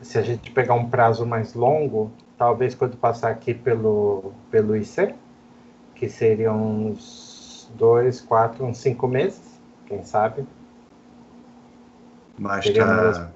Se 0.00 0.18
a 0.18 0.22
gente 0.22 0.50
pegar 0.52 0.74
um 0.74 0.88
prazo 0.88 1.26
mais 1.26 1.54
longo, 1.54 2.10
talvez 2.38 2.74
quando 2.74 2.96
passar 2.96 3.30
aqui 3.30 3.52
pelo, 3.52 4.32
pelo 4.50 4.76
IC, 4.76 5.14
que 5.94 6.08
seriam 6.08 6.56
uns 6.56 7.27
dois, 7.74 8.20
quatro, 8.20 8.64
uns 8.64 8.78
cinco 8.78 9.06
meses, 9.06 9.40
quem 9.86 10.04
sabe. 10.04 10.46
Mas 12.38 12.70
tá... 12.70 13.30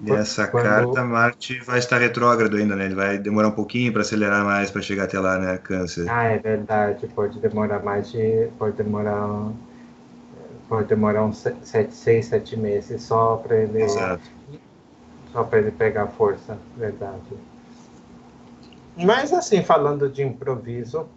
Nessa 0.00 0.46
quando... 0.46 0.62
carta, 0.62 1.04
Marte 1.04 1.58
vai 1.64 1.80
estar 1.80 1.98
retrógrado 1.98 2.56
ainda, 2.56 2.76
né? 2.76 2.84
Ele 2.84 2.94
vai 2.94 3.18
demorar 3.18 3.48
um 3.48 3.52
pouquinho 3.52 3.92
para 3.92 4.02
acelerar 4.02 4.44
mais 4.44 4.70
para 4.70 4.80
chegar 4.80 5.04
até 5.04 5.18
lá, 5.18 5.38
né? 5.38 5.58
Câncer. 5.58 6.08
Ah, 6.08 6.24
é 6.24 6.38
verdade. 6.38 7.08
Pode 7.08 7.40
demorar 7.40 7.82
mais 7.82 8.08
de. 8.12 8.48
Pode 8.56 8.76
demorar 8.76 9.50
pode 10.68 10.88
demorar 10.88 11.24
uns 11.24 11.44
sete, 11.62 11.94
seis, 11.94 12.26
sete 12.26 12.56
meses 12.56 13.02
só 13.02 13.36
para 13.36 13.56
ele 13.56 13.82
Exato. 13.82 14.22
só 15.32 15.42
para 15.42 15.60
ele 15.60 15.70
pegar 15.70 16.06
força, 16.08 16.58
verdade. 16.76 17.22
Mas 18.96 19.32
assim, 19.32 19.62
falando 19.62 20.08
de 20.08 20.22
improviso 20.22 21.08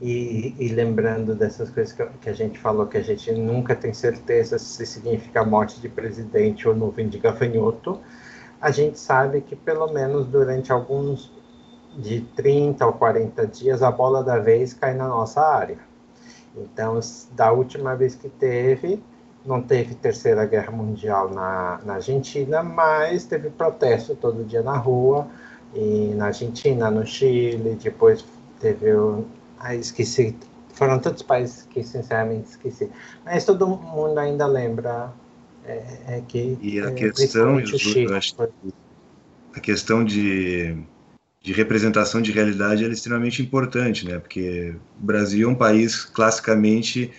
e, 0.00 0.54
e 0.58 0.68
lembrando 0.68 1.34
dessas 1.34 1.70
coisas 1.70 1.92
que, 1.92 2.04
que, 2.20 2.28
a 2.28 2.32
gente 2.32 2.58
falou, 2.58 2.86
que 2.86 2.98
a 2.98 3.02
gente 3.02 3.32
nunca 3.32 3.74
tem 3.74 3.94
certeza 3.94 4.58
se 4.58 4.84
significa 4.84 5.44
morte 5.44 5.80
de 5.80 5.88
presidente 5.88 6.68
ou 6.68 6.74
nuvem 6.74 7.08
de 7.08 7.18
gafanhoto, 7.18 8.00
a 8.60 8.70
gente 8.70 8.98
sabe 8.98 9.40
que 9.40 9.56
pelo 9.56 9.92
menos 9.92 10.26
durante 10.26 10.72
alguns 10.72 11.32
de 11.96 12.20
30 12.36 12.84
ou 12.86 12.92
40 12.92 13.46
dias 13.46 13.82
a 13.82 13.90
bola 13.90 14.22
da 14.22 14.38
vez 14.38 14.74
cai 14.74 14.94
na 14.94 15.08
nossa 15.08 15.40
área. 15.40 15.78
Então, 16.54 16.98
da 17.32 17.52
última 17.52 17.94
vez 17.94 18.14
que 18.14 18.28
teve, 18.28 19.02
não 19.44 19.62
teve 19.62 19.94
Terceira 19.94 20.44
Guerra 20.46 20.72
Mundial 20.72 21.30
na, 21.30 21.80
na 21.84 21.94
Argentina, 21.94 22.62
mas 22.62 23.24
teve 23.24 23.50
protesto 23.50 24.14
todo 24.14 24.44
dia 24.44 24.62
na 24.62 24.76
rua, 24.76 25.28
e 25.74 26.14
na 26.14 26.26
Argentina, 26.26 26.90
no 26.90 27.06
Chile, 27.06 27.78
depois 27.80 28.24
teve. 28.58 28.86
Ah, 29.58 29.74
esqueci. 29.74 30.36
Foram 30.74 30.98
tantos 30.98 31.22
países 31.22 31.66
que, 31.70 31.82
sinceramente, 31.82 32.50
esqueci. 32.50 32.90
Mas 33.24 33.44
todo 33.44 33.66
mundo 33.66 34.18
ainda 34.18 34.46
lembra 34.46 35.12
é, 35.64 35.82
é 36.08 36.22
que. 36.26 36.58
E 36.60 36.80
a 36.80 36.90
é, 36.90 36.92
questão, 36.92 37.64
Chile, 37.64 38.14
a 39.54 39.60
questão 39.60 40.04
de 40.04 40.76
de 41.46 41.52
representação 41.52 42.20
de 42.20 42.32
realidade 42.32 42.84
é 42.84 42.88
extremamente 42.88 43.40
importante, 43.40 44.04
né? 44.04 44.18
Porque 44.18 44.74
o 45.00 45.06
Brasil 45.06 45.48
é 45.48 45.52
um 45.52 45.54
país 45.54 46.04
classicamente 46.04 47.12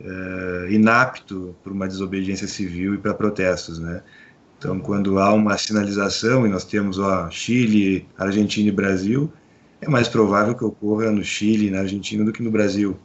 é, 0.00 0.68
inapto 0.70 1.54
para 1.62 1.74
uma 1.74 1.86
desobediência 1.86 2.48
civil 2.48 2.94
e 2.94 2.98
para 2.98 3.12
protestos, 3.12 3.78
né? 3.78 4.02
Então, 4.56 4.80
quando 4.80 5.18
há 5.18 5.30
uma 5.34 5.58
sinalização 5.58 6.46
e 6.46 6.48
nós 6.48 6.64
temos 6.64 6.98
ó, 6.98 7.28
Chile, 7.30 8.08
Argentina 8.16 8.66
e 8.66 8.72
Brasil, 8.72 9.30
é 9.80 9.88
mais 9.88 10.08
provável 10.08 10.54
que 10.54 10.64
ocorra 10.64 11.10
no 11.10 11.22
Chile 11.22 11.70
na 11.70 11.80
Argentina 11.80 12.24
do 12.24 12.32
que 12.32 12.42
no 12.42 12.50
Brasil, 12.50 12.96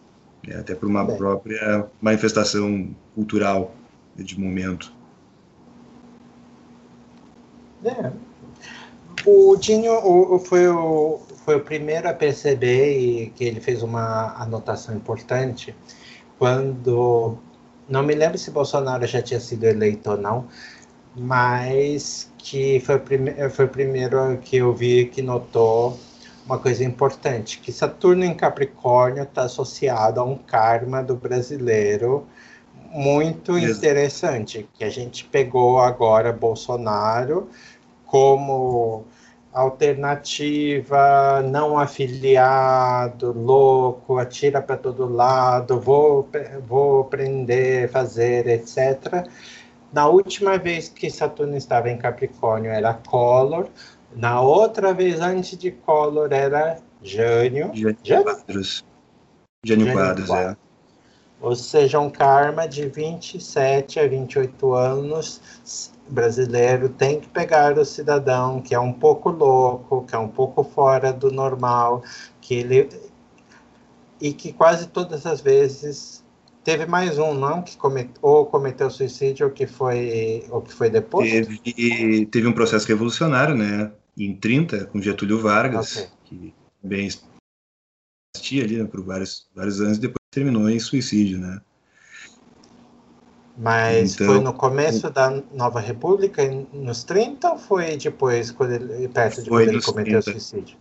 né? 0.48 0.58
até 0.58 0.74
por 0.74 0.88
uma 0.88 1.04
Bem. 1.04 1.18
própria 1.18 1.86
manifestação 2.02 2.90
cultural 3.16 3.74
de 4.16 4.40
momento. 4.40 4.94
É, 7.84 8.12
o 9.26 9.56
Dinho 9.58 9.94
o, 9.94 10.40
foi, 10.40 10.68
o, 10.68 11.20
foi 11.46 11.56
o 11.56 11.60
primeiro 11.60 12.08
a 12.08 12.14
perceber 12.14 12.98
e 12.98 13.30
que 13.32 13.44
ele 13.44 13.60
fez 13.60 13.84
uma 13.84 14.34
anotação 14.42 14.96
importante 14.96 15.76
quando. 16.38 17.38
Não 17.90 18.04
me 18.04 18.16
lembro 18.16 18.38
se 18.38 18.52
Bolsonaro 18.52 19.06
já 19.06 19.22
tinha 19.22 19.40
sido 19.40 19.66
eleito 19.66 20.12
ou 20.12 20.18
não, 20.18 20.48
mas 21.16 22.32
que 22.38 22.80
foi 22.80 23.00
prime, 23.00 23.50
foi 23.50 23.66
o 23.66 23.68
primeiro 23.68 24.38
que 24.38 24.58
eu 24.58 24.74
vi 24.74 25.08
que 25.08 25.22
notou 25.22 26.00
uma 26.46 26.58
coisa 26.58 26.84
importante, 26.84 27.60
que 27.60 27.72
Saturno 27.72 28.24
em 28.24 28.34
Capricórnio 28.34 29.24
está 29.24 29.44
associado 29.44 30.20
a 30.20 30.24
um 30.24 30.38
karma 30.38 31.04
do 31.04 31.16
brasileiro 31.16 32.28
muito 32.92 33.58
interessante, 33.58 34.68
que 34.74 34.84
a 34.84 34.90
gente 34.90 35.26
pegou 35.26 35.80
agora 35.80 36.34
Bolsonaro 36.34 37.50
como 38.06 39.06
alternativa, 39.54 41.42
não 41.42 41.78
afiliado, 41.78 43.34
louco, 43.34 44.18
atira 44.18 44.62
para 44.62 44.78
todo 44.78 45.08
lado, 45.08 45.80
vou, 45.80 46.28
vou 46.68 47.02
aprender, 47.02 47.90
fazer, 47.90 48.48
etc. 48.48 49.28
Na 49.92 50.08
última 50.08 50.58
vez 50.58 50.88
que 50.88 51.10
Saturno 51.10 51.56
estava 51.58 51.90
em 51.90 51.98
Capricórnio 51.98 52.72
era 52.72 52.94
Collor, 52.94 53.68
na 54.16 54.42
outra 54.42 54.94
vez 54.94 55.20
antes 55.20 55.58
de 55.58 55.72
Collor 55.72 56.32
era 56.32 56.78
Jânio. 57.02 57.72
Jânio 57.74 58.24
Quadros. 58.24 58.86
Jânio 59.66 59.94
Quadros, 59.94 60.30
é. 60.30 60.56
Ou 61.42 61.56
seja, 61.56 62.00
um 62.00 62.10
karma 62.10 62.68
de 62.68 62.88
27 62.88 64.00
a 64.00 64.08
28 64.08 64.74
anos 64.74 65.42
brasileiro 66.08 66.90
tem 66.90 67.20
que 67.20 67.28
pegar 67.30 67.78
o 67.78 67.86
cidadão 67.86 68.62
que 68.62 68.76
é 68.76 68.80
um 68.80 68.94
pouco 68.94 69.30
louco, 69.30 70.06
que 70.06 70.16
é 70.16 70.20
um 70.20 70.28
pouco 70.28 70.64
fora 70.64 71.12
do 71.12 71.32
normal, 71.32 72.04
que 72.40 72.56
ele 72.56 72.90
e 74.20 74.32
que 74.34 74.54
quase 74.54 74.88
todas 74.88 75.26
as 75.26 75.42
vezes 75.42 76.24
teve 76.64 76.86
mais 76.86 77.18
um, 77.18 77.34
não, 77.34 77.64
que 77.64 77.76
comete, 77.76 78.12
ou 78.22 78.46
cometeu 78.46 78.92
suicídio 78.92 79.48
ou 79.48 79.52
que 79.52 79.66
foi 79.66 80.46
ou 80.52 80.62
que 80.62 80.72
foi 80.72 80.92
depois. 80.92 81.32
Teve, 81.32 82.26
teve 82.28 82.48
um 82.48 82.54
processo 82.54 82.88
revolucionário, 82.88 83.56
né, 83.56 83.92
em 84.18 84.36
30 84.36 84.86
com 84.86 85.02
Getúlio 85.02 85.40
Vargas, 85.40 85.96
okay. 85.98 86.10
que 86.26 86.54
bem 86.84 87.10
assistia 88.36 88.64
ali 88.64 88.78
né, 88.78 88.86
por 88.86 89.04
vários 89.04 89.48
vários 89.56 89.80
anos 89.82 89.98
e 89.98 90.02
depois 90.02 90.22
terminou 90.32 90.70
em 90.70 90.80
suicídio, 90.80 91.40
né? 91.40 91.62
Mas 93.58 94.16
então, 94.16 94.28
foi 94.28 94.40
no 94.40 94.54
começo 94.54 95.10
da 95.10 95.42
Nova 95.54 95.80
República, 95.80 96.44
nos 96.74 97.04
30, 97.04 97.52
ou 97.52 97.58
foi 97.60 97.98
depois, 97.98 98.50
quando 98.50 98.72
ele, 98.72 99.08
perto 99.10 99.44
de 99.44 99.50
quando 99.50 99.70
ele 99.70 99.82
cometeu 99.82 100.22
30. 100.22 100.40
suicídio? 100.40 100.78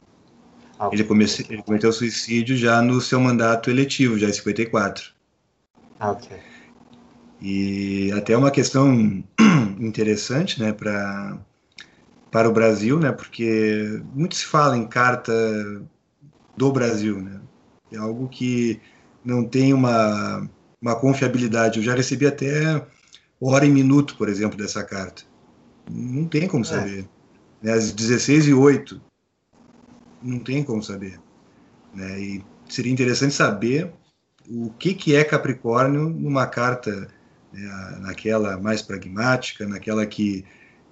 Ah, 0.79 0.89
ele, 0.91 1.05
comece, 1.05 1.45
ele 1.51 1.63
cometeu 1.63 1.93
suicídio 1.93 2.57
já 2.57 2.81
no 2.81 3.01
seu 3.01 3.21
mandato 3.21 3.69
eletivo, 3.69 4.19
já 4.19 4.29
em 4.29 4.33
54. 4.33 5.13
Ah, 5.99 6.13
ok. 6.13 6.39
E 7.43 8.11
até 8.13 8.35
uma 8.35 8.51
questão 8.51 9.23
interessante, 9.79 10.59
né, 10.59 10.73
para 10.73 11.39
para 12.31 12.49
o 12.49 12.53
Brasil, 12.53 12.99
né, 12.99 13.13
porque 13.13 14.03
muito 14.15 14.37
se 14.37 14.45
fala 14.45 14.77
em 14.77 14.87
carta 14.87 15.33
do 16.57 16.73
Brasil, 16.73 17.21
né, 17.21 17.41
é 17.93 17.97
algo 17.97 18.29
que 18.29 18.81
não 19.25 19.45
tem 19.45 19.75
uma 19.75 20.49
uma 20.81 20.97
confiabilidade. 20.97 21.79
Eu 21.79 21.85
já 21.85 21.95
recebi 21.95 22.27
até 22.27 22.85
hora 23.41 23.67
e 23.67 23.71
minuto, 23.71 24.17
por 24.17 24.29
exemplo, 24.29 24.57
dessa 24.57 24.83
carta. 24.83 25.23
Não 25.91 26.27
tem 26.27 26.49
como 26.49 26.65
é. 26.65 26.67
saber. 26.67 27.09
Né, 27.63 27.73
às 27.73 27.93
16 27.93 28.47
e 28.47 28.55
8 28.55 29.01
não 30.23 30.39
tem 30.39 30.65
como 30.65 30.83
saber. 30.83 31.21
Né? 31.95 32.21
E 32.21 32.45
seria 32.69 32.93
interessante 32.93 33.35
saber 33.35 33.93
o 34.49 34.71
que, 34.71 34.95
que 34.95 35.15
é 35.15 35.25
Capricórnio 35.25 36.09
numa 36.09 36.47
carta 36.47 37.09
né, 37.53 37.99
naquela 38.01 38.59
mais 38.59 38.81
pragmática, 38.81 39.67
naquela 39.67 40.07
que, 40.07 40.45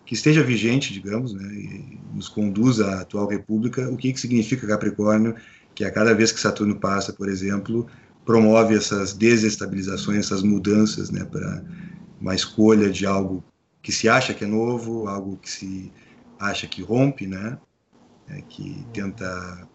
que 0.08 0.14
esteja 0.14 0.42
vigente, 0.42 0.90
digamos, 0.90 1.34
né, 1.34 1.46
e 1.52 2.00
nos 2.14 2.30
conduz 2.30 2.80
à 2.80 3.02
atual 3.02 3.28
república, 3.28 3.90
o 3.90 3.96
que, 3.96 4.10
que 4.10 4.18
significa 4.18 4.66
Capricórnio, 4.66 5.36
que 5.74 5.84
a 5.84 5.90
cada 5.90 6.14
vez 6.14 6.32
que 6.32 6.40
Saturno 6.40 6.80
passa, 6.80 7.12
por 7.12 7.28
exemplo, 7.28 7.86
promove 8.24 8.74
essas 8.74 9.12
desestabilizações, 9.12 10.20
essas 10.20 10.42
mudanças, 10.42 11.10
né, 11.10 11.26
para 11.26 11.62
uma 12.18 12.34
escolha 12.34 12.88
de 12.88 13.04
algo 13.04 13.44
que 13.82 13.92
se 13.92 14.08
acha 14.08 14.32
que 14.32 14.44
é 14.44 14.46
novo, 14.46 15.06
algo 15.08 15.36
que 15.36 15.50
se 15.50 15.92
acha 16.40 16.66
que 16.66 16.80
rompe, 16.80 17.26
né, 17.26 17.58
né, 18.26 18.42
que 18.48 18.86
tenta 18.94 19.68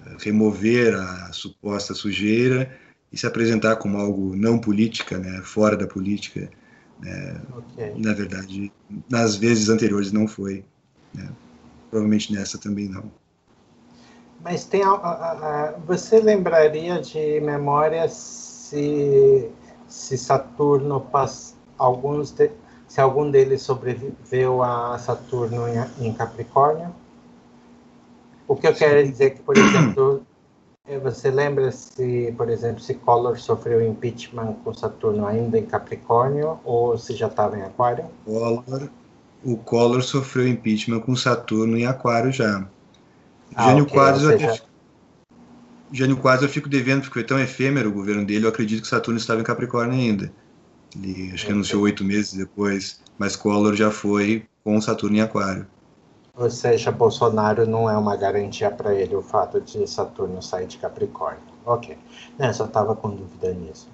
eh, 0.00 0.16
remover 0.18 0.96
a 0.96 1.32
suposta 1.32 1.94
sujeira 1.94 2.76
e 3.12 3.16
se 3.16 3.28
apresentar 3.28 3.76
como 3.76 3.96
algo 3.96 4.34
não 4.34 4.58
política, 4.58 5.18
né, 5.18 5.40
fora 5.44 5.76
da 5.76 5.86
política. 5.86 6.50
Né, 7.00 7.40
okay. 7.56 7.94
Na 7.96 8.12
verdade, 8.12 8.72
nas 9.08 9.36
vezes 9.36 9.68
anteriores 9.68 10.12
não 10.12 10.26
foi. 10.26 10.64
Né, 11.14 11.28
provavelmente 11.90 12.32
nessa 12.32 12.58
também 12.58 12.88
não. 12.88 13.10
Mas 14.42 14.64
tem 14.64 14.82
a, 14.82 14.90
a, 14.90 15.32
a, 15.32 15.72
você 15.86 16.20
lembraria 16.20 17.00
de 17.00 17.40
memórias 17.40 18.12
se, 18.12 19.50
se 19.88 20.16
Saturno 20.16 21.00
pass, 21.00 21.56
alguns 21.76 22.30
de, 22.30 22.50
se 22.86 23.00
algum 23.00 23.30
deles 23.30 23.62
sobreviveu 23.62 24.62
a 24.62 24.98
Saturno 24.98 25.66
em, 25.68 26.06
em 26.06 26.12
Capricórnio? 26.12 26.94
O 28.46 28.54
que 28.54 28.66
eu 28.66 28.74
quero 28.74 29.06
dizer 29.06 29.24
é 29.24 29.30
que, 29.30 29.42
por 29.42 29.56
exemplo, 29.56 30.22
é, 30.22 30.37
você 30.96 31.30
lembra 31.30 31.70
se, 31.70 32.32
por 32.36 32.48
exemplo, 32.48 32.80
se 32.80 32.94
Collor 32.94 33.38
sofreu 33.38 33.86
impeachment 33.86 34.54
com 34.64 34.72
Saturno 34.72 35.26
ainda 35.26 35.58
em 35.58 35.66
Capricórnio 35.66 36.58
ou 36.64 36.96
se 36.96 37.14
já 37.14 37.26
estava 37.26 37.58
em 37.58 37.62
Aquário? 37.62 38.06
Collor, 38.24 38.88
o 39.44 39.56
Collor 39.58 40.02
sofreu 40.02 40.48
impeachment 40.48 41.00
com 41.00 41.14
Saturno 41.14 41.76
em 41.76 41.84
Aquário 41.84 42.32
já. 42.32 42.66
Ah, 43.54 43.68
Jânio 43.68 43.84
okay, 43.84 43.94
Quadros, 43.94 44.26
seja... 44.28 44.62
Jânio 45.92 46.16
Quadros 46.16 46.44
eu 46.44 46.48
fico 46.48 46.68
devendo 46.68 47.02
porque 47.02 47.14
foi 47.14 47.24
tão 47.24 47.38
efêmero 47.38 47.90
o 47.90 47.92
governo 47.92 48.24
dele, 48.24 48.46
eu 48.46 48.50
acredito 48.50 48.82
que 48.82 48.88
Saturno 48.88 49.18
estava 49.18 49.40
em 49.40 49.44
Capricórnio 49.44 49.98
ainda. 49.98 50.32
Ele 50.96 51.32
acho 51.32 51.44
que 51.44 51.52
anunciou 51.52 51.82
oito 51.82 52.02
meses 52.02 52.32
depois, 52.32 53.00
mas 53.18 53.36
Collor 53.36 53.74
já 53.74 53.90
foi 53.90 54.46
com 54.64 54.80
Saturno 54.80 55.16
em 55.16 55.20
Aquário. 55.20 55.66
Ou 56.38 56.48
seja, 56.48 56.92
Bolsonaro 56.92 57.66
não 57.66 57.90
é 57.90 57.96
uma 57.96 58.14
garantia 58.14 58.70
para 58.70 58.94
ele 58.94 59.16
o 59.16 59.22
fato 59.22 59.60
de 59.60 59.84
Saturno 59.88 60.40
sair 60.40 60.68
de 60.68 60.78
Capricórnio. 60.78 61.42
Ok. 61.66 61.98
Não, 62.38 62.52
só 62.54 62.64
estava 62.64 62.94
com 62.94 63.10
dúvida 63.10 63.52
nisso. 63.52 63.88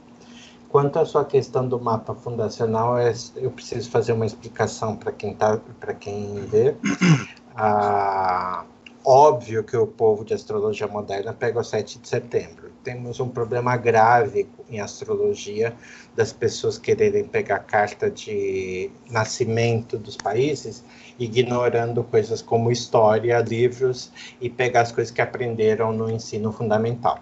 Quanto 0.68 0.98
à 0.98 1.06
sua 1.06 1.24
questão 1.24 1.66
do 1.66 1.80
mapa 1.80 2.14
fundacional, 2.14 2.98
é, 2.98 3.14
eu 3.36 3.50
preciso 3.50 3.90
fazer 3.90 4.12
uma 4.12 4.26
explicação 4.26 4.94
para 4.94 5.10
quem 5.10 5.34
tá, 5.34 5.58
quem 5.98 6.34
vê. 6.46 6.76
Ah, 7.56 8.64
óbvio 9.04 9.62
que 9.62 9.76
o 9.76 9.86
povo 9.86 10.24
de 10.24 10.34
astrologia 10.34 10.88
moderna 10.88 11.32
pega 11.32 11.60
o 11.60 11.64
7 11.64 12.00
de 12.00 12.08
setembro. 12.08 12.63
Temos 12.84 13.18
um 13.18 13.28
problema 13.28 13.76
grave 13.78 14.46
em 14.68 14.78
astrologia 14.78 15.74
das 16.14 16.34
pessoas 16.34 16.76
quererem 16.76 17.24
pegar 17.24 17.60
carta 17.60 18.10
de 18.10 18.90
nascimento 19.10 19.96
dos 19.96 20.18
países, 20.18 20.84
ignorando 21.18 22.04
coisas 22.04 22.42
como 22.42 22.70
história, 22.70 23.40
livros 23.40 24.12
e 24.38 24.50
pegar 24.50 24.82
as 24.82 24.92
coisas 24.92 25.10
que 25.10 25.22
aprenderam 25.22 25.92
no 25.92 26.10
ensino 26.10 26.52
fundamental. 26.52 27.20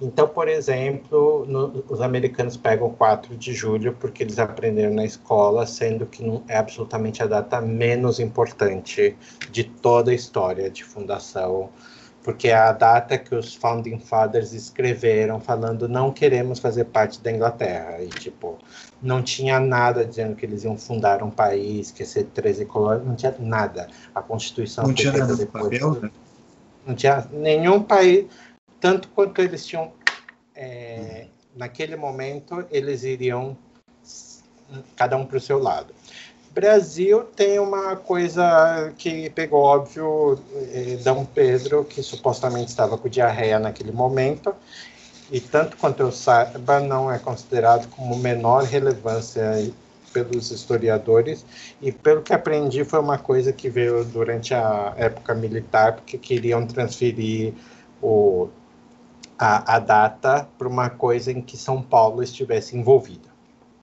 Então, 0.00 0.28
por 0.28 0.48
exemplo, 0.48 1.46
no, 1.46 1.84
os 1.88 2.00
americanos 2.00 2.56
pegam 2.56 2.90
4 2.90 3.36
de 3.36 3.54
julho 3.54 3.94
porque 3.98 4.22
eles 4.22 4.38
aprenderam 4.38 4.92
na 4.92 5.04
escola, 5.04 5.66
sendo 5.66 6.04
que 6.04 6.22
não 6.22 6.42
é 6.48 6.56
absolutamente 6.56 7.22
a 7.22 7.26
data 7.26 7.60
menos 7.60 8.18
importante 8.18 9.16
de 9.50 9.64
toda 9.64 10.10
a 10.10 10.14
história 10.14 10.68
de 10.68 10.84
fundação, 10.84 11.70
porque 12.26 12.48
é 12.48 12.56
a 12.56 12.72
data 12.72 13.16
que 13.16 13.32
os 13.36 13.54
founding 13.54 14.00
fathers 14.00 14.52
escreveram 14.52 15.38
falando 15.38 15.88
não 15.88 16.12
queremos 16.12 16.58
fazer 16.58 16.86
parte 16.86 17.20
da 17.20 17.30
Inglaterra 17.30 18.02
e 18.02 18.08
tipo 18.08 18.58
não 19.00 19.22
tinha 19.22 19.60
nada 19.60 20.04
dizendo 20.04 20.34
que 20.34 20.44
eles 20.44 20.64
iam 20.64 20.76
fundar 20.76 21.22
um 21.22 21.30
país, 21.30 21.92
que 21.92 22.02
ia 22.02 22.06
ser 22.06 22.24
13 22.24 22.66
colônias, 22.66 23.06
não 23.06 23.14
tinha 23.14 23.32
nada. 23.38 23.86
A 24.12 24.20
Constituição 24.20 24.88
não 24.88 24.92
tinha 24.92 25.12
nada 25.12 25.36
depois, 25.36 25.62
papel, 25.62 26.00
né? 26.00 26.10
Não 26.84 26.96
tinha 26.96 27.28
nenhum 27.30 27.80
país 27.80 28.26
tanto 28.80 29.08
quanto 29.10 29.40
eles 29.40 29.64
tinham 29.64 29.92
é, 30.52 31.28
naquele 31.54 31.94
momento 31.94 32.66
eles 32.72 33.04
iriam 33.04 33.56
cada 34.96 35.16
um 35.16 35.24
para 35.24 35.36
o 35.36 35.40
seu 35.40 35.60
lado. 35.60 35.94
Brasil 36.56 37.22
tem 37.36 37.58
uma 37.58 37.96
coisa 37.96 38.90
que 38.96 39.28
pegou 39.28 39.62
óbvio 39.62 40.38
eh, 40.72 40.96
Dom 41.04 41.26
Pedro 41.26 41.84
que 41.84 42.02
supostamente 42.02 42.70
estava 42.70 42.96
com 42.96 43.10
diarreia 43.10 43.58
naquele 43.58 43.92
momento 43.92 44.54
e 45.30 45.38
tanto 45.38 45.76
quanto 45.76 46.00
eu 46.00 46.10
saiba 46.10 46.80
não 46.80 47.12
é 47.12 47.18
considerado 47.18 47.86
como 47.88 48.16
menor 48.16 48.62
relevância 48.62 49.70
pelos 50.14 50.50
historiadores 50.50 51.44
e 51.82 51.92
pelo 51.92 52.22
que 52.22 52.32
aprendi 52.32 52.86
foi 52.86 53.00
uma 53.00 53.18
coisa 53.18 53.52
que 53.52 53.68
veio 53.68 54.02
durante 54.02 54.54
a 54.54 54.94
época 54.96 55.34
militar 55.34 55.96
porque 55.96 56.16
queriam 56.16 56.66
transferir 56.66 57.52
o 58.00 58.48
a, 59.38 59.76
a 59.76 59.78
data 59.78 60.48
para 60.56 60.66
uma 60.66 60.88
coisa 60.88 61.30
em 61.30 61.42
que 61.42 61.58
São 61.58 61.82
Paulo 61.82 62.22
estivesse 62.22 62.74
envolvida. 62.74 63.35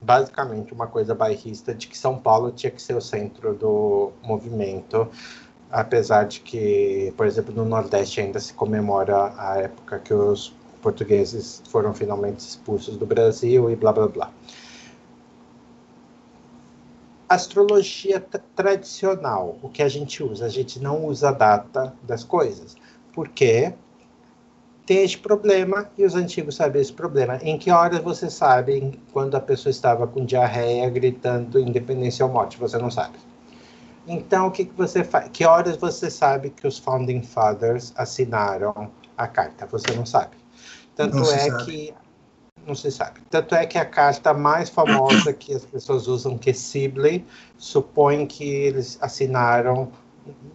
Basicamente, 0.04 0.74
uma 0.74 0.86
coisa 0.86 1.16
bairrista 1.16 1.74
de 1.74 1.88
que 1.88 1.98
São 1.98 2.20
Paulo 2.20 2.52
tinha 2.52 2.70
que 2.70 2.82
ser 2.82 2.94
o 2.94 3.00
centro 3.00 3.54
do 3.54 4.12
movimento, 4.22 5.08
apesar 5.72 6.26
de 6.26 6.42
que, 6.42 7.14
por 7.16 7.26
exemplo, 7.26 7.56
no 7.56 7.64
Nordeste 7.64 8.20
ainda 8.20 8.38
se 8.38 8.54
comemora 8.54 9.34
a 9.38 9.60
época 9.60 10.00
que 10.00 10.14
os 10.14 10.54
portugueses 10.82 11.64
foram 11.70 11.94
finalmente 11.94 12.40
expulsos 12.40 12.98
do 12.98 13.06
Brasil 13.06 13.72
e 13.72 13.78
blá 13.78 13.94
blá 13.94 14.10
blá. 14.10 14.32
Astrologia 17.30 18.20
tradicional, 18.54 19.58
o 19.62 19.70
que 19.70 19.82
a 19.82 19.88
gente 19.88 20.22
usa? 20.22 20.48
A 20.48 20.50
gente 20.50 20.82
não 20.82 21.06
usa 21.06 21.30
a 21.30 21.32
data 21.32 21.96
das 22.04 22.26
coisas. 22.26 22.76
Por 23.14 23.30
tem 24.86 25.04
este 25.04 25.18
problema 25.18 25.90
e 25.98 26.06
os 26.06 26.16
antigos 26.16 26.56
sabem 26.56 26.82
esse 26.82 26.92
problema. 26.92 27.38
Em 27.42 27.58
que 27.58 27.72
horas 27.72 28.00
você 28.00 28.30
sabe 28.30 29.00
quando 29.12 29.36
a 29.36 29.40
pessoa 29.40 29.72
estava 29.72 30.06
com 30.06 30.26
diarreia 30.26 30.90
gritando 30.90 31.60
independência 31.60 32.26
ou 32.26 32.32
morte? 32.32 32.58
Você 32.58 32.78
não 32.78 32.92
sabe. 32.92 33.18
Então, 34.06 34.48
o 34.48 34.52
que, 34.52 34.66
que 34.66 34.74
você 34.76 35.04
faz? 35.04 35.30
Que 35.32 35.46
horas 35.46 35.78
você 35.78 36.10
sabe 36.10 36.50
que 36.50 36.68
os 36.68 36.78
Founding 36.78 37.22
Fathers 37.22 37.94
assinaram 37.96 38.92
a 39.18 39.28
carta? 39.28 39.66
Você 39.68 39.94
não 39.96 40.06
sabe. 40.06 40.36
Tanto 40.96 41.16
não 41.16 41.32
é 41.32 41.50
sabe. 41.50 41.66
que. 41.66 41.94
Não 42.66 42.76
se 42.76 42.90
sabe. 42.92 43.20
Tanto 43.30 43.56
é 43.56 43.66
que 43.66 43.78
a 43.78 43.86
carta 43.86 44.34
mais 44.34 44.70
famosa 44.70 45.34
que 45.34 45.54
as 45.54 45.66
pessoas 45.66 46.08
usam, 46.08 46.38
que 46.38 46.50
é 46.50 46.54
Sibley, 46.54 47.26
supõe 47.58 48.26
que 48.26 48.50
eles 48.50 48.98
assinaram 49.02 49.92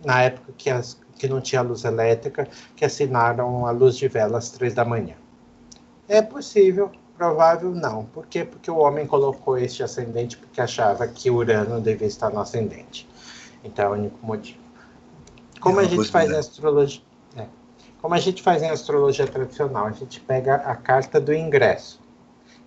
na 0.05 0.23
época 0.23 0.53
que 0.57 0.71
as 0.71 0.99
que 1.19 1.29
não 1.29 1.41
tinha 1.41 1.61
luz 1.61 1.85
elétrica, 1.85 2.49
que 2.77 2.85
assinaram 2.85 3.67
a 3.67 3.71
luz 3.73 3.97
de 3.97 4.09
vela 4.09 4.39
às 4.39 4.51
três 4.51 4.73
da 4.73 4.85
manhã. 4.85 5.17
É 6.09 6.23
possível, 6.23 6.91
provável 7.17 7.73
não. 7.73 8.05
Por 8.05 8.27
quê? 8.27 8.45
Porque 8.45 8.71
o 8.71 8.79
homem 8.79 9.07
colocou 9.07 9.59
este 9.59 9.83
ascendente 9.83 10.39
porque 10.39 10.61
achava 10.61 11.07
que 11.07 11.31
Urano 11.31 11.81
devia 11.81 12.07
estar 12.07 12.31
no 12.31 12.41
ascendente. 12.41 13.07
Então 13.63 13.87
é 13.87 13.89
o 13.89 13.93
único 13.93 14.25
motivo. 14.25 14.61
Como 15.61 15.81
é 15.81 15.85
a 15.85 15.87
gente 15.89 16.09
faz 16.09 16.31
em 16.31 16.37
astrologia? 16.37 17.03
É. 17.37 17.47
Como 18.01 18.15
a 18.15 18.19
gente 18.19 18.43
faz 18.43 18.63
em 18.63 18.71
astrologia 18.71 19.27
tradicional, 19.27 19.87
a 19.87 19.91
gente 19.91 20.21
pega 20.21 20.55
a 20.55 20.77
carta 20.77 21.21
do 21.21 21.35
ingresso. 21.35 22.01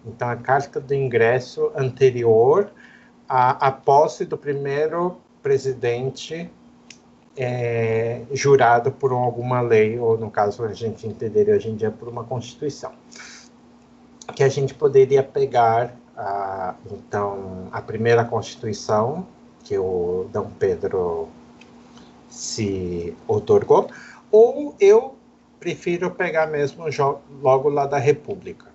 Então 0.05 0.29
a 0.29 0.35
carta 0.35 0.79
do 0.79 0.93
ingresso 0.93 1.71
anterior 1.75 2.69
à, 3.29 3.67
à 3.67 3.71
posse 3.71 4.25
do 4.25 4.37
primeiro 4.37 5.17
presidente 5.41 6.51
é, 7.35 8.21
jurado 8.31 8.91
por 8.91 9.11
alguma 9.11 9.61
lei, 9.61 9.97
ou 9.97 10.17
no 10.17 10.29
caso 10.29 10.63
a 10.63 10.73
gente 10.73 11.07
entenderia 11.07 11.55
hoje 11.55 11.69
em 11.69 11.75
dia 11.75 11.91
por 11.91 12.07
uma 12.07 12.23
constituição, 12.23 12.91
que 14.35 14.43
a 14.43 14.49
gente 14.49 14.73
poderia 14.73 15.23
pegar 15.23 15.95
a, 16.15 16.75
então 16.91 17.67
a 17.71 17.81
primeira 17.81 18.23
constituição 18.23 19.25
que 19.63 19.77
o 19.77 20.27
Dom 20.31 20.49
Pedro 20.59 21.29
se 22.29 23.15
otorgou, 23.27 23.89
ou 24.31 24.75
eu 24.79 25.15
prefiro 25.59 26.11
pegar 26.11 26.47
mesmo 26.47 26.85
logo 27.41 27.69
lá 27.69 27.85
da 27.85 27.97
República, 27.97 28.67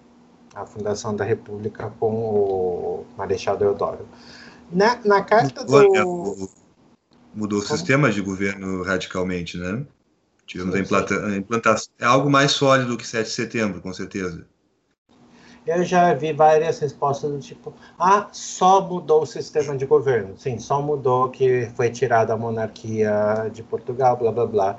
a 0.55 0.65
fundação 0.65 1.15
da 1.15 1.25
República 1.25 1.93
com 1.99 2.11
o 2.11 3.07
Marechal 3.17 3.57
Deodoro. 3.57 4.07
Na, 4.71 4.99
na 5.05 5.23
carta 5.23 5.65
do 5.65 6.49
mudou 7.37 7.59
o 7.59 7.63
sistema 7.63 8.11
de 8.11 8.21
governo 8.23 8.83
radicalmente, 8.83 9.59
né? 9.59 9.85
Tivemos 10.47 10.75
a, 10.75 10.79
implanta 10.79 11.27
a 11.27 11.37
implantação. 11.37 11.93
É 12.01 12.05
algo 12.05 12.31
mais 12.31 12.53
sólido 12.53 12.97
que 12.97 13.07
7 13.07 13.27
de 13.27 13.33
setembro, 13.33 13.81
com 13.81 13.93
certeza. 13.93 14.47
Eu 15.67 15.85
já 15.85 16.15
vi 16.15 16.33
várias 16.33 16.79
respostas 16.79 17.31
do 17.31 17.39
tipo: 17.41 17.75
ah, 17.99 18.29
só 18.33 18.81
mudou 18.81 19.23
o 19.23 19.27
sistema 19.27 19.77
de 19.77 19.85
governo. 19.85 20.35
Sim, 20.39 20.59
só 20.59 20.81
mudou 20.81 21.29
que 21.29 21.69
foi 21.77 21.91
tirada 21.91 22.33
a 22.33 22.37
monarquia 22.37 23.51
de 23.53 23.63
Portugal, 23.63 24.17
blá 24.17 24.31
blá 24.31 24.47
blá. 24.47 24.79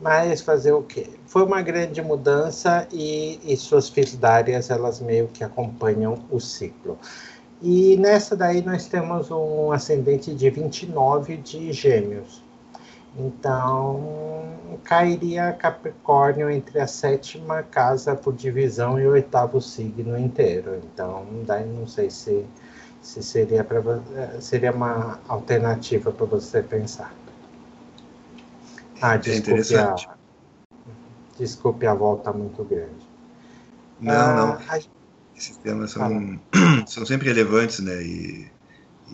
Mas 0.00 0.42
fazer 0.42 0.72
o 0.72 0.82
quê? 0.82 1.08
Foi 1.26 1.42
uma 1.42 1.60
grande 1.60 2.00
mudança 2.00 2.86
e, 2.92 3.40
e 3.42 3.56
suas 3.56 3.88
filidárias 3.88 4.70
elas 4.70 5.00
meio 5.00 5.26
que 5.26 5.42
acompanham 5.42 6.24
o 6.30 6.38
ciclo. 6.38 6.98
E 7.60 7.96
nessa 7.96 8.36
daí 8.36 8.62
nós 8.62 8.86
temos 8.86 9.30
um 9.30 9.72
ascendente 9.72 10.34
de 10.34 10.48
29 10.48 11.36
de 11.38 11.72
gêmeos. 11.72 12.42
Então, 13.16 14.52
cairia 14.84 15.52
Capricórnio 15.52 16.48
entre 16.48 16.78
a 16.78 16.86
sétima 16.86 17.64
casa 17.64 18.14
por 18.14 18.32
divisão 18.32 19.00
e 19.00 19.06
o 19.06 19.10
oitavo 19.10 19.60
signo 19.60 20.16
inteiro. 20.16 20.80
Então, 20.84 21.26
daí 21.44 21.66
não 21.66 21.86
sei 21.86 22.10
se, 22.10 22.46
se 23.02 23.22
seria, 23.22 23.64
pra, 23.64 23.80
seria 24.40 24.70
uma 24.72 25.18
alternativa 25.26 26.12
para 26.12 26.26
você 26.26 26.62
pensar. 26.62 27.12
Ah, 29.00 29.14
é 29.14 29.18
desculpe, 29.18 29.74
é 29.74 29.80
a, 29.80 29.96
desculpe 31.36 31.86
a 31.86 31.94
volta 31.94 32.32
muito 32.32 32.62
grande. 32.62 33.08
Não, 34.00 34.12
ah, 34.12 34.34
não. 34.34 34.52
A... 34.52 34.97
Esses 35.38 35.56
temas 35.58 35.92
são, 35.92 36.40
ah, 36.52 36.82
são 36.86 37.06
sempre 37.06 37.28
relevantes, 37.28 37.78
né? 37.78 38.02
E, 38.02 38.50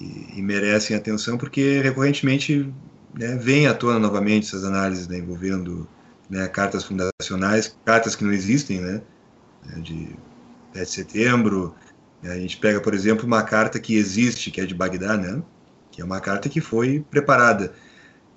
e, 0.00 0.38
e 0.38 0.42
merecem 0.42 0.96
atenção 0.96 1.36
porque 1.36 1.82
recorrentemente 1.82 2.72
né, 3.14 3.36
vem 3.36 3.66
à 3.66 3.74
tona 3.74 3.98
novamente 3.98 4.46
essas 4.46 4.64
análises 4.64 5.06
né, 5.06 5.18
envolvendo 5.18 5.86
né, 6.28 6.48
cartas 6.48 6.82
fundacionais, 6.82 7.76
cartas 7.84 8.16
que 8.16 8.24
não 8.24 8.32
existem, 8.32 8.80
né, 8.80 9.02
né 9.66 9.80
de 9.82 10.16
10 10.72 10.88
de 10.88 10.94
setembro. 10.94 11.74
A 12.22 12.38
gente 12.38 12.56
pega, 12.56 12.80
por 12.80 12.94
exemplo, 12.94 13.26
uma 13.26 13.42
carta 13.42 13.78
que 13.78 13.94
existe, 13.94 14.50
que 14.50 14.60
é 14.62 14.64
de 14.64 14.74
Bagdá, 14.74 15.18
né, 15.18 15.42
que 15.92 16.00
é 16.00 16.04
uma 16.04 16.20
carta 16.20 16.48
que 16.48 16.60
foi 16.60 17.04
preparada. 17.10 17.74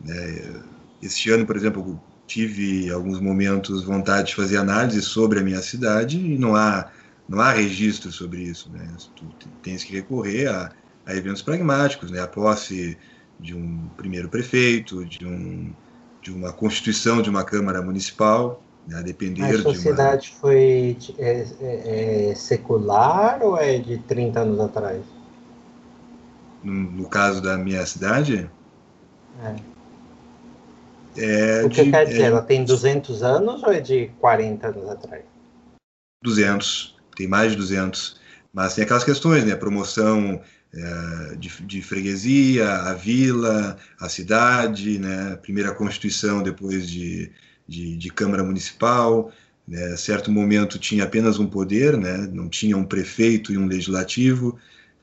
Né. 0.03 0.61
Este 1.01 1.31
ano, 1.31 1.45
por 1.45 1.55
exemplo, 1.55 1.99
tive 2.27 2.91
alguns 2.91 3.21
momentos 3.21 3.83
vontade 3.83 4.27
de 4.27 4.35
fazer 4.35 4.57
análise 4.57 5.01
sobre 5.01 5.39
a 5.39 5.43
minha 5.43 5.61
cidade 5.61 6.19
e 6.19 6.37
não 6.37 6.53
há 6.53 6.91
não 7.27 7.39
há 7.41 7.51
registro 7.51 8.11
sobre 8.11 8.41
isso, 8.41 8.69
né? 8.71 8.87
Tu 9.15 9.25
tens 9.61 9.83
que 9.83 9.93
recorrer 9.93 10.47
a, 10.47 10.71
a 11.05 11.15
eventos 11.15 11.41
pragmáticos, 11.41 12.09
né? 12.09 12.21
A 12.21 12.27
posse 12.27 12.97
de 13.39 13.53
um 13.53 13.87
primeiro 13.97 14.29
prefeito, 14.29 15.05
de, 15.05 15.25
um, 15.25 15.73
de 16.21 16.31
uma 16.31 16.51
constituição 16.51 17.21
de 17.21 17.29
uma 17.29 17.43
Câmara 17.43 17.81
Municipal, 17.81 18.61
né, 18.87 18.99
a 18.99 19.01
depender 19.01 19.43
a 19.43 19.61
sociedade 19.61 20.31
uma... 20.31 20.39
foi 20.39 20.97
é, 21.17 21.47
é, 21.61 22.29
é, 22.31 22.35
secular 22.35 23.43
ou 23.43 23.57
é 23.57 23.77
de 23.77 23.97
30 23.99 24.39
anos 24.39 24.59
atrás? 24.59 25.01
No, 26.63 26.73
no 26.73 27.09
caso 27.09 27.41
da 27.41 27.57
minha 27.57 27.85
cidade? 27.85 28.49
É. 29.43 29.55
É 31.19 31.65
o 31.65 31.69
que 31.69 31.83
de, 31.83 31.91
quer 31.91 32.05
dizer? 32.05 32.21
É, 32.21 32.25
ela 32.25 32.41
tem 32.41 32.63
200 32.63 33.23
anos 33.23 33.63
ou 33.63 33.71
é 33.71 33.79
de 33.79 34.11
40 34.19 34.67
anos 34.67 34.89
atrás? 34.89 35.23
200, 36.23 36.96
tem 37.17 37.27
mais 37.27 37.51
de 37.51 37.57
200. 37.57 38.19
Mas 38.53 38.75
tem 38.75 38.83
aquelas 38.83 39.03
questões, 39.03 39.43
né? 39.43 39.55
Promoção 39.55 40.39
é, 40.73 41.35
de, 41.35 41.49
de, 41.63 41.81
freguesia, 41.81 42.71
a 42.71 42.93
vila, 42.93 43.77
a 43.99 44.07
cidade, 44.07 44.99
né? 44.99 45.37
primeira 45.41 45.73
constituição 45.73 46.43
depois 46.43 46.87
de, 46.87 47.31
de, 47.67 47.97
de 47.97 48.09
Câmara 48.09 48.43
Municipal. 48.43 49.31
Né? 49.67 49.97
Certo 49.97 50.31
momento 50.31 50.77
tinha 50.77 51.03
apenas 51.03 51.39
um 51.39 51.47
poder, 51.47 51.97
né? 51.97 52.29
não 52.31 52.47
tinha 52.47 52.77
um 52.77 52.85
prefeito 52.85 53.51
e 53.51 53.57
um 53.57 53.65
legislativo. 53.65 54.57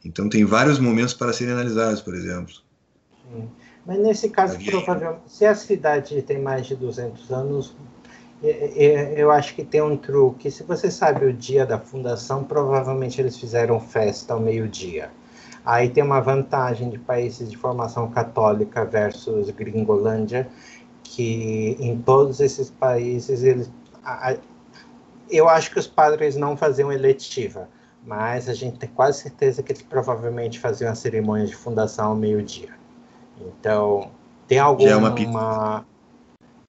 Então 0.04 0.28
tem 0.28 0.44
vários 0.44 0.78
momentos 0.78 1.14
para 1.14 1.32
serem 1.32 1.54
analisados, 1.54 2.00
por 2.00 2.14
exemplo. 2.14 2.54
Sim. 3.32 3.48
Mas 3.86 3.98
nesse 3.98 4.30
caso, 4.30 4.54
Havia... 4.54 4.70
provavelmente, 4.70 5.22
se 5.26 5.44
a 5.44 5.54
cidade 5.54 6.22
tem 6.22 6.40
mais 6.40 6.66
de 6.66 6.74
200 6.74 7.30
anos, 7.30 7.76
eu 8.44 9.30
acho 9.30 9.54
que 9.54 9.64
tem 9.64 9.80
um 9.80 9.96
truque. 9.96 10.50
Se 10.50 10.62
você 10.62 10.90
sabe 10.90 11.24
o 11.26 11.32
dia 11.32 11.64
da 11.64 11.78
fundação, 11.78 12.44
provavelmente 12.44 13.20
eles 13.20 13.36
fizeram 13.38 13.80
festa 13.80 14.34
ao 14.34 14.40
meio-dia. 14.40 15.10
Aí 15.64 15.88
tem 15.88 16.04
uma 16.04 16.20
vantagem 16.20 16.90
de 16.90 16.98
países 16.98 17.50
de 17.50 17.56
formação 17.56 18.10
católica 18.10 18.84
versus 18.84 19.48
Gringolândia, 19.50 20.48
que 21.02 21.76
em 21.80 21.96
todos 21.96 22.40
esses 22.40 22.68
países 22.70 23.42
eles, 23.42 23.70
eu 25.30 25.48
acho 25.48 25.70
que 25.70 25.78
os 25.78 25.86
padres 25.86 26.36
não 26.36 26.54
faziam 26.54 26.92
eletiva, 26.92 27.68
mas 28.04 28.48
a 28.48 28.52
gente 28.52 28.78
tem 28.78 28.90
quase 28.90 29.20
certeza 29.22 29.62
que 29.62 29.72
eles 29.72 29.82
provavelmente 29.82 30.58
faziam 30.58 30.92
a 30.92 30.94
cerimônia 30.94 31.46
de 31.46 31.56
fundação 31.56 32.08
ao 32.08 32.16
meio-dia. 32.16 32.74
Então, 33.40 34.10
tem 34.46 34.58
alguma 34.58 34.90
é 34.90 34.96
uma 34.96 35.86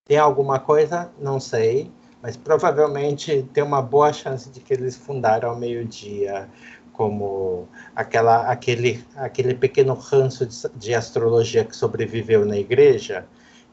tem 0.06 0.20
alguma 0.20 0.60
coisa, 0.60 1.12
não 1.20 1.40
sei, 1.40 1.92
mas 2.22 2.38
provavelmente 2.38 3.44
tem 3.54 3.64
uma 3.64 3.82
boa 3.82 4.14
chance 4.14 4.50
de 4.52 4.60
que 4.60 4.72
eles 4.72 4.96
fundaram 4.96 5.50
ao 5.50 5.56
meio-dia 5.56 6.48
como 6.94 7.68
aquela, 7.96 8.50
aquele, 8.50 9.04
aquele 9.16 9.56
pequeno 9.56 9.96
ranço 9.96 10.46
de, 10.46 10.56
de, 10.76 10.94
astrologia 10.94 11.66
que 11.66 11.76
sobreviveu 11.76 12.46
na 12.46 12.56
igreja. 12.56 13.26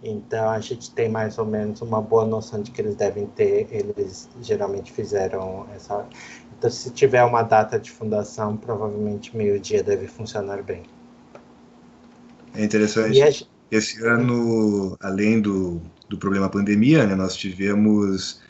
Então 0.03 0.49
a 0.49 0.59
gente 0.59 0.91
tem 0.91 1.09
mais 1.09 1.37
ou 1.39 1.45
menos 1.45 1.83
uma 1.83 2.01
boa 2.01 2.25
noção 2.25 2.63
de 2.63 2.71
que 2.71 2.81
eles 2.81 2.97
devem 2.97 3.27
ter, 3.27 3.69
eles 3.71 4.29
geralmente 4.41 4.91
fizeram 4.91 5.67
essa. 5.77 6.07
Então, 6.59 6.71
se 6.71 6.91
tiver 6.91 7.23
uma 7.25 7.43
data 7.43 7.79
de 7.79 7.91
fundação, 7.91 8.57
provavelmente 8.57 9.37
meio-dia 9.37 9.83
deve 9.83 10.07
funcionar 10.07 10.63
bem. 10.63 10.83
É 12.55 12.65
interessante. 12.65 13.23
A... 13.23 13.53
Esse 13.71 14.05
ano, 14.05 14.97
além 15.01 15.41
do, 15.41 15.81
do 16.13 16.19
problema 16.19 16.49
pandemia, 16.49 17.07
né, 17.07 17.15
nós 17.15 17.35
tivemos 17.35 18.41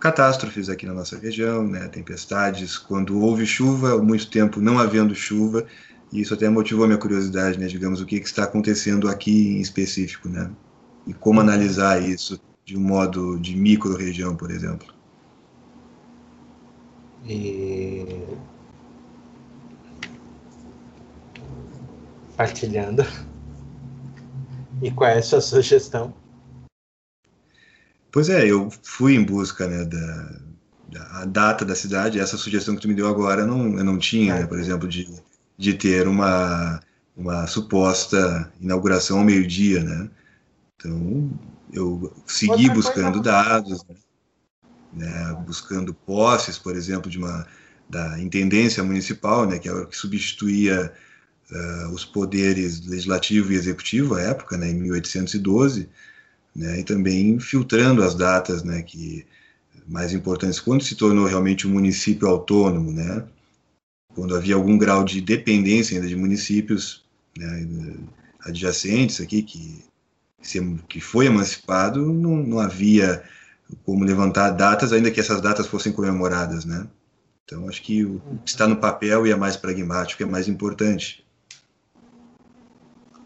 catástrofes 0.00 0.68
aqui 0.68 0.84
na 0.84 0.92
nossa 0.92 1.16
região, 1.16 1.66
né, 1.66 1.86
tempestades, 1.86 2.76
quando 2.76 3.18
houve 3.20 3.46
chuva, 3.46 3.96
muito 4.02 4.28
tempo 4.28 4.60
não 4.60 4.76
havendo 4.78 5.14
chuva, 5.14 5.64
e 6.12 6.20
isso 6.20 6.34
até 6.34 6.48
motivou 6.48 6.84
a 6.84 6.88
minha 6.88 6.98
curiosidade, 6.98 7.58
né, 7.58 7.66
digamos, 7.68 8.00
o 8.00 8.06
que, 8.06 8.18
que 8.18 8.26
está 8.26 8.42
acontecendo 8.42 9.08
aqui 9.08 9.56
em 9.56 9.60
específico, 9.60 10.28
né, 10.28 10.50
e 11.06 11.14
como 11.14 11.40
analisar 11.40 12.02
isso 12.02 12.40
de 12.64 12.76
um 12.76 12.80
modo 12.80 13.38
de 13.38 13.56
micro-região, 13.56 14.34
por 14.34 14.50
exemplo. 14.50 14.92
E... 17.24 18.20
Partilhando. 22.36 23.06
E 24.82 24.90
qual 24.90 25.08
é 25.08 25.18
a 25.18 25.22
sua 25.22 25.40
sugestão? 25.40 26.12
Pois 28.14 28.28
é, 28.28 28.46
eu 28.46 28.70
fui 28.84 29.16
em 29.16 29.24
busca 29.24 29.66
né, 29.66 29.84
da, 29.84 30.40
da 30.86 31.24
data 31.24 31.64
da 31.64 31.74
cidade. 31.74 32.20
Essa 32.20 32.36
sugestão 32.36 32.76
que 32.76 32.82
tu 32.82 32.86
me 32.86 32.94
deu 32.94 33.08
agora 33.08 33.44
não, 33.44 33.76
eu 33.76 33.82
não 33.82 33.98
tinha, 33.98 34.36
né, 34.36 34.46
por 34.46 34.56
exemplo, 34.56 34.86
de, 34.86 35.12
de 35.58 35.74
ter 35.74 36.06
uma, 36.06 36.78
uma 37.16 37.48
suposta 37.48 38.52
inauguração 38.60 39.18
ao 39.18 39.24
meio-dia, 39.24 39.82
né? 39.82 40.08
Então, 40.76 41.28
eu 41.72 42.14
segui 42.24 42.68
Outra 42.68 42.74
buscando 42.74 43.20
dados, 43.20 43.84
né, 44.92 45.36
buscando 45.44 45.92
posses, 45.92 46.56
por 46.56 46.76
exemplo, 46.76 47.10
de 47.10 47.18
uma 47.18 47.44
da 47.90 48.16
intendência 48.20 48.84
municipal, 48.84 49.44
né, 49.44 49.58
que 49.58 49.68
é 49.68 49.72
o 49.72 49.88
que 49.88 49.96
substituía 49.96 50.92
uh, 51.50 51.88
os 51.88 52.04
poderes 52.04 52.86
legislativo 52.86 53.52
e 53.52 53.56
executivo 53.56 54.14
à 54.14 54.20
época, 54.20 54.56
né, 54.56 54.70
em 54.70 54.74
1812 54.74 55.88
né, 56.54 56.80
e 56.80 56.84
também 56.84 57.38
filtrando 57.38 58.02
as 58.02 58.14
datas 58.14 58.62
né, 58.62 58.82
que 58.82 59.26
mais 59.86 60.12
importantes 60.12 60.60
quando 60.60 60.82
se 60.82 60.94
tornou 60.94 61.26
realmente 61.26 61.66
um 61.66 61.70
município 61.70 62.28
autônomo, 62.28 62.92
né, 62.92 63.24
quando 64.14 64.36
havia 64.36 64.54
algum 64.54 64.78
grau 64.78 65.04
de 65.04 65.20
dependência 65.20 65.96
ainda 65.96 66.08
de 66.08 66.16
municípios 66.16 67.04
né, 67.36 67.66
adjacentes 68.40 69.20
aqui 69.20 69.42
que 69.42 69.84
que 70.88 71.00
foi 71.00 71.26
emancipado, 71.26 72.12
não, 72.12 72.36
não 72.36 72.58
havia 72.60 73.24
como 73.82 74.04
levantar 74.04 74.50
datas, 74.50 74.92
ainda 74.92 75.10
que 75.10 75.18
essas 75.18 75.40
datas 75.40 75.66
fossem 75.66 75.90
comemoradas, 75.90 76.64
né? 76.64 76.86
Então, 77.44 77.68
acho 77.68 77.82
que 77.82 78.04
o 78.04 78.20
que 78.44 78.50
está 78.50 78.66
no 78.66 78.76
papel 78.76 79.26
e 79.26 79.30
é 79.30 79.36
mais 79.36 79.56
pragmático 79.56 80.22
é 80.22 80.26
mais 80.26 80.48
importante. 80.48 81.23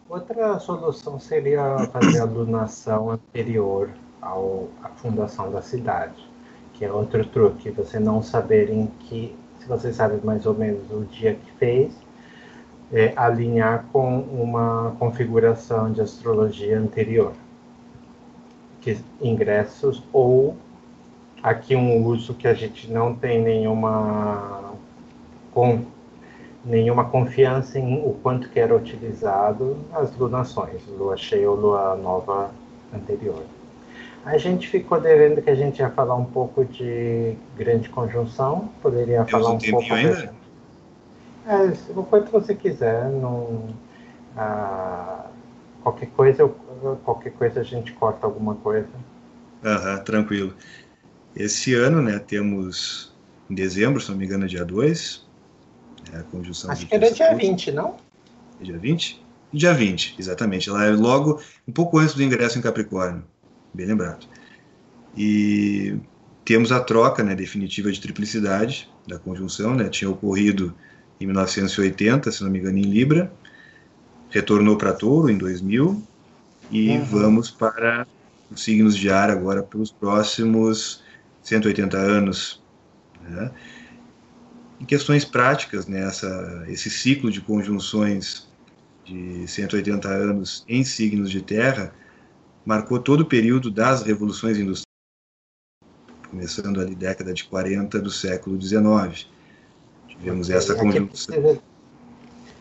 Outra 0.08 0.58
solução 0.58 1.20
seria 1.20 1.76
fazer 1.92 2.22
a 2.22 2.24
donação 2.24 3.10
anterior 3.10 3.90
ao, 4.22 4.68
à 4.82 4.88
fundação 4.88 5.52
da 5.52 5.60
cidade, 5.60 6.26
que 6.72 6.82
é 6.82 6.90
outro 6.90 7.26
truque, 7.26 7.70
você 7.70 7.98
não 7.98 8.22
saber 8.22 8.70
em 8.70 8.86
que, 9.00 9.36
se 9.60 9.68
você 9.68 9.92
sabe 9.92 10.18
mais 10.24 10.46
ou 10.46 10.54
menos 10.54 10.90
o 10.90 11.04
dia 11.04 11.34
que 11.34 11.52
fez, 11.58 11.94
é, 12.90 13.12
alinhar 13.16 13.84
com 13.92 14.20
uma 14.20 14.96
configuração 14.98 15.92
de 15.92 16.00
astrologia 16.00 16.78
anterior, 16.78 17.34
que 18.80 18.98
ingressos 19.20 20.02
ou 20.10 20.56
aqui 21.42 21.76
um 21.76 22.02
uso 22.06 22.32
que 22.32 22.48
a 22.48 22.54
gente 22.54 22.90
não 22.90 23.14
tem 23.14 23.42
nenhuma 23.42 24.72
com 25.52 25.84
nenhuma 26.68 27.04
confiança 27.04 27.78
em 27.78 27.98
o 28.04 28.12
quanto 28.22 28.48
que 28.50 28.60
era 28.60 28.76
utilizado 28.76 29.76
as 29.92 30.14
lunações, 30.16 30.82
lua 30.86 31.16
cheia 31.16 31.50
ou 31.50 31.56
lua 31.56 31.96
nova 31.96 32.50
anterior. 32.94 33.42
A 34.24 34.36
gente 34.36 34.68
ficou 34.68 35.00
devendo 35.00 35.40
que 35.40 35.48
a 35.48 35.54
gente 35.54 35.78
ia 35.78 35.88
falar 35.90 36.14
um 36.14 36.24
pouco 36.24 36.64
de 36.64 37.34
grande 37.56 37.88
conjunção, 37.88 38.68
poderia 38.82 39.24
falar 39.24 39.50
um 39.52 39.58
pouco. 39.58 39.94
Ainda? 39.94 40.34
É, 41.46 41.72
o 41.98 42.02
quanto 42.02 42.30
você 42.30 42.54
quiser, 42.54 43.08
não, 43.08 43.68
ah, 44.36 45.24
qualquer 45.82 46.10
coisa, 46.10 46.42
eu, 46.42 46.54
qualquer 47.02 47.30
coisa 47.32 47.60
a 47.60 47.64
gente 47.64 47.92
corta 47.94 48.26
alguma 48.26 48.54
coisa. 48.56 48.88
Aham, 49.64 49.98
tranquilo. 50.04 50.54
Esse 51.34 51.72
ano, 51.74 52.02
né, 52.02 52.18
temos 52.18 53.16
em 53.48 53.54
dezembro, 53.54 54.00
se 54.00 54.10
não 54.10 54.18
me 54.18 54.26
engano, 54.26 54.44
é 54.44 54.48
dia 54.48 54.64
2, 54.64 55.26
é 56.12 56.18
a 56.18 56.22
conjunção 56.22 56.70
Acho 56.70 56.86
que 56.86 56.94
era 56.94 57.10
dia 57.10 57.34
20, 57.34 57.72
não? 57.72 57.96
É 58.60 58.64
dia 58.64 58.78
20? 58.78 59.22
Dia 59.52 59.72
20, 59.72 60.16
exatamente. 60.18 60.68
Ela 60.68 60.84
é 60.84 60.90
logo, 60.90 61.40
um 61.66 61.72
pouco 61.72 61.98
antes 61.98 62.14
do 62.14 62.22
ingresso 62.22 62.58
em 62.58 62.62
Capricórnio, 62.62 63.24
bem 63.72 63.86
lembrado. 63.86 64.26
E 65.16 65.96
temos 66.44 66.70
a 66.72 66.80
troca 66.80 67.22
né, 67.22 67.34
definitiva 67.34 67.90
de 67.90 68.00
triplicidade 68.00 68.88
da 69.06 69.18
conjunção, 69.18 69.74
né, 69.74 69.88
tinha 69.88 70.10
ocorrido 70.10 70.74
em 71.20 71.26
1980, 71.26 72.30
se 72.30 72.42
não 72.42 72.50
me 72.50 72.58
engano, 72.58 72.78
em 72.78 72.82
Libra, 72.82 73.32
retornou 74.30 74.76
para 74.76 74.92
Touro 74.92 75.30
em 75.30 75.38
2000 75.38 76.02
e 76.70 76.90
uhum. 76.90 77.04
vamos 77.04 77.50
para 77.50 78.06
os 78.50 78.62
signos 78.62 78.96
de 78.96 79.10
ar 79.10 79.30
agora 79.30 79.62
pelos 79.62 79.90
próximos 79.90 81.02
180 81.42 81.96
anos. 81.96 82.62
Né? 83.22 83.50
Em 84.80 84.84
questões 84.84 85.24
práticas, 85.24 85.86
né, 85.86 86.06
essa, 86.06 86.64
esse 86.68 86.88
ciclo 86.88 87.30
de 87.30 87.40
conjunções 87.40 88.48
de 89.04 89.46
180 89.48 90.08
anos 90.08 90.64
em 90.68 90.84
signos 90.84 91.30
de 91.30 91.40
terra 91.40 91.92
marcou 92.64 92.98
todo 92.98 93.22
o 93.22 93.26
período 93.26 93.70
das 93.70 94.02
revoluções 94.02 94.58
industriais, 94.58 94.84
começando 96.30 96.80
ali 96.80 96.94
década 96.94 97.32
de 97.32 97.44
40 97.44 97.98
do 98.00 98.10
século 98.10 98.56
19. 98.56 99.26
Tivemos 100.06 100.50
essa 100.50 100.74
conjunção. 100.74 100.98
Aqui 100.98 101.08
precisa, 101.08 101.62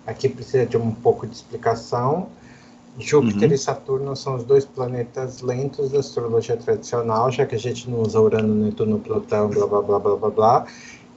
aqui 0.06 0.30
precisa 0.30 0.66
de 0.66 0.78
um 0.78 0.92
pouco 0.92 1.28
de 1.28 1.36
explicação. 1.36 2.30
Júpiter 3.00 3.50
uhum. 3.50 3.56
e 3.56 3.58
Saturno 3.58 4.16
são 4.16 4.36
os 4.36 4.44
dois 4.44 4.66
planetas 4.66 5.42
lentos 5.42 5.92
da 5.92 6.00
astrologia 6.00 6.58
tradicional, 6.58 7.32
já 7.32 7.46
que 7.46 7.54
a 7.54 7.60
gente 7.60 7.88
não 7.90 8.02
usa 8.02 8.20
Urano, 8.20 8.56
Netuno, 8.56 9.00
Plutão, 9.00 9.50
blá 9.50 9.68
blá 9.68 9.82
blá 9.82 10.00
blá 10.00 10.16
blá 10.16 10.30
blá. 10.30 10.68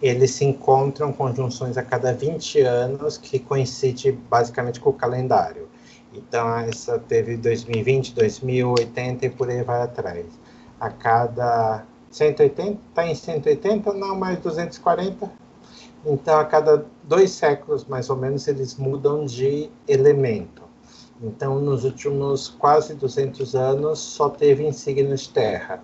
Eles 0.02 0.30
se 0.32 0.44
encontram 0.44 1.12
conjunções 1.12 1.76
a 1.76 1.82
cada 1.82 2.12
20 2.12 2.60
anos, 2.60 3.18
que 3.18 3.38
coincide 3.38 4.12
basicamente 4.12 4.80
com 4.80 4.90
o 4.90 4.94
calendário. 4.94 5.68
Então, 6.12 6.58
essa 6.58 6.98
teve 6.98 7.36
2020, 7.36 8.14
2080 8.14 9.26
e 9.26 9.30
por 9.30 9.48
aí 9.48 9.62
vai 9.62 9.82
atrás. 9.82 10.26
A 10.80 10.90
cada 10.90 11.84
180, 12.10 12.78
está 12.88 13.06
em 13.06 13.14
180, 13.14 13.92
não, 13.92 14.18
mais 14.18 14.38
240. 14.40 15.30
Então, 16.04 16.38
a 16.38 16.44
cada 16.44 16.84
dois 17.04 17.30
séculos, 17.30 17.84
mais 17.84 18.08
ou 18.10 18.16
menos, 18.16 18.48
eles 18.48 18.76
mudam 18.76 19.24
de 19.24 19.70
elemento. 19.86 20.62
Então, 21.22 21.60
nos 21.60 21.84
últimos 21.84 22.48
quase 22.48 22.94
200 22.94 23.54
anos, 23.54 23.98
só 23.98 24.30
teve 24.30 24.64
em 24.64 24.72
signos 24.72 25.22
de 25.22 25.28
terra. 25.28 25.82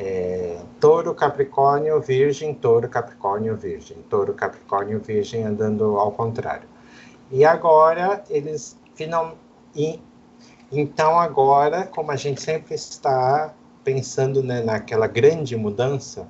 É, 0.00 0.60
touro, 0.78 1.12
Capricórnio, 1.12 2.00
Virgem, 2.00 2.54
Touro, 2.54 2.88
Capricórnio, 2.88 3.56
Virgem, 3.56 3.96
Touro, 4.08 4.32
Capricórnio, 4.32 5.00
Virgem, 5.00 5.42
andando 5.42 5.98
ao 5.98 6.12
contrário. 6.12 6.68
E 7.32 7.44
agora 7.44 8.22
eles 8.30 8.78
final, 8.94 9.36
e, 9.74 10.00
então 10.70 11.18
agora, 11.18 11.84
como 11.84 12.12
a 12.12 12.16
gente 12.16 12.40
sempre 12.40 12.76
está 12.76 13.52
pensando 13.82 14.40
né, 14.40 14.62
naquela 14.62 15.08
grande 15.08 15.56
mudança, 15.56 16.28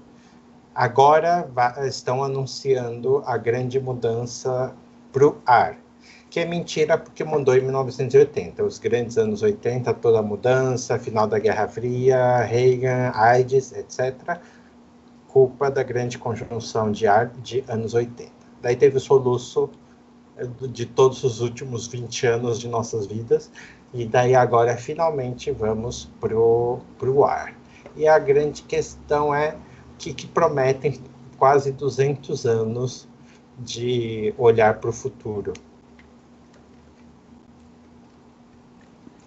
agora 0.75 1.47
estão 1.87 2.25
anunciando 2.25 3.23
a 3.27 3.37
grande 3.37 3.79
mudança 3.79 4.75
para 5.13 5.27
o 5.27 5.37
ar 5.45 5.77
que 6.31 6.41
é 6.41 6.45
mentira 6.45 6.99
porque 6.99 7.25
mudou 7.25 7.57
em 7.57 7.63
1980. 7.63 8.63
Os 8.63 8.79
grandes 8.79 9.17
anos 9.17 9.43
80, 9.43 9.93
toda 9.95 10.19
a 10.19 10.23
mudança, 10.23 10.99
final 10.99 11.27
da 11.27 11.39
Guerra 11.39 11.69
Fria, 11.69 12.43
Reagan, 12.43 13.13
AIDS, 13.15 13.73
etc. 13.73 14.39
Culpa 15.27 15.71
da 15.71 15.83
grande 15.83 16.19
conjunção 16.19 16.93
de 16.93 17.07
ar 17.07 17.29
de 17.43 17.65
anos 17.69 17.95
80. 17.95 18.31
Daí 18.61 18.77
teve 18.77 18.97
o 18.97 19.01
soluço 19.01 19.71
eh, 20.37 20.47
de 20.69 20.85
todos 20.85 21.25
os 21.25 21.41
últimos 21.41 21.87
20 21.87 22.27
anos 22.27 22.59
de 22.59 22.69
nossas 22.69 23.07
vidas, 23.07 23.51
e 23.95 24.05
daí 24.05 24.35
agora 24.35 24.77
finalmente 24.77 25.51
vamos 25.51 26.11
pro, 26.21 26.81
pro 26.99 27.25
ar. 27.25 27.55
E 27.97 28.07
a 28.07 28.19
grande 28.19 28.63
questão 28.63 29.35
é 29.35 29.57
que, 29.97 30.13
que 30.13 30.27
prometem 30.27 31.01
quase 31.39 31.73
200 31.73 32.45
anos 32.45 33.09
de 33.59 34.35
olhar 34.37 34.79
para 34.79 34.91
o 34.91 34.93
futuro 34.93 35.53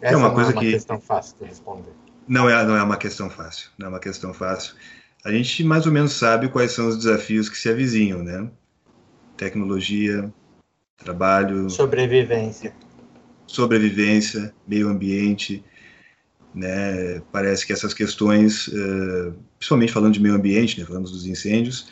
Essa 0.02 0.16
é 0.16 0.18
uma 0.18 0.34
coisa 0.34 0.50
não 0.50 0.58
é 0.58 0.60
uma 0.60 0.66
que... 0.66 0.72
questão 0.72 1.00
fácil 1.00 1.36
de 1.40 1.46
responder. 1.46 1.92
Não 2.28 2.50
é, 2.50 2.66
não 2.66 2.76
é 2.76 2.84
uma 2.84 2.98
questão 2.98 3.30
fácil. 3.30 3.70
Não 3.78 3.88
é 3.88 3.90
uma 3.90 4.00
questão 4.00 4.34
fácil. 4.34 4.76
A 5.24 5.32
gente 5.32 5.64
mais 5.64 5.86
ou 5.86 5.92
menos 5.92 6.14
sabe 6.14 6.50
quais 6.50 6.72
são 6.72 6.88
os 6.88 6.98
desafios 6.98 7.48
que 7.50 7.58
se 7.58 7.70
avizinham, 7.70 8.24
né? 8.24 8.50
Tecnologia, 9.38 10.32
trabalho. 10.98 11.70
Sobrevivência. 11.70 12.74
Sobrevivência, 13.46 14.54
meio 14.68 14.90
ambiente. 14.90 15.64
Né? 16.54 17.22
Parece 17.32 17.66
que 17.66 17.72
essas 17.72 17.94
questões, 17.94 18.68
uh, 18.68 19.34
principalmente 19.58 19.94
falando 19.94 20.14
de 20.14 20.20
meio 20.20 20.36
ambiente, 20.36 20.80
né? 20.80 20.86
falamos 20.86 21.12
dos 21.12 21.26
incêndios, 21.26 21.88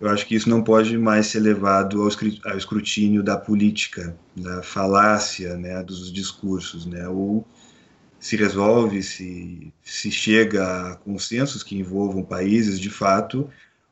eu 0.00 0.08
acho 0.08 0.26
que 0.26 0.34
isso 0.34 0.48
não 0.48 0.62
pode 0.62 0.98
mais 0.98 1.28
ser 1.28 1.40
levado 1.40 2.02
ao 2.02 2.56
escrutínio 2.56 3.22
da 3.22 3.36
política, 3.36 4.16
da 4.36 4.62
falácia, 4.62 5.56
né, 5.56 5.82
dos 5.82 6.12
discursos, 6.12 6.84
né, 6.84 7.08
ou 7.08 7.46
se 8.18 8.36
resolve, 8.36 9.02
se, 9.02 9.72
se 9.82 10.10
chega 10.10 10.64
a 10.64 10.96
consensos 10.96 11.62
que 11.62 11.76
envolvam 11.76 12.22
países 12.22 12.80
de 12.80 12.90
fato, 12.90 13.48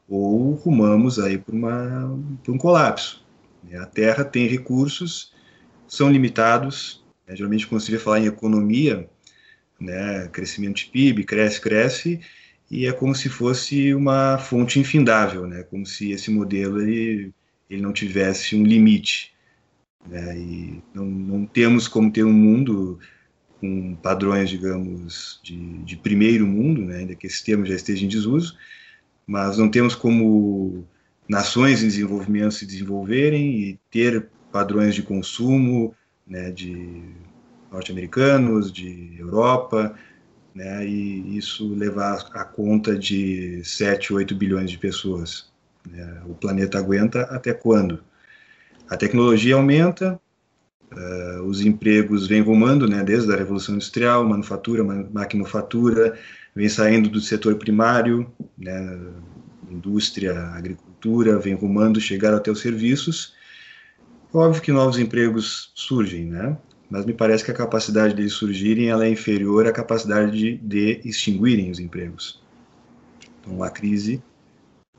ou 0.08 0.54
rumamos 0.54 1.18
aí 1.18 1.38
para 1.38 1.54
um 1.54 2.58
colapso. 2.58 3.24
Né. 3.62 3.78
A 3.78 3.86
Terra 3.86 4.24
tem 4.24 4.46
recursos, 4.46 5.32
são 5.86 6.10
limitados, 6.10 7.04
né, 7.26 7.36
geralmente 7.36 7.66
quando 7.66 7.80
se 7.80 7.90
vê 7.90 7.98
falar 7.98 8.20
em 8.20 8.26
economia, 8.26 9.08
né, 9.78 10.28
crescimento 10.32 10.76
de 10.76 10.86
PIB, 10.86 11.24
cresce, 11.24 11.60
cresce, 11.60 12.20
e 12.72 12.86
é 12.86 12.92
como 12.92 13.14
se 13.14 13.28
fosse 13.28 13.94
uma 13.94 14.38
fonte 14.38 14.80
infindável, 14.80 15.46
né? 15.46 15.62
Como 15.64 15.84
se 15.84 16.10
esse 16.10 16.30
modelo 16.30 16.80
ele, 16.80 17.30
ele 17.68 17.82
não 17.82 17.92
tivesse 17.92 18.56
um 18.56 18.64
limite. 18.64 19.30
Né? 20.08 20.38
E 20.38 20.82
não, 20.94 21.04
não 21.04 21.44
temos 21.44 21.86
como 21.86 22.10
ter 22.10 22.24
um 22.24 22.32
mundo 22.32 22.98
com 23.60 23.94
padrões, 23.96 24.48
digamos, 24.48 25.38
de, 25.44 25.82
de 25.84 25.98
primeiro 25.98 26.46
mundo, 26.46 26.80
né? 26.80 27.00
ainda 27.00 27.14
que 27.14 27.26
esse 27.26 27.44
termo 27.44 27.66
já 27.66 27.74
esteja 27.74 28.06
em 28.06 28.08
desuso, 28.08 28.56
mas 29.26 29.58
não 29.58 29.70
temos 29.70 29.94
como 29.94 30.88
nações 31.28 31.82
em 31.82 31.88
desenvolvimento 31.88 32.54
se 32.54 32.64
desenvolverem 32.64 33.60
e 33.60 33.80
ter 33.90 34.28
padrões 34.50 34.94
de 34.94 35.02
consumo 35.02 35.94
né, 36.26 36.50
de 36.50 37.02
norte-americanos, 37.70 38.72
de 38.72 39.14
Europa, 39.18 39.94
né, 40.54 40.86
e 40.86 41.36
isso 41.36 41.74
levar 41.74 42.28
a 42.32 42.44
conta 42.44 42.96
de 42.96 43.62
7, 43.64 44.12
8 44.12 44.34
bilhões 44.34 44.70
de 44.70 44.78
pessoas. 44.78 45.50
Né, 45.88 46.22
o 46.26 46.34
planeta 46.34 46.78
aguenta 46.78 47.22
até 47.22 47.52
quando? 47.52 48.02
A 48.88 48.96
tecnologia 48.96 49.54
aumenta, 49.54 50.20
uh, 50.92 51.42
os 51.42 51.60
empregos 51.60 52.26
vêm 52.26 52.42
rumando, 52.42 52.86
né, 52.86 53.02
desde 53.02 53.32
a 53.32 53.36
Revolução 53.36 53.74
Industrial, 53.74 54.24
manufatura, 54.28 54.84
maquinofatura, 54.84 56.18
vem 56.54 56.68
saindo 56.68 57.08
do 57.08 57.20
setor 57.20 57.56
primário, 57.56 58.30
né, 58.58 58.98
indústria, 59.70 60.38
agricultura, 60.48 61.38
vem 61.38 61.54
rumando 61.54 62.00
chegar 62.00 62.34
até 62.34 62.50
os 62.50 62.60
serviços. 62.60 63.34
Óbvio 64.32 64.62
que 64.62 64.72
novos 64.72 64.98
empregos 64.98 65.72
surgem, 65.74 66.26
né? 66.26 66.56
Mas 66.92 67.06
me 67.06 67.14
parece 67.14 67.42
que 67.42 67.50
a 67.50 67.54
capacidade 67.54 68.12
deles 68.12 68.34
surgirem 68.34 68.90
ela 68.90 69.06
é 69.06 69.08
inferior 69.08 69.66
à 69.66 69.72
capacidade 69.72 70.30
de, 70.30 70.58
de 70.58 71.00
extinguirem 71.08 71.70
os 71.70 71.78
empregos. 71.78 72.38
Então, 73.40 73.54
uma 73.54 73.70
crise 73.70 74.22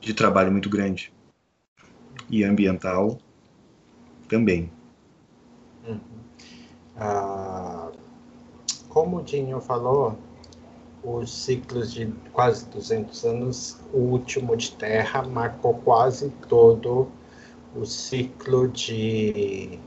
de 0.02 0.12
trabalho 0.12 0.52
muito 0.52 0.72
grande 0.72 1.14
e 2.28 2.44
ambiental 2.44 3.20
também. 4.28 4.72
Uhum. 5.88 6.00
Ah, 6.98 7.92
como 8.90 9.18
o 9.18 9.24
Dinho 9.24 9.62
falou, 9.62 10.18
os 11.04 11.32
ciclos 11.32 11.94
de 11.94 12.08
quase 12.32 12.66
200 12.70 13.24
anos, 13.24 13.80
o 13.94 14.00
último 14.00 14.58
de 14.58 14.72
Terra 14.72 15.22
marcou 15.22 15.76
quase 15.76 16.32
todo 16.50 17.08
o 17.76 17.86
ciclo 17.86 18.68
de 18.68 19.78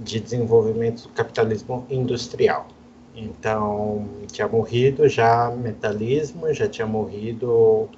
de 0.00 0.18
desenvolvimento 0.18 1.02
do 1.02 1.08
capitalismo 1.10 1.86
industrial. 1.90 2.66
Então, 3.14 4.08
tinha 4.32 4.48
morrido 4.48 5.08
já 5.08 5.50
metalismo, 5.50 6.52
já 6.54 6.68
tinha 6.68 6.86
morrido 6.86 7.88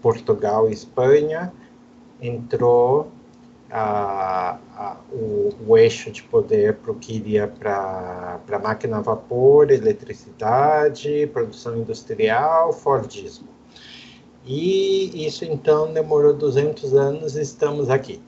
Portugal 0.00 0.68
e 0.68 0.72
Espanha, 0.72 1.52
entrou 2.20 3.10
a, 3.70 4.58
a, 4.74 4.96
o, 5.12 5.50
o, 5.66 5.76
eixo 5.76 6.10
de 6.10 6.22
poder 6.22 6.76
para 6.76 6.92
o 6.92 6.94
que 6.94 7.16
iria 7.16 7.46
para 7.46 8.58
máquina 8.62 8.98
a 8.98 9.00
vapor, 9.00 9.70
eletricidade, 9.70 11.28
produção 11.32 11.76
industrial, 11.76 12.72
Fordismo. 12.72 13.48
E 14.46 15.26
isso 15.26 15.44
então 15.44 15.92
demorou 15.92 16.32
200 16.32 16.94
anos 16.94 17.36
e 17.36 17.42
estamos 17.42 17.90
aqui. 17.90 18.22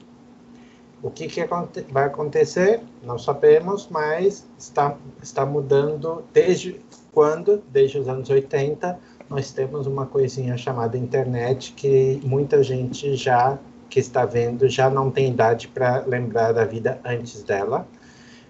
O 1.03 1.09
que, 1.09 1.27
que 1.27 1.43
vai 1.89 2.05
acontecer? 2.05 2.81
Não 3.01 3.17
sabemos, 3.17 3.87
mas 3.89 4.47
está, 4.57 4.95
está 5.21 5.45
mudando 5.45 6.23
desde 6.31 6.79
quando? 7.11 7.63
Desde 7.71 7.97
os 7.97 8.07
anos 8.07 8.29
80, 8.29 8.99
nós 9.29 9.51
temos 9.51 9.87
uma 9.87 10.05
coisinha 10.05 10.57
chamada 10.57 10.97
internet 10.97 11.73
que 11.73 12.21
muita 12.23 12.61
gente 12.61 13.15
já 13.15 13.57
que 13.89 13.99
está 13.99 14.25
vendo 14.25 14.69
já 14.69 14.89
não 14.89 15.11
tem 15.11 15.29
idade 15.29 15.67
para 15.67 16.05
lembrar 16.05 16.53
da 16.53 16.65
vida 16.65 16.99
antes 17.03 17.43
dela, 17.43 17.87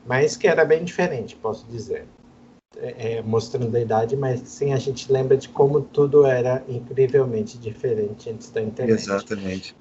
mas 0.06 0.38
que 0.38 0.48
era 0.48 0.64
bem 0.64 0.84
diferente, 0.84 1.36
posso 1.36 1.66
dizer. 1.68 2.06
É, 2.78 3.18
é, 3.18 3.22
mostrando 3.22 3.76
a 3.76 3.80
idade, 3.82 4.16
mas 4.16 4.40
sim 4.46 4.74
a 4.74 4.78
gente 4.78 5.12
lembra 5.12 5.36
de 5.36 5.50
como 5.50 5.82
tudo 5.82 6.26
era 6.26 6.64
incrivelmente 6.70 7.58
diferente 7.58 8.30
antes 8.30 8.50
da 8.50 8.62
internet. 8.62 8.98
Exatamente. 8.98 9.76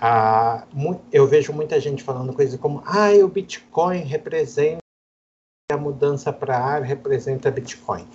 Ah, 0.00 0.64
eu 1.10 1.26
vejo 1.26 1.52
muita 1.52 1.80
gente 1.80 2.02
falando 2.02 2.32
coisas 2.32 2.58
como 2.60 2.82
ah, 2.84 3.10
o 3.24 3.28
Bitcoin 3.28 4.00
representa 4.00 4.78
a 5.72 5.76
mudança 5.76 6.32
para 6.32 6.58
ar, 6.58 6.82
representa 6.82 7.50
Bitcoin. 7.50 8.06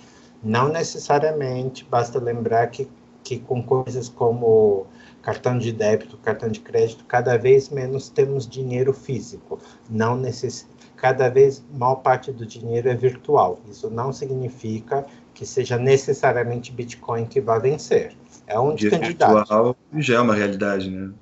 Não 0.42 0.68
necessariamente, 0.68 1.84
basta 1.84 2.18
lembrar 2.18 2.68
que, 2.68 2.88
que 3.22 3.38
com 3.38 3.62
coisas 3.62 4.08
como 4.08 4.86
cartão 5.22 5.58
de 5.58 5.72
débito, 5.72 6.16
cartão 6.18 6.48
de 6.48 6.60
crédito, 6.60 7.04
cada 7.04 7.36
vez 7.36 7.68
menos 7.68 8.08
temos 8.08 8.48
dinheiro 8.48 8.92
físico. 8.92 9.58
Não 9.88 10.16
necess... 10.16 10.66
Cada 10.96 11.28
vez 11.28 11.64
maior 11.72 11.96
parte 11.96 12.30
do 12.30 12.46
dinheiro 12.46 12.88
é 12.88 12.94
virtual. 12.94 13.58
Isso 13.68 13.90
não 13.90 14.12
significa 14.12 15.04
que 15.34 15.44
seja 15.44 15.76
necessariamente 15.76 16.70
Bitcoin 16.72 17.26
que 17.26 17.40
vai 17.40 17.58
vencer. 17.58 18.16
É 18.46 18.58
um 18.58 18.74
dos 18.74 18.88
candidatos. 18.88 19.38
virtual 19.38 19.76
já 19.94 20.16
é 20.16 20.20
uma 20.20 20.34
realidade, 20.34 20.90
né? 20.90 21.12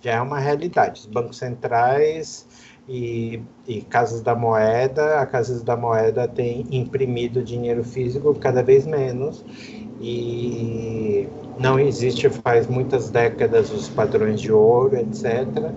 Já 0.00 0.12
é 0.12 0.20
uma 0.20 0.38
realidade. 0.38 1.00
Os 1.00 1.06
bancos 1.06 1.38
centrais 1.38 2.46
e, 2.88 3.40
e 3.66 3.82
casas 3.82 4.22
da 4.22 4.34
moeda, 4.34 5.20
a 5.20 5.26
casas 5.26 5.62
da 5.62 5.76
moeda 5.76 6.28
tem 6.28 6.66
imprimido 6.70 7.42
dinheiro 7.42 7.82
físico 7.82 8.34
cada 8.34 8.62
vez 8.62 8.86
menos 8.86 9.44
e 10.00 11.28
não 11.58 11.78
existe 11.78 12.28
faz 12.28 12.66
muitas 12.66 13.10
décadas 13.10 13.72
os 13.72 13.88
padrões 13.88 14.40
de 14.40 14.52
ouro, 14.52 14.96
etc. 14.96 15.72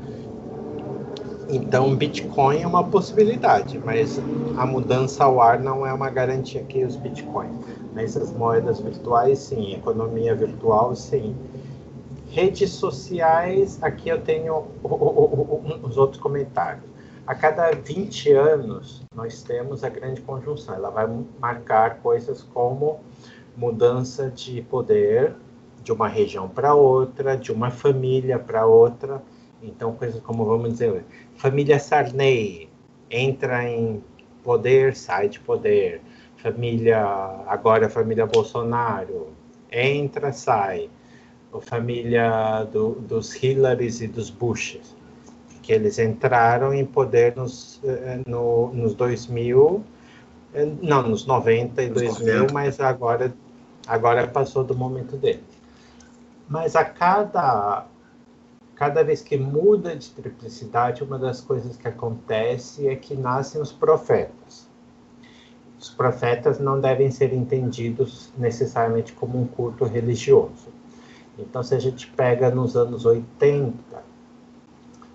Então, 1.52 1.96
Bitcoin 1.96 2.62
é 2.62 2.68
uma 2.68 2.84
possibilidade, 2.84 3.80
mas 3.84 4.22
a 4.56 4.66
mudança 4.68 5.24
ao 5.24 5.42
ar 5.42 5.60
não 5.60 5.86
é 5.86 5.92
uma 5.92 6.10
garantia 6.10 6.62
que 6.64 6.86
os 6.86 6.96
Bitcoins. 6.96 7.50
As 7.96 8.32
moedas 8.34 8.80
virtuais, 8.80 9.40
sim. 9.40 9.74
Economia 9.74 10.36
virtual, 10.36 10.96
sim. 10.96 11.36
Redes 12.32 12.70
sociais, 12.72 13.82
aqui 13.82 14.08
eu 14.10 14.22
tenho 14.22 14.68
os 15.82 15.98
outros 15.98 16.22
comentários. 16.22 16.84
A 17.26 17.34
cada 17.34 17.72
20 17.72 18.32
anos, 18.34 19.04
nós 19.16 19.42
temos 19.42 19.84
a 19.84 19.90
grande 19.90 20.22
conjunção. 20.22 20.76
Ela 20.76 20.92
vai 20.92 21.08
marcar 21.40 21.98
coisas 22.02 22.44
como 22.44 23.00
mudança 23.58 24.30
de 24.30 24.62
poder 24.62 25.36
de 25.84 25.92
uma 25.92 26.08
região 26.08 26.48
para 26.48 26.76
outra, 26.76 27.36
de 27.36 27.52
uma 27.52 27.72
família 27.72 28.38
para 28.38 28.66
outra. 28.66 29.24
Então, 29.62 29.94
coisas 29.94 30.22
como, 30.22 30.46
vamos 30.46 30.74
dizer, 30.74 31.04
família 31.36 31.80
Sarney 31.80 32.70
entra 33.10 33.68
em 33.68 34.04
poder, 34.44 34.96
sai 34.96 35.30
de 35.30 35.40
poder. 35.40 36.02
Família, 36.38 37.00
agora 37.48 37.90
família 37.90 38.26
Bolsonaro, 38.26 39.30
entra, 39.72 40.32
sai. 40.32 40.90
A 41.54 41.60
família 41.62 42.64
do, 42.72 42.92
dos 42.92 43.42
Hillarys 43.42 44.02
e 44.02 44.08
dos 44.08 44.30
Bushes, 44.30 44.96
que 45.62 45.74
eles 45.74 45.98
entraram 45.98 46.74
em 46.74 46.86
poder 46.86 47.36
nos, 47.36 47.80
eh, 47.84 48.22
no, 48.28 48.72
nos 48.74 48.94
2000, 48.94 49.84
eh, 50.54 50.72
não, 50.82 51.04
nos 51.04 51.26
90 51.26 51.82
e 51.82 51.90
2000, 51.90 52.48
mas 52.54 52.80
agora 52.80 53.34
Agora 53.90 54.28
passou 54.28 54.64
do 54.64 54.76
momento 54.76 55.18
dele. 55.18 55.44
Mas 56.48 56.76
a 56.76 56.86
cada 56.86 57.88
cada 58.76 59.04
vez 59.04 59.22
que 59.22 59.36
muda 59.36 59.94
de 59.94 60.10
triplicidade, 60.12 61.04
uma 61.04 61.20
das 61.20 61.42
coisas 61.42 61.76
que 61.76 61.88
acontece 61.88 62.88
é 62.88 62.96
que 62.96 63.14
nascem 63.14 63.60
os 63.60 63.74
profetas. 63.74 64.70
Os 65.78 65.90
profetas 65.90 66.60
não 66.60 66.80
devem 66.80 67.12
ser 67.12 67.34
entendidos 67.34 68.32
necessariamente 68.38 69.12
como 69.14 69.42
um 69.42 69.48
culto 69.48 69.84
religioso. 69.84 70.70
Então, 71.40 71.64
se 71.64 71.74
a 71.74 71.80
gente 71.80 72.08
pega 72.08 72.52
nos 72.52 72.76
anos 72.76 73.06
80, 73.06 73.74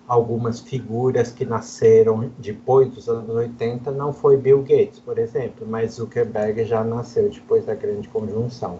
algumas 0.07 0.59
figuras 0.59 1.31
que 1.31 1.45
nasceram 1.45 2.31
depois 2.37 2.89
dos 2.89 3.09
anos 3.09 3.29
80 3.29 3.91
não 3.91 4.13
foi 4.13 4.37
Bill 4.37 4.61
Gates, 4.61 4.99
por 4.99 5.17
exemplo, 5.17 5.65
mas 5.67 5.93
Zuckerberg 5.93 6.63
já 6.65 6.83
nasceu 6.83 7.29
depois 7.29 7.65
da 7.65 7.73
grande 7.73 8.07
conjunção. 8.07 8.79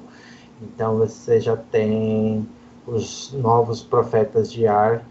Então 0.62 0.98
você 0.98 1.39
já 1.39 1.58
tem 1.58 2.48
os 2.86 3.34
novos 3.34 3.82
profetas 3.82 4.52
de 4.52 4.68
ar 4.68 5.04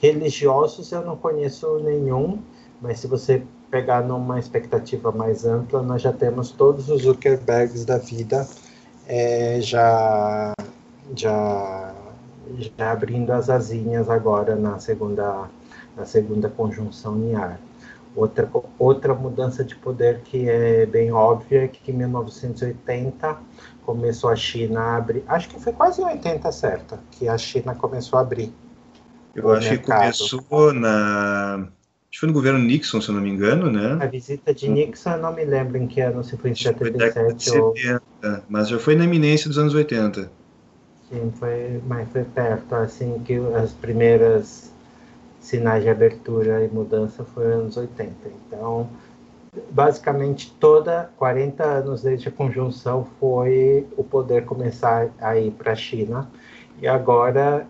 religiosos, 0.00 0.92
eu 0.92 1.04
não 1.04 1.16
conheço 1.16 1.78
nenhum, 1.78 2.38
mas 2.80 3.00
se 3.00 3.06
você 3.06 3.42
pegar 3.70 4.02
numa 4.02 4.38
expectativa 4.38 5.10
mais 5.10 5.44
ampla, 5.44 5.82
nós 5.82 6.02
já 6.02 6.12
temos 6.12 6.50
todos 6.50 6.88
os 6.88 7.02
Zuckerbergs 7.02 7.84
da 7.84 7.98
vida 7.98 8.46
é, 9.06 9.60
já 9.60 10.52
já 11.14 11.94
já 12.58 12.92
abrindo 12.92 13.30
as 13.30 13.50
asinhas 13.50 14.08
agora 14.08 14.56
na 14.56 14.78
segunda, 14.78 15.48
na 15.96 16.04
segunda 16.04 16.48
conjunção 16.48 17.18
em 17.18 17.34
ar. 17.34 17.60
Outra, 18.16 18.50
outra 18.78 19.14
mudança 19.14 19.62
de 19.62 19.76
poder 19.76 20.20
que 20.24 20.48
é 20.48 20.86
bem 20.86 21.12
óbvia 21.12 21.64
é 21.64 21.68
que 21.68 21.90
em 21.90 21.94
1980 21.94 23.36
começou 23.84 24.30
a 24.30 24.36
China 24.36 24.80
a 24.80 24.96
abrir, 24.96 25.22
acho 25.28 25.48
que 25.48 25.60
foi 25.60 25.72
quase 25.72 26.02
80 26.02 26.50
certo, 26.50 26.98
que 27.10 27.28
a 27.28 27.38
China 27.38 27.74
começou 27.74 28.18
a 28.18 28.22
abrir. 28.22 28.52
Eu 29.34 29.52
acho 29.52 29.70
mercado. 29.70 30.12
que 30.12 30.18
começou 30.18 30.72
na. 30.72 31.68
Acho 32.10 32.12
que 32.12 32.18
foi 32.20 32.26
no 32.28 32.32
governo 32.32 32.58
Nixon, 32.58 33.00
se 33.00 33.10
eu 33.10 33.14
não 33.14 33.22
me 33.22 33.30
engano, 33.30 33.70
né? 33.70 33.98
A 34.00 34.06
visita 34.06 34.52
de 34.52 34.68
Nixon, 34.68 35.10
eu 35.10 35.18
não 35.18 35.32
me 35.32 35.44
lembro 35.44 35.76
em 35.76 35.86
que 35.86 36.00
ano, 36.00 36.24
se 36.24 36.36
foi 36.36 36.50
em 36.50 36.54
77 36.54 37.58
ou... 37.58 37.76
70, 37.76 38.44
mas 38.48 38.68
já 38.68 38.78
foi 38.78 38.96
na 38.96 39.04
iminência 39.04 39.48
dos 39.48 39.58
anos 39.58 39.74
80. 39.74 40.37
Sim, 41.08 41.30
foi, 41.32 41.80
mas 41.86 42.06
foi 42.10 42.22
perto, 42.22 42.74
assim, 42.74 43.18
que 43.20 43.34
as 43.54 43.72
primeiras 43.72 44.70
sinais 45.40 45.82
de 45.82 45.88
abertura 45.88 46.62
e 46.62 46.68
mudança 46.68 47.24
foram 47.24 47.60
anos 47.60 47.78
80. 47.78 48.12
Então, 48.26 48.90
basicamente, 49.70 50.54
toda 50.60 51.10
40 51.16 51.64
anos 51.64 52.02
desde 52.02 52.28
a 52.28 52.32
conjunção 52.32 53.06
foi 53.18 53.86
o 53.96 54.04
poder 54.04 54.44
começar 54.44 55.08
a 55.18 55.38
ir 55.38 55.50
para 55.52 55.72
a 55.72 55.76
China. 55.76 56.28
E 56.78 56.86
agora, 56.86 57.66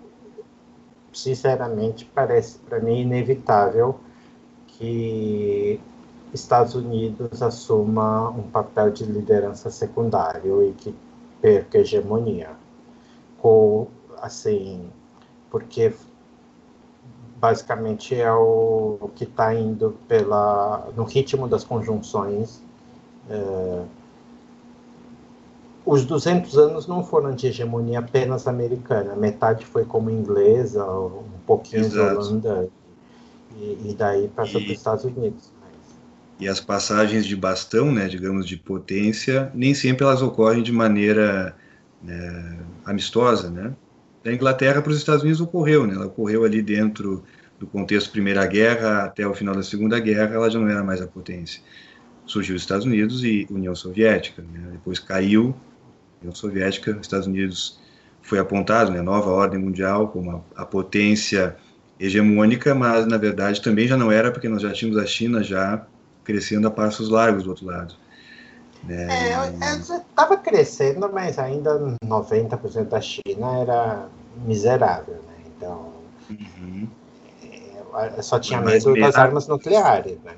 sinceramente, 1.13 2.11
parece 2.13 2.59
para 2.59 2.81
mim 2.81 3.03
inevitável 3.03 4.01
que 4.67 5.81
Estados 6.35 6.75
Unidos 6.75 7.41
assuma 7.41 8.31
um 8.31 8.43
papel 8.43 8.91
de 8.91 9.05
liderança 9.05 9.71
secundário 9.71 10.65
e 10.65 10.73
que 10.73 10.93
perca 11.41 11.79
hegemonia 11.79 12.51
com, 13.39 13.89
assim, 14.21 14.89
porque 15.51 15.93
basicamente 17.41 18.15
é 18.15 18.33
o, 18.33 18.99
o 19.01 19.11
que 19.15 19.25
está 19.25 19.55
indo 19.55 19.97
pela, 20.07 20.89
no 20.97 21.05
ritmo 21.05 21.49
das 21.49 21.65
conjunções. 21.65 22.63
É, 23.31 23.83
os 25.87 26.05
200 26.05 26.59
anos 26.59 26.87
não 26.87 27.03
foram 27.03 27.35
de 27.35 27.47
hegemonia 27.47 28.01
apenas 28.01 28.47
americana, 28.47 29.17
metade 29.17 29.65
foi 29.65 29.85
como 29.85 30.11
inglesa, 30.11 30.85
um 30.85 31.23
pouquinho 31.47 31.89
de 31.89 31.99
Holanda, 31.99 32.69
e, 33.57 33.91
e 33.91 33.95
daí 33.97 34.29
passou 34.29 34.61
para 34.61 34.71
os 34.71 34.77
Estados 34.77 35.05
Unidos. 35.05 35.51
E 36.39 36.47
as 36.47 36.61
passagens 36.61 37.27
de 37.27 37.35
bastão, 37.35 37.91
né, 37.91 38.07
digamos, 38.07 38.47
de 38.47 38.57
potência, 38.57 39.51
nem 39.55 39.75
sempre 39.75 40.05
elas 40.05 40.23
ocorrem 40.23 40.63
de 40.63 40.71
maneira 40.71 41.57
é, 42.07 42.59
amistosa, 42.85 43.51
né? 43.51 43.75
Da 44.23 44.33
Inglaterra 44.33 44.83
para 44.83 44.91
os 44.91 44.99
Estados 44.99 45.23
Unidos 45.23 45.41
ocorreu, 45.41 45.87
né? 45.87 45.95
Ela 45.95 46.07
ocorreu 46.07 46.45
ali 46.45 46.63
dentro 46.63 47.25
do 47.59 47.67
contexto 47.67 48.11
Primeira 48.11 48.47
Guerra 48.47 49.05
até 49.05 49.27
o 49.27 49.35
final 49.35 49.55
da 49.55 49.63
Segunda 49.63 49.99
Guerra, 49.99 50.35
ela 50.35 50.51
já 50.51 50.59
não 50.59 50.69
era 50.69 50.85
mais 50.85 51.01
a 51.01 51.07
potência. 51.07 51.63
Surgiu 52.25 52.55
os 52.55 52.63
Estados 52.63 52.85
Unidos 52.85 53.25
e 53.25 53.47
União 53.51 53.75
Soviética, 53.75 54.43
né? 54.43 54.69
depois 54.73 54.99
caiu 54.99 55.57
União 56.21 56.35
Soviética, 56.35 56.93
os 56.93 57.01
Estados 57.01 57.27
Unidos 57.27 57.81
foi 58.23 58.39
apontado, 58.39 58.91
né, 58.91 59.01
nova 59.01 59.31
ordem 59.31 59.59
mundial 59.59 60.09
como 60.09 60.45
a, 60.57 60.63
a 60.63 60.67
potência 60.67 61.57
hegemônica, 61.99 62.75
mas 62.75 63.07
na 63.07 63.17
verdade 63.17 63.63
também 63.63 63.89
já 63.89 63.97
não 63.97 64.13
era, 64.13 64.31
porque 64.31 64.49
nós 64.49 64.63
já 64.63 64.73
tínhamos 64.73 65.01
a 65.01 65.07
China 65.07 65.43
já 65.43 65.87
crescendo 66.23 66.69
a 66.69 66.71
passos 66.71 67.09
largos 67.09 67.45
do 67.45 67.51
outro 67.51 67.67
lado. 67.67 67.95
Né? 68.85 69.07
É, 69.33 69.77
estava 69.77 70.37
crescendo, 70.37 71.11
mas 71.13 71.39
ainda 71.39 71.97
90% 72.05 72.85
da 72.85 73.01
China 73.01 73.59
era 73.61 74.09
miserável, 74.45 75.15
né? 75.15 75.35
Então, 75.57 75.93
uhum. 76.31 76.89
é, 77.95 78.23
só 78.23 78.39
tinha 78.39 78.61
medo 78.61 78.95
das 78.95 79.17
armas 79.17 79.47
nucleares, 79.47 80.19
né? 80.23 80.35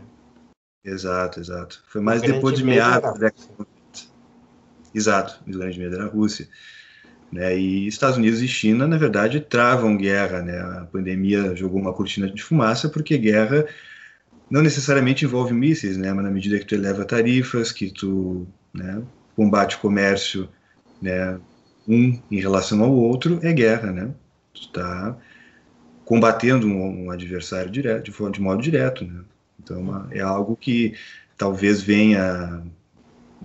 Exato, 0.84 1.40
exato. 1.40 1.82
Foi 1.86 2.00
mais 2.00 2.22
depois 2.22 2.56
de 2.56 2.64
meados 2.64 3.02
da 3.02 3.12
década 3.12 3.66
Exato, 4.94 5.40
o 5.46 5.50
grande 5.50 5.78
medo 5.78 5.94
era 5.94 6.04
a 6.04 6.08
Rússia. 6.08 6.48
Né? 7.30 7.56
E 7.56 7.86
Estados 7.86 8.16
Unidos 8.16 8.42
e 8.42 8.48
China, 8.48 8.86
na 8.86 8.98
verdade, 8.98 9.40
travam 9.40 9.96
guerra. 9.96 10.42
Né? 10.42 10.58
A 10.58 10.86
pandemia 10.90 11.54
jogou 11.54 11.80
uma 11.80 11.92
cortina 11.92 12.28
de 12.28 12.42
fumaça, 12.42 12.88
porque 12.88 13.16
guerra 13.16 13.66
não 14.50 14.62
necessariamente 14.62 15.24
envolve 15.24 15.54
mísseis, 15.54 15.96
né? 15.96 16.12
mas 16.12 16.24
na 16.24 16.30
medida 16.30 16.58
que 16.58 16.66
tu 16.66 16.74
eleva 16.74 17.04
tarifas, 17.04 17.70
que 17.70 17.90
tu 17.90 18.46
né, 18.74 19.00
combate 19.36 19.76
o 19.76 19.78
comércio 19.78 20.48
né, 21.00 21.38
um 21.86 22.18
em 22.30 22.40
relação 22.40 22.82
ao 22.82 22.92
outro, 22.92 23.38
é 23.42 23.52
guerra. 23.52 23.92
Né? 23.92 24.10
Tu 24.52 24.62
está 24.62 25.16
combatendo 26.04 26.66
um, 26.66 27.04
um, 27.04 27.10
adversário 27.10 27.70
direto, 27.70 28.10
de, 28.10 28.32
de 28.32 28.40
modo 28.40 28.60
direto. 28.60 29.04
Né? 29.04 29.20
Então, 29.62 30.08
é 30.10 30.20
algo 30.20 30.56
que 30.56 30.94
talvez 31.38 31.80
venha. 31.80 32.62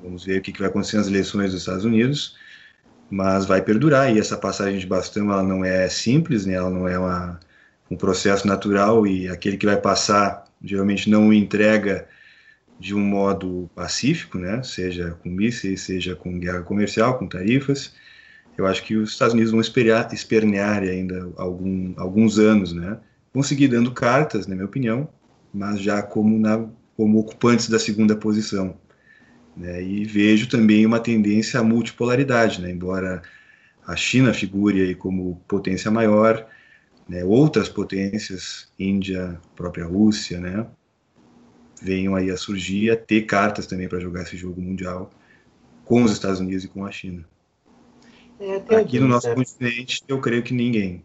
Vamos 0.01 0.25
ver 0.25 0.39
o 0.39 0.41
que, 0.41 0.51
que 0.51 0.59
vai 0.59 0.69
acontecer 0.69 0.97
nas 0.97 1.07
eleições 1.07 1.51
dos 1.51 1.61
Estados 1.61 1.85
Unidos 1.85 2.35
mas 3.09 3.45
vai 3.45 3.61
perdurar 3.61 4.13
e 4.13 4.19
essa 4.19 4.35
passagem 4.35 4.79
de 4.79 4.87
bastão 4.87 5.31
ela 5.31 5.43
não 5.43 5.63
é 5.63 5.87
simples, 5.87 6.45
né? 6.45 6.53
ela 6.53 6.69
não 6.69 6.87
é 6.87 6.97
uma, 6.97 7.39
um 7.89 7.95
processo 7.95 8.47
natural 8.47 9.05
e 9.05 9.27
aquele 9.27 9.57
que 9.57 9.65
vai 9.65 9.77
passar 9.77 10.45
geralmente 10.63 11.09
não 11.09 11.31
entrega 11.31 12.07
de 12.79 12.93
um 12.93 12.99
modo 12.99 13.69
pacífico, 13.73 14.37
né? 14.37 14.61
seja 14.63 15.17
com 15.23 15.29
mísseis, 15.29 15.81
seja 15.81 16.15
com 16.15 16.39
guerra 16.39 16.61
comercial, 16.61 17.17
com 17.17 17.27
tarifas. 17.27 17.93
Eu 18.57 18.65
acho 18.65 18.83
que 18.83 18.95
os 18.95 19.11
Estados 19.11 19.33
Unidos 19.33 19.51
vão 19.51 19.61
esperar, 19.61 20.13
espernear 20.13 20.81
ainda 20.81 21.29
algum, 21.37 21.93
alguns 21.97 22.39
anos, 22.39 22.73
né? 22.73 22.97
vão 23.33 23.43
seguir 23.43 23.67
dando 23.67 23.91
cartas, 23.91 24.47
na 24.47 24.55
minha 24.55 24.65
opinião, 24.65 25.07
mas 25.53 25.79
já 25.79 26.01
como, 26.01 26.37
na, 26.39 26.65
como 26.97 27.19
ocupantes 27.19 27.69
da 27.69 27.79
segunda 27.79 28.15
posição. 28.15 28.77
Né? 29.55 29.81
E 29.81 30.05
vejo 30.05 30.49
também 30.49 30.85
uma 30.85 30.99
tendência 30.99 31.59
à 31.59 31.63
multipolaridade, 31.63 32.61
né? 32.61 32.71
embora 32.71 33.21
a 33.87 33.95
China 33.95 34.33
figure 34.33 34.81
aí 34.81 34.95
como 34.95 35.41
potência 35.47 35.91
maior, 35.91 36.45
né? 37.07 37.23
outras 37.23 37.69
potências, 37.69 38.67
Índia, 38.77 39.39
própria 39.55 39.85
Rússia, 39.85 40.39
né? 40.39 40.67
venham 41.81 42.15
aí 42.15 42.31
a 42.31 42.37
surgir, 42.37 42.89
a 42.89 42.95
ter 42.95 43.21
cartas 43.21 43.67
também 43.67 43.87
para 43.87 43.99
jogar 43.99 44.23
esse 44.23 44.37
jogo 44.37 44.61
mundial 44.61 45.11
com 45.83 46.03
os 46.03 46.11
Estados 46.11 46.39
Unidos 46.39 46.63
e 46.63 46.67
com 46.67 46.85
a 46.85 46.91
China. 46.91 47.23
É, 48.39 48.75
Aqui 48.75 48.99
no 48.99 49.07
nosso 49.07 49.33
continente, 49.33 50.03
eu 50.07 50.19
creio 50.19 50.43
que 50.43 50.53
ninguém. 50.53 51.03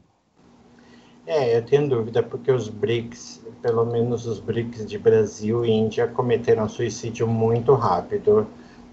É, 1.26 1.56
eu 1.56 1.62
tenho 1.62 1.88
dúvida, 1.88 2.22
porque 2.22 2.50
os 2.50 2.68
BRICS, 2.68 3.42
pelo 3.62 3.84
menos 3.84 4.26
os 4.26 4.40
BRICS 4.40 4.86
de 4.86 4.98
Brasil 4.98 5.64
e 5.64 5.70
Índia, 5.70 6.08
cometeram 6.08 6.68
suicídio 6.68 7.28
muito 7.28 7.74
rápido 7.74 8.48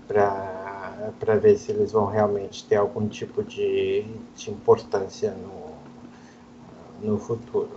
para 0.08 1.36
ver 1.42 1.58
se 1.58 1.72
eles 1.72 1.94
vão 1.94 2.06
realmente 2.06 2.64
ter 2.66 2.76
algum 2.76 3.08
tipo 3.08 3.44
de, 3.44 4.06
de 4.36 4.52
importância 4.52 5.32
no, 5.32 5.67
no 7.02 7.18
futuro. 7.18 7.70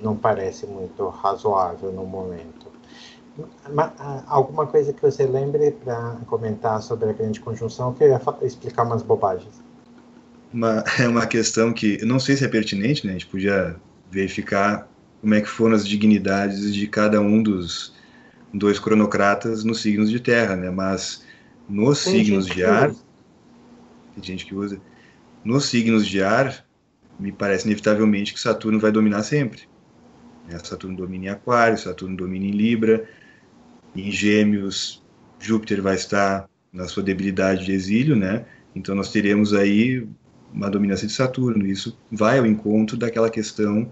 Não, 0.00 0.16
parece 0.16 0.66
muito 0.66 1.08
razoável 1.08 1.92
no 1.92 2.04
momento. 2.04 2.66
Mas, 3.72 3.92
alguma 4.26 4.66
coisa 4.66 4.92
que 4.92 5.00
você 5.00 5.24
lembre 5.24 5.70
para 5.70 6.16
comentar 6.26 6.82
sobre 6.82 7.10
a 7.10 7.12
grande 7.12 7.40
conjunção, 7.40 7.94
que 7.94 8.04
eu 8.04 8.08
ia 8.08 8.20
explicar 8.42 8.84
umas 8.84 9.02
bobagens 9.02 9.62
uma, 10.52 10.84
é 10.98 11.08
uma 11.08 11.26
questão 11.26 11.72
que 11.72 12.04
não 12.04 12.20
sei 12.20 12.36
se 12.36 12.44
é 12.44 12.48
pertinente, 12.48 13.06
né? 13.06 13.12
A 13.12 13.14
gente 13.14 13.26
podia 13.26 13.76
verificar 14.10 14.88
como 15.20 15.34
é 15.34 15.40
que 15.40 15.48
foram 15.48 15.74
as 15.74 15.86
dignidades 15.86 16.74
de 16.74 16.86
cada 16.86 17.20
um 17.20 17.42
dos 17.42 17.94
dois 18.52 18.78
cronocratas 18.78 19.64
nos 19.64 19.80
signos 19.80 20.10
de 20.10 20.20
terra, 20.20 20.54
né? 20.56 20.70
Mas 20.70 21.24
nos 21.68 22.04
tem 22.04 22.24
signos 22.24 22.46
de 22.46 22.64
ar, 22.64 22.90
tem 24.14 24.22
gente 24.22 24.44
que 24.44 24.54
usa. 24.54 24.78
Nos 25.44 25.64
signos 25.66 26.06
de 26.06 26.22
ar, 26.22 26.64
me 27.18 27.32
parece 27.32 27.66
inevitavelmente 27.66 28.34
que 28.34 28.40
Saturno 28.40 28.78
vai 28.78 28.92
dominar 28.92 29.22
sempre. 29.22 29.62
Né? 30.48 30.58
Saturno 30.58 30.96
domina 30.96 31.26
em 31.26 31.28
Aquário, 31.28 31.78
Saturno 31.78 32.16
domina 32.16 32.46
em 32.46 32.50
Libra, 32.50 33.08
em 33.94 34.10
Gêmeos, 34.10 35.02
Júpiter 35.38 35.82
vai 35.82 35.94
estar 35.94 36.48
na 36.72 36.88
sua 36.88 37.02
debilidade 37.02 37.64
de 37.64 37.72
exílio, 37.72 38.16
né? 38.16 38.46
Então 38.74 38.94
nós 38.94 39.10
teremos 39.10 39.52
aí 39.52 40.06
uma 40.52 40.70
dominância 40.70 41.06
de 41.06 41.12
Saturno. 41.12 41.66
Isso 41.66 41.98
vai 42.10 42.38
ao 42.38 42.46
encontro 42.46 42.96
daquela 42.96 43.28
questão 43.28 43.90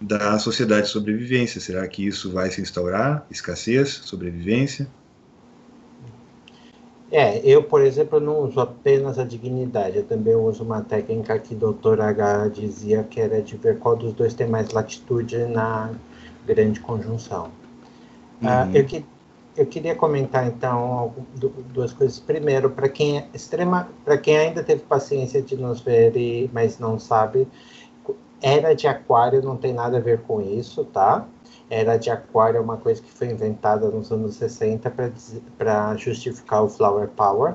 da 0.00 0.38
sociedade 0.38 0.86
de 0.86 0.92
sobrevivência. 0.92 1.60
Será 1.60 1.86
que 1.86 2.06
isso 2.06 2.32
vai 2.32 2.50
se 2.50 2.60
instaurar? 2.60 3.26
Escassez, 3.30 3.88
sobrevivência? 3.88 4.88
É, 7.10 7.38
eu, 7.44 7.62
por 7.62 7.82
exemplo, 7.82 8.18
não 8.18 8.40
uso 8.40 8.58
apenas 8.60 9.18
a 9.18 9.24
dignidade, 9.24 9.96
eu 9.96 10.04
também 10.04 10.34
uso 10.34 10.64
uma 10.64 10.82
técnica 10.82 11.38
que 11.38 11.54
o 11.54 11.72
Dr. 11.72 12.00
H 12.00 12.48
dizia 12.48 13.04
que 13.04 13.20
era 13.20 13.40
de 13.40 13.56
ver 13.56 13.78
qual 13.78 13.94
dos 13.94 14.12
dois 14.12 14.34
tem 14.34 14.48
mais 14.48 14.72
latitude 14.72 15.38
na 15.44 15.92
grande 16.44 16.80
conjunção. 16.80 17.50
Ah, 18.42 18.64
uhum. 18.64 18.72
Uh, 18.72 18.76
eu, 18.76 18.84
que, 18.84 19.04
eu 19.56 19.66
queria 19.66 19.94
comentar 19.94 20.48
então 20.48 21.14
duas 21.72 21.92
coisas. 21.92 22.18
Primeiro, 22.18 22.70
para 22.70 22.88
quem 22.88 23.18
é 23.18 23.28
extrema, 23.32 23.88
para 24.04 24.18
quem 24.18 24.36
ainda 24.36 24.64
teve 24.64 24.82
paciência 24.82 25.40
de 25.40 25.56
nos 25.56 25.80
ver, 25.80 26.16
e, 26.16 26.50
mas 26.52 26.78
não 26.80 26.98
sabe, 26.98 27.46
era 28.42 28.74
de 28.74 28.86
aquário 28.86 29.42
não 29.42 29.56
tem 29.56 29.72
nada 29.72 29.96
a 29.96 30.00
ver 30.00 30.20
com 30.22 30.42
isso, 30.42 30.84
tá? 30.84 31.26
Era 31.68 31.96
de 31.96 32.10
aquário 32.10 32.58
é 32.58 32.60
uma 32.60 32.76
coisa 32.76 33.02
que 33.02 33.10
foi 33.10 33.28
inventada 33.28 33.88
nos 33.88 34.12
anos 34.12 34.36
60 34.36 34.92
para 35.58 35.96
justificar 35.96 36.62
o 36.62 36.68
flower 36.68 37.08
power. 37.08 37.54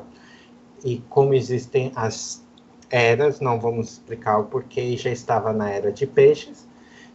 E 0.84 0.98
como 1.10 1.34
existem 1.34 1.92
as 1.96 2.44
eras, 2.90 3.40
não 3.40 3.60
vamos 3.60 3.94
explicar 3.94 4.40
o 4.40 4.46
porquê, 4.46 4.98
já 4.98 5.10
estava 5.10 5.54
na 5.54 5.70
era 5.70 5.92
de 5.92 6.06
peixes, 6.06 6.68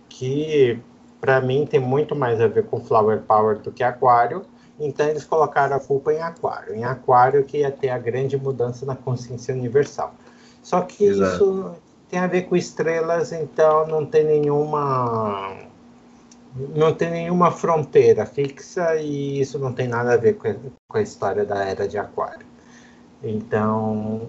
que 0.09 0.81
para 1.21 1.41
mim 1.41 1.67
tem 1.67 1.81
muito 1.81 2.17
mais 2.17 2.41
a 2.41 2.47
ver 2.47 2.65
com 2.67 2.81
flower 2.81 3.23
power 3.23 3.59
do 3.59 3.71
que 3.71 3.83
aquário 3.83 4.47
então 4.79 5.07
eles 5.09 5.25
colocaram 5.25 5.77
a 5.77 5.81
culpa 5.81 6.13
em 6.13 6.21
Aquário. 6.21 6.75
Em 6.75 6.85
Aquário 6.85 7.45
que 7.45 7.59
ia 7.59 7.71
ter 7.71 7.89
a 7.91 7.99
grande 7.99 8.37
mudança 8.37 8.85
na 8.85 8.95
consciência 8.95 9.55
universal. 9.55 10.15
Só 10.63 10.83
que 10.83 11.05
Exato. 11.05 11.35
isso 11.35 11.75
tem 12.09 12.19
a 12.19 12.27
ver 12.27 12.43
com 12.43 12.57
estrelas, 12.57 13.33
então 13.33 13.87
não 13.87 14.05
tem 14.05 14.25
nenhuma 14.25 15.57
não 16.75 16.95
tem 16.95 17.11
nenhuma 17.11 17.51
fronteira 17.51 18.25
fixa 18.25 18.97
e 18.97 19.41
isso 19.41 19.59
não 19.59 19.73
tem 19.73 19.87
nada 19.87 20.15
a 20.15 20.17
ver 20.17 20.35
com 20.35 20.49
a, 20.49 20.55
com 20.89 20.99
a 20.99 21.03
história 21.03 21.45
da 21.45 21.63
era 21.65 21.87
de 21.87 21.99
Aquário. 21.99 22.47
Então, 23.23 24.29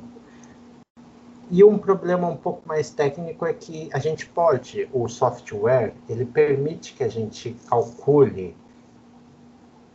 e 1.50 1.64
um 1.64 1.78
problema 1.78 2.28
um 2.28 2.36
pouco 2.36 2.68
mais 2.68 2.90
técnico 2.90 3.46
é 3.46 3.54
que 3.54 3.90
a 3.94 4.00
gente 4.00 4.26
pode, 4.26 4.90
o 4.92 5.08
software, 5.08 5.94
ele 6.10 6.26
permite 6.26 6.94
que 6.94 7.04
a 7.04 7.08
gente 7.08 7.56
calcule 7.70 8.56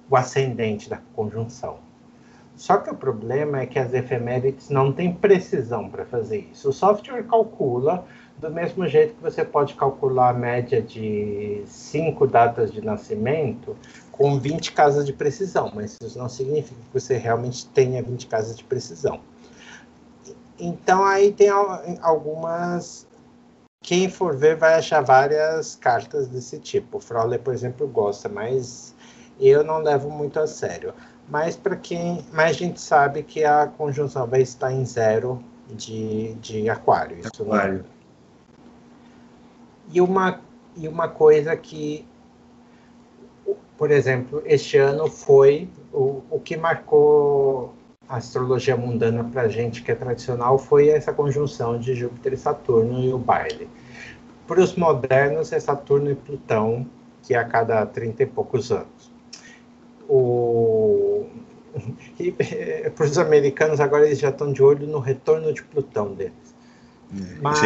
o 0.09 0.17
ascendente 0.17 0.89
da 0.89 0.99
conjunção. 1.15 1.79
Só 2.57 2.79
que 2.79 2.91
o 2.91 2.95
problema 2.95 3.61
é 3.61 3.67
que 3.67 3.79
as 3.79 3.93
efemérides 3.93 4.71
não 4.71 4.93
têm 4.93 5.13
precisão 5.13 5.89
para 5.89 6.05
fazer 6.05 6.49
isso. 6.53 6.71
O 6.71 6.73
software 6.73 7.25
calcula 7.25 8.07
do 8.39 8.51
mesmo 8.51 8.87
jeito 8.87 9.15
que 9.15 9.23
você 9.23 9.45
pode 9.45 9.75
calcular 9.75 10.31
a 10.31 10.33
média 10.33 10.83
de 10.83 11.63
cinco 11.67 12.27
datas 12.27 12.73
de 12.73 12.81
nascimento 12.81 13.77
com 14.11 14.39
20 14.39 14.73
casas 14.73 15.07
de 15.07 15.13
precisão, 15.13 15.71
mas 15.75 15.97
isso 16.03 16.19
não 16.19 16.29
significa 16.29 16.81
que 16.81 17.01
você 17.01 17.17
realmente 17.17 17.67
tenha 17.67 18.03
20 18.03 18.27
casas 18.27 18.57
de 18.57 18.65
precisão. 18.65 19.21
Então 20.59 21.05
aí 21.05 21.33
tem 21.33 21.49
algumas 22.01 23.07
quem 23.83 24.09
for 24.09 24.37
ver 24.37 24.57
vai 24.57 24.75
achar 24.75 25.01
várias 25.01 25.75
cartas 25.75 26.29
desse 26.29 26.59
tipo. 26.59 26.99
O 26.99 27.01
Frauler, 27.01 27.41
por 27.41 27.53
exemplo, 27.53 27.87
gosta, 27.89 28.29
mas 28.29 28.95
eu 29.41 29.65
não 29.65 29.79
levo 29.79 30.09
muito 30.09 30.39
a 30.39 30.47
sério. 30.47 30.95
Mas 31.29 31.57
para 31.57 31.77
quem. 31.77 32.25
mais 32.33 32.51
a 32.51 32.59
gente 32.59 32.81
sabe 32.81 33.23
que 33.23 33.45
a 33.45 33.67
conjunção 33.67 34.27
vai 34.27 34.43
estar 34.43 34.73
em 34.73 34.85
zero 34.85 35.43
de, 35.69 36.35
de 36.35 36.71
aquário. 36.71 37.19
Isso 37.19 37.43
aquário. 37.43 37.85
E, 39.93 40.01
uma, 40.01 40.41
e 40.77 40.89
uma 40.89 41.09
coisa 41.09 41.57
que, 41.57 42.07
por 43.77 43.91
exemplo, 43.91 44.43
este 44.47 44.79
ano 44.79 45.09
foi 45.09 45.69
o, 45.93 46.23
o 46.31 46.41
que 46.41 46.57
marcou 46.57 47.75
a 48.09 48.17
astrologia 48.17 48.77
mundana 48.77 49.25
para 49.25 49.43
a 49.43 49.49
gente 49.49 49.83
que 49.83 49.93
é 49.93 49.95
tradicional 49.95 50.59
foi 50.59 50.89
essa 50.89 51.13
conjunção 51.13 51.79
de 51.79 51.95
Júpiter 51.95 52.33
e 52.33 52.37
Saturno 52.37 53.01
e 53.01 53.13
o 53.13 53.19
baile 53.19 53.69
para 54.53 54.61
os 54.61 54.75
modernos 54.75 55.51
é 55.51 55.59
Saturno 55.59 56.11
e 56.11 56.15
Plutão, 56.15 56.87
que 57.23 57.35
é 57.35 57.39
a 57.39 57.45
cada 57.45 57.87
30 57.87 58.23
e 58.23 58.27
poucos 58.27 58.71
anos. 58.71 59.11
O... 60.07 61.25
para 62.95 63.07
os 63.07 63.17
americanos 63.17 63.81
agora 63.81 64.07
eles 64.07 64.19
já 64.19 64.29
estão 64.29 64.53
de 64.53 64.63
olho 64.63 64.87
no 64.87 64.99
retorno 64.99 65.55
de 65.55 65.63
Plutão 65.63 66.13
deles. 66.13 66.55
É, 67.15 67.39
mas, 67.41 67.61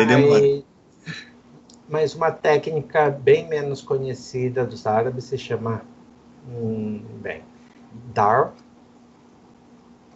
mas 1.88 2.14
uma 2.14 2.30
técnica 2.30 3.10
bem 3.10 3.48
menos 3.48 3.80
conhecida 3.80 4.64
dos 4.64 4.86
árabes 4.86 5.24
se 5.24 5.38
chama, 5.38 5.82
hum, 6.48 7.02
bem, 7.20 7.42
Dar, 8.12 8.52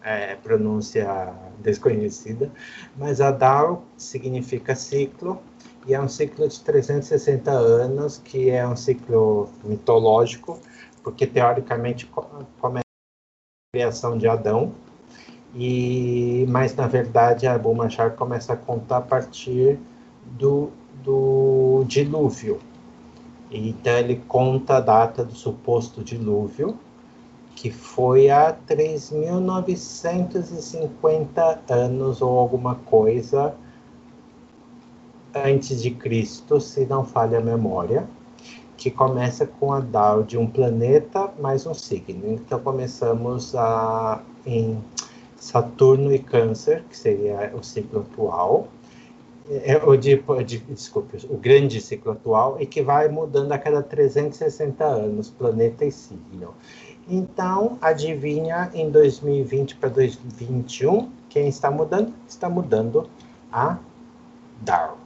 é, 0.02 0.34
pronúncia 0.36 1.32
desconhecida, 1.58 2.50
mas 2.96 3.20
a 3.20 3.30
Dar 3.30 3.78
significa 3.96 4.74
ciclo, 4.74 5.40
e 5.86 5.94
é 5.94 6.00
um 6.00 6.08
ciclo 6.08 6.46
de 6.46 6.60
360 6.60 7.50
anos, 7.50 8.18
que 8.18 8.50
é 8.50 8.66
um 8.66 8.76
ciclo 8.76 9.48
mitológico, 9.64 10.58
porque 11.02 11.26
teoricamente 11.26 12.06
começa 12.60 12.84
a 12.84 13.76
criação 13.76 14.18
de 14.18 14.28
Adão, 14.28 14.74
e 15.54 16.44
mas 16.48 16.74
na 16.74 16.86
verdade 16.86 17.46
a 17.46 17.58
Machar 17.58 18.12
começa 18.12 18.52
a 18.52 18.56
contar 18.56 18.98
a 18.98 19.02
partir 19.02 19.78
do, 20.24 20.70
do 21.02 21.84
dilúvio. 21.86 22.58
Então 23.50 23.92
ele 23.92 24.22
conta 24.28 24.76
a 24.76 24.80
data 24.80 25.24
do 25.24 25.34
suposto 25.34 26.04
dilúvio, 26.04 26.78
que 27.56 27.70
foi 27.70 28.30
há 28.30 28.56
3.950 28.68 31.58
anos 31.68 32.22
ou 32.22 32.38
alguma 32.38 32.76
coisa 32.76 33.52
antes 35.34 35.82
de 35.82 35.90
Cristo, 35.90 36.60
se 36.60 36.86
não 36.86 37.04
falha 37.04 37.38
a 37.38 37.40
memória, 37.40 38.06
que 38.76 38.90
começa 38.90 39.46
com 39.46 39.72
a 39.72 39.80
DAO 39.80 40.22
de 40.22 40.38
um 40.38 40.46
planeta 40.46 41.32
mais 41.38 41.66
um 41.66 41.74
signo. 41.74 42.32
Então 42.32 42.60
começamos 42.60 43.54
a, 43.54 44.22
em 44.46 44.82
Saturno 45.36 46.14
e 46.14 46.18
Câncer, 46.18 46.84
que 46.88 46.96
seria 46.96 47.52
o 47.54 47.62
ciclo 47.62 48.00
atual, 48.00 48.68
o 49.84 49.96
de, 49.96 50.22
de, 50.46 50.58
desculpe, 50.58 51.26
o 51.28 51.36
grande 51.36 51.80
ciclo 51.80 52.12
atual, 52.12 52.56
e 52.60 52.66
que 52.66 52.82
vai 52.82 53.08
mudando 53.08 53.50
a 53.52 53.58
cada 53.58 53.82
360 53.82 54.84
anos, 54.84 55.30
planeta 55.30 55.84
e 55.84 55.90
signo. 55.90 56.54
Então, 57.08 57.76
adivinha 57.80 58.70
em 58.72 58.90
2020 58.90 59.76
para 59.76 59.88
2021, 59.88 61.10
quem 61.28 61.48
está 61.48 61.70
mudando? 61.70 62.14
Está 62.28 62.48
mudando 62.48 63.08
a 63.52 63.78
Darwin. 64.60 64.98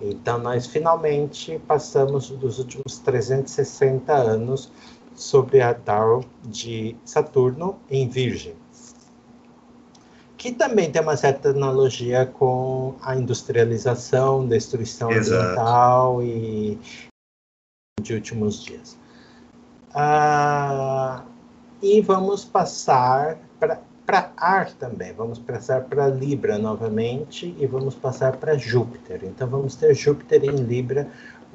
Então, 0.00 0.38
nós 0.38 0.66
finalmente 0.66 1.58
passamos 1.66 2.30
dos 2.30 2.58
últimos 2.58 2.98
360 2.98 4.12
anos 4.12 4.70
sobre 5.14 5.60
a 5.60 5.72
Darwin 5.72 6.24
de 6.44 6.96
Saturno 7.04 7.76
em 7.90 8.08
Virgem, 8.08 8.54
que 10.44 10.52
também 10.52 10.92
tem 10.92 11.00
uma 11.00 11.16
certa 11.16 11.48
analogia 11.48 12.26
com 12.26 12.96
a 13.00 13.16
industrialização, 13.16 14.46
destruição 14.46 15.10
Exato. 15.10 15.42
ambiental 15.42 16.22
e 16.22 16.78
de 17.98 18.12
últimos 18.12 18.62
dias. 18.62 18.94
Ah, 19.94 21.24
e 21.80 22.02
vamos 22.02 22.44
passar 22.44 23.38
para 24.04 24.32
ar 24.36 24.70
também. 24.72 25.14
Vamos 25.14 25.38
passar 25.38 25.84
para 25.84 26.08
Libra 26.08 26.58
novamente 26.58 27.56
e 27.58 27.66
vamos 27.66 27.94
passar 27.94 28.36
para 28.36 28.58
Júpiter. 28.58 29.24
Então 29.24 29.48
vamos 29.48 29.76
ter 29.76 29.94
Júpiter 29.94 30.44
em 30.44 30.56
Libra, 30.56 31.08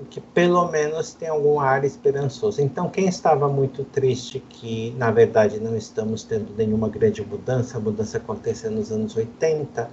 que 0.06 0.22
pelo 0.22 0.70
menos 0.70 1.14
tem 1.14 1.28
algum 1.28 1.60
ar 1.60 1.84
esperançoso. 1.84 2.62
Então 2.62 2.90
quem 2.90 3.08
estava 3.08 3.48
muito 3.48 3.84
triste 3.84 4.40
que 4.50 4.92
na 4.98 5.12
verdade 5.12 5.60
não 5.60 5.76
estamos 5.76 6.24
tendo 6.24 6.54
nenhuma 6.56 6.90
grande 6.90 7.24
mudança, 7.26 7.78
a 7.78 7.82
mudança 7.82 8.18
aconteceu 8.18 8.72
nos 8.72 8.92
anos 8.92 9.16
80, 9.16 9.90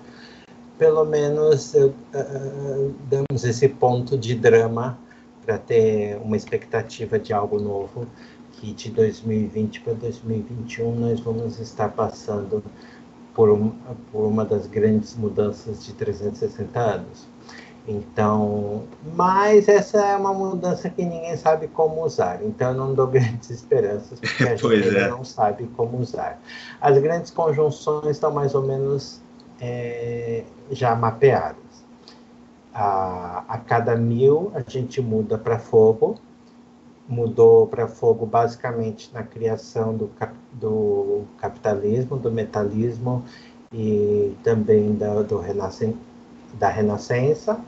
pelo 0.78 1.04
menos 1.04 1.74
uh, 1.74 1.88
uh, 1.88 2.94
damos 3.08 3.44
esse 3.44 3.68
ponto 3.68 4.16
de 4.16 4.34
drama 4.34 4.98
para 5.44 5.58
ter 5.58 6.16
uma 6.18 6.36
expectativa 6.36 7.18
de 7.18 7.32
algo 7.32 7.58
novo 7.60 8.06
que 8.52 8.72
de 8.72 8.90
2020 8.90 9.80
para 9.80 9.94
2021 9.94 10.94
nós 10.94 11.20
vamos 11.20 11.58
estar 11.58 11.88
passando 11.90 12.62
por, 13.34 13.50
um, 13.50 13.70
por 14.10 14.24
uma 14.24 14.44
das 14.44 14.66
grandes 14.66 15.14
mudanças 15.14 15.84
de 15.84 15.92
360 15.92 16.80
anos. 16.80 17.28
Então, 17.88 18.82
mas 19.14 19.68
essa 19.68 19.98
é 19.98 20.16
uma 20.16 20.34
mudança 20.34 20.90
que 20.90 21.04
ninguém 21.04 21.36
sabe 21.36 21.68
como 21.68 22.04
usar. 22.04 22.42
Então, 22.42 22.70
eu 22.70 22.74
não 22.74 22.94
dou 22.94 23.06
grandes 23.08 23.48
esperanças, 23.50 24.18
porque 24.18 24.42
a 24.42 24.56
gente 24.56 24.96
é. 24.96 25.08
não 25.08 25.24
sabe 25.24 25.68
como 25.76 25.98
usar. 25.98 26.40
As 26.80 26.98
grandes 26.98 27.30
conjunções 27.30 28.16
estão 28.16 28.32
mais 28.32 28.54
ou 28.54 28.62
menos 28.62 29.20
é, 29.60 30.42
já 30.70 30.94
mapeadas. 30.96 31.56
A, 32.74 33.44
a 33.48 33.58
cada 33.58 33.96
mil, 33.96 34.50
a 34.54 34.68
gente 34.68 35.00
muda 35.00 35.38
para 35.38 35.58
fogo, 35.58 36.16
mudou 37.08 37.66
para 37.68 37.86
fogo 37.86 38.26
basicamente 38.26 39.10
na 39.14 39.22
criação 39.22 39.96
do, 39.96 40.10
do 40.52 41.22
capitalismo, 41.38 42.16
do 42.16 42.30
metalismo 42.30 43.24
e 43.72 44.34
também 44.42 44.94
da, 44.94 45.22
do 45.22 45.38
renascen, 45.38 45.96
da 46.58 46.68
renascença 46.68 47.60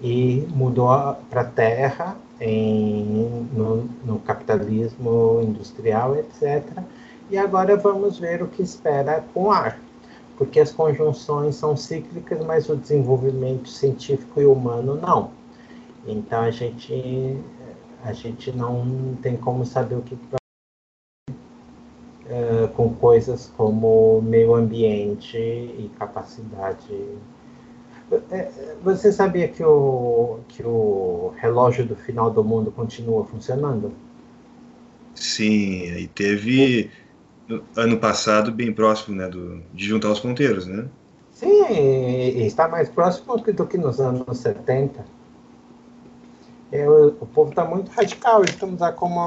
e 0.00 0.46
mudou 0.50 0.88
para 1.30 1.44
terra 1.44 2.16
em, 2.40 3.48
no, 3.52 3.88
no 4.04 4.18
capitalismo 4.20 5.40
industrial, 5.42 6.16
etc. 6.16 6.62
E 7.30 7.38
agora 7.38 7.76
vamos 7.76 8.18
ver 8.18 8.42
o 8.42 8.48
que 8.48 8.62
espera 8.62 9.24
com 9.32 9.50
ar, 9.50 9.78
porque 10.36 10.60
as 10.60 10.72
conjunções 10.72 11.54
são 11.56 11.76
cíclicas, 11.76 12.44
mas 12.44 12.68
o 12.68 12.76
desenvolvimento 12.76 13.68
científico 13.68 14.40
e 14.40 14.46
humano 14.46 14.96
não. 14.96 15.30
Então 16.06 16.42
a 16.42 16.50
gente 16.50 17.38
a 18.04 18.12
gente 18.12 18.52
não 18.52 19.16
tem 19.22 19.34
como 19.34 19.64
saber 19.64 19.94
o 19.94 20.02
que 20.02 20.14
vai 20.30 20.38
uh, 22.26 22.68
com 22.74 22.94
coisas 22.94 23.50
como 23.56 24.20
meio 24.20 24.54
ambiente 24.54 25.38
e 25.38 25.90
capacidade. 25.98 26.92
É, 28.30 28.48
você 28.82 29.10
sabia 29.10 29.48
que 29.48 29.64
o, 29.64 30.40
que 30.48 30.62
o 30.62 31.32
relógio 31.36 31.84
do 31.84 31.96
final 31.96 32.30
do 32.30 32.44
mundo 32.44 32.70
continua 32.70 33.24
funcionando? 33.24 33.92
Sim, 35.14 35.84
e 35.96 36.06
teve 36.08 36.90
ano 37.76 37.98
passado 37.98 38.52
bem 38.52 38.72
próximo 38.72 39.16
né, 39.16 39.28
do, 39.28 39.62
de 39.72 39.86
juntar 39.86 40.10
os 40.10 40.20
ponteiros, 40.20 40.66
né? 40.66 40.86
Sim, 41.32 41.64
e 41.70 42.46
está 42.46 42.68
mais 42.68 42.88
próximo 42.88 43.36
do 43.36 43.66
que 43.66 43.76
nos 43.76 44.00
anos 44.00 44.38
70 44.38 45.04
é, 46.74 46.88
o, 46.88 47.12
povo 47.12 47.50
está 47.50 47.64
muito 47.64 47.88
radical. 47.92 48.42
Estamos 48.42 48.82
a 48.82 48.90
como 48.90 49.20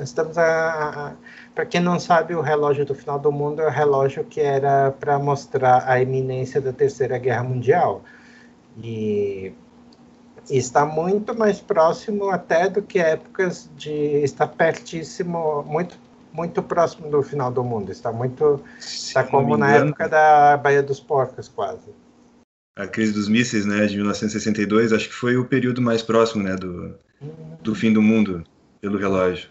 estamos 0.00 0.38
a, 0.38 1.08
a 1.08 1.12
para 1.52 1.66
quem 1.66 1.80
não 1.80 1.98
sabe, 1.98 2.34
o 2.34 2.40
relógio 2.40 2.84
do 2.84 2.94
final 2.94 3.18
do 3.18 3.32
mundo 3.32 3.60
é 3.60 3.66
o 3.66 3.70
relógio 3.70 4.22
que 4.22 4.40
era 4.40 4.92
para 4.92 5.18
mostrar 5.18 5.88
a 5.88 6.00
iminência 6.00 6.60
da 6.60 6.72
Terceira 6.72 7.18
Guerra 7.18 7.42
Mundial 7.42 8.02
e, 8.76 9.52
e 10.48 10.58
está 10.58 10.84
muito 10.84 11.36
mais 11.36 11.58
próximo 11.58 12.30
até 12.30 12.68
do 12.68 12.82
que 12.82 13.00
épocas 13.00 13.68
de 13.76 14.22
está 14.22 14.46
pertíssimo, 14.46 15.64
muito 15.64 15.98
muito 16.32 16.62
próximo 16.62 17.10
do 17.10 17.22
final 17.22 17.50
do 17.50 17.64
mundo. 17.64 17.90
Está 17.90 18.12
muito 18.12 18.62
está 18.78 19.24
como 19.24 19.56
na 19.56 19.74
época 19.74 20.08
da 20.08 20.56
Baía 20.56 20.82
dos 20.82 21.00
Porcos 21.00 21.48
quase 21.48 22.05
a 22.76 22.86
crise 22.86 23.12
dos 23.12 23.26
mísseis, 23.26 23.64
né, 23.64 23.86
de 23.86 23.96
1962, 23.96 24.92
acho 24.92 25.08
que 25.08 25.14
foi 25.14 25.36
o 25.38 25.46
período 25.46 25.80
mais 25.80 26.02
próximo, 26.02 26.44
né, 26.44 26.54
do, 26.54 26.94
do 27.62 27.74
fim 27.74 27.90
do 27.90 28.02
mundo 28.02 28.44
pelo 28.82 28.98
relógio. 28.98 29.48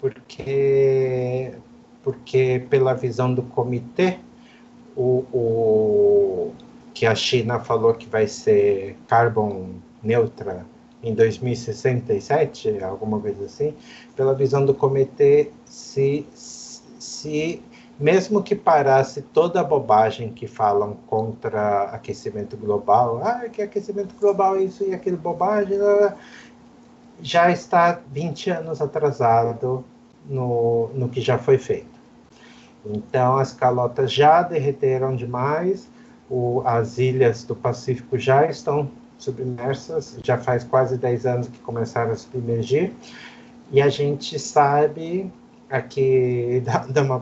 Porque, 0.00 1.52
porque 2.02 2.66
pela 2.68 2.92
visão 2.92 3.32
do 3.32 3.42
comitê, 3.42 4.18
o, 4.96 5.24
o 5.32 6.52
que 6.92 7.06
a 7.06 7.14
China 7.14 7.60
falou 7.60 7.94
que 7.94 8.08
vai 8.08 8.26
ser 8.26 8.96
carbon 9.06 9.74
neutra 10.02 10.66
em 11.02 11.14
2067, 11.14 12.82
alguma 12.82 13.20
coisa 13.20 13.44
assim, 13.44 13.74
pela 14.16 14.34
visão 14.34 14.66
do 14.66 14.74
comitê, 14.74 15.50
se, 15.64 16.26
se 16.34 17.62
mesmo 17.98 18.42
que 18.42 18.54
parasse 18.54 19.22
toda 19.22 19.60
a 19.60 19.64
bobagem 19.64 20.30
que 20.30 20.46
falam 20.46 20.96
contra 21.06 21.84
aquecimento 21.84 22.56
global, 22.56 23.20
ah, 23.24 23.48
que 23.48 23.62
aquecimento 23.62 24.14
global 24.20 24.56
é 24.56 24.64
isso 24.64 24.84
e 24.84 24.94
aquilo 24.94 25.16
bobagem, 25.16 25.78
já 27.20 27.50
está 27.50 28.00
20 28.12 28.50
anos 28.50 28.82
atrasado 28.82 29.84
no, 30.28 30.90
no 30.94 31.08
que 31.08 31.20
já 31.20 31.38
foi 31.38 31.58
feito. 31.58 31.96
Então, 32.84 33.38
as 33.38 33.52
calotas 33.52 34.12
já 34.12 34.42
derreteram 34.42 35.16
demais, 35.16 35.88
o, 36.30 36.62
as 36.64 36.98
ilhas 36.98 37.44
do 37.44 37.54
Pacífico 37.54 38.18
já 38.18 38.46
estão 38.46 38.88
submersas, 39.18 40.18
já 40.22 40.38
faz 40.38 40.62
quase 40.62 40.98
10 40.98 41.26
anos 41.26 41.48
que 41.48 41.58
começaram 41.60 42.12
a 42.12 42.16
submergir, 42.16 42.92
e 43.72 43.80
a 43.80 43.88
gente 43.88 44.38
sabe, 44.38 45.32
aqui 45.68 46.62
dá, 46.90 47.02
uma 47.02 47.20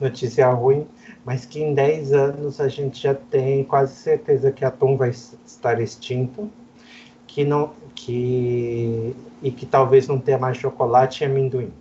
notícia 0.00 0.48
ruim, 0.50 0.86
mas 1.24 1.44
que 1.44 1.60
em 1.60 1.74
10 1.74 2.12
anos 2.12 2.60
a 2.60 2.68
gente 2.68 3.02
já 3.02 3.14
tem 3.14 3.64
quase 3.64 3.94
certeza 3.94 4.52
que 4.52 4.64
atum 4.64 4.96
vai 4.96 5.10
estar 5.10 5.80
extinto, 5.80 6.50
que 7.26 7.44
não 7.44 7.72
que 7.94 9.14
e 9.42 9.50
que 9.50 9.66
talvez 9.66 10.08
não 10.08 10.18
tenha 10.18 10.38
mais 10.38 10.56
chocolate 10.56 11.22
e 11.22 11.26
amendoim. 11.26 11.72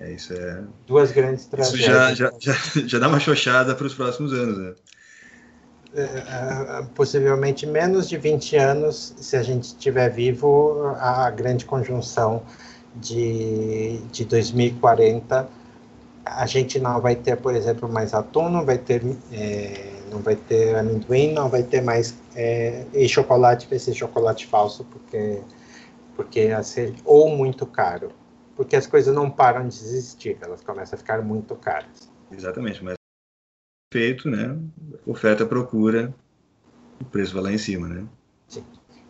É, 0.00 0.12
isso 0.12 0.32
é. 0.32 0.62
Duas 0.86 1.10
grandes 1.10 1.46
tragédias. 1.46 1.80
Isso 1.80 1.90
já, 1.90 2.14
já, 2.14 2.32
já, 2.38 2.54
já 2.86 2.98
dá 2.98 3.08
uma 3.08 3.18
xoxada 3.18 3.74
para 3.74 3.86
os 3.86 3.94
próximos 3.94 4.32
anos, 4.32 4.58
né? 4.58 4.74
É, 5.94 6.02
é, 6.02 6.86
possivelmente 6.94 7.66
menos 7.66 8.08
de 8.08 8.18
20 8.18 8.56
anos, 8.56 9.14
se 9.16 9.36
a 9.36 9.42
gente 9.42 9.64
estiver 9.64 10.10
vivo, 10.10 10.94
a 10.98 11.30
grande 11.30 11.64
conjunção 11.64 12.42
de, 12.94 13.98
de 14.12 14.24
2040, 14.26 15.48
a 16.30 16.46
gente 16.46 16.78
não 16.78 17.00
vai 17.00 17.16
ter, 17.16 17.36
por 17.36 17.54
exemplo, 17.54 17.88
mais 17.88 18.14
atum, 18.14 18.48
não 18.48 18.64
vai 18.64 18.78
ter, 18.78 19.02
é, 19.32 20.00
não 20.10 20.20
vai 20.20 20.36
ter 20.36 20.76
amendoim, 20.76 21.32
não 21.32 21.48
vai 21.48 21.62
ter 21.62 21.82
mais. 21.82 22.14
É, 22.34 22.84
e 22.92 23.08
chocolate 23.08 23.66
vai 23.68 23.78
ser 23.78 23.94
chocolate 23.94 24.46
falso, 24.46 24.84
porque, 24.84 25.40
porque 26.14 26.46
ia 26.46 26.62
ser 26.62 26.94
ou 27.04 27.28
muito 27.36 27.66
caro 27.66 28.12
porque 28.58 28.74
as 28.74 28.88
coisas 28.88 29.14
não 29.14 29.30
param 29.30 29.68
de 29.68 29.76
existir, 29.76 30.36
elas 30.40 30.64
começam 30.64 30.96
a 30.96 30.98
ficar 30.98 31.22
muito 31.22 31.54
caras. 31.54 32.10
Exatamente, 32.28 32.82
mas 32.82 32.96
feito, 33.94 34.28
né? 34.28 34.58
Oferta, 35.06 35.46
procura, 35.46 36.12
o 37.00 37.04
preço 37.04 37.34
vai 37.34 37.44
lá 37.44 37.52
em 37.52 37.58
cima, 37.58 37.86
né? 37.86 38.04
Sim. 38.48 38.64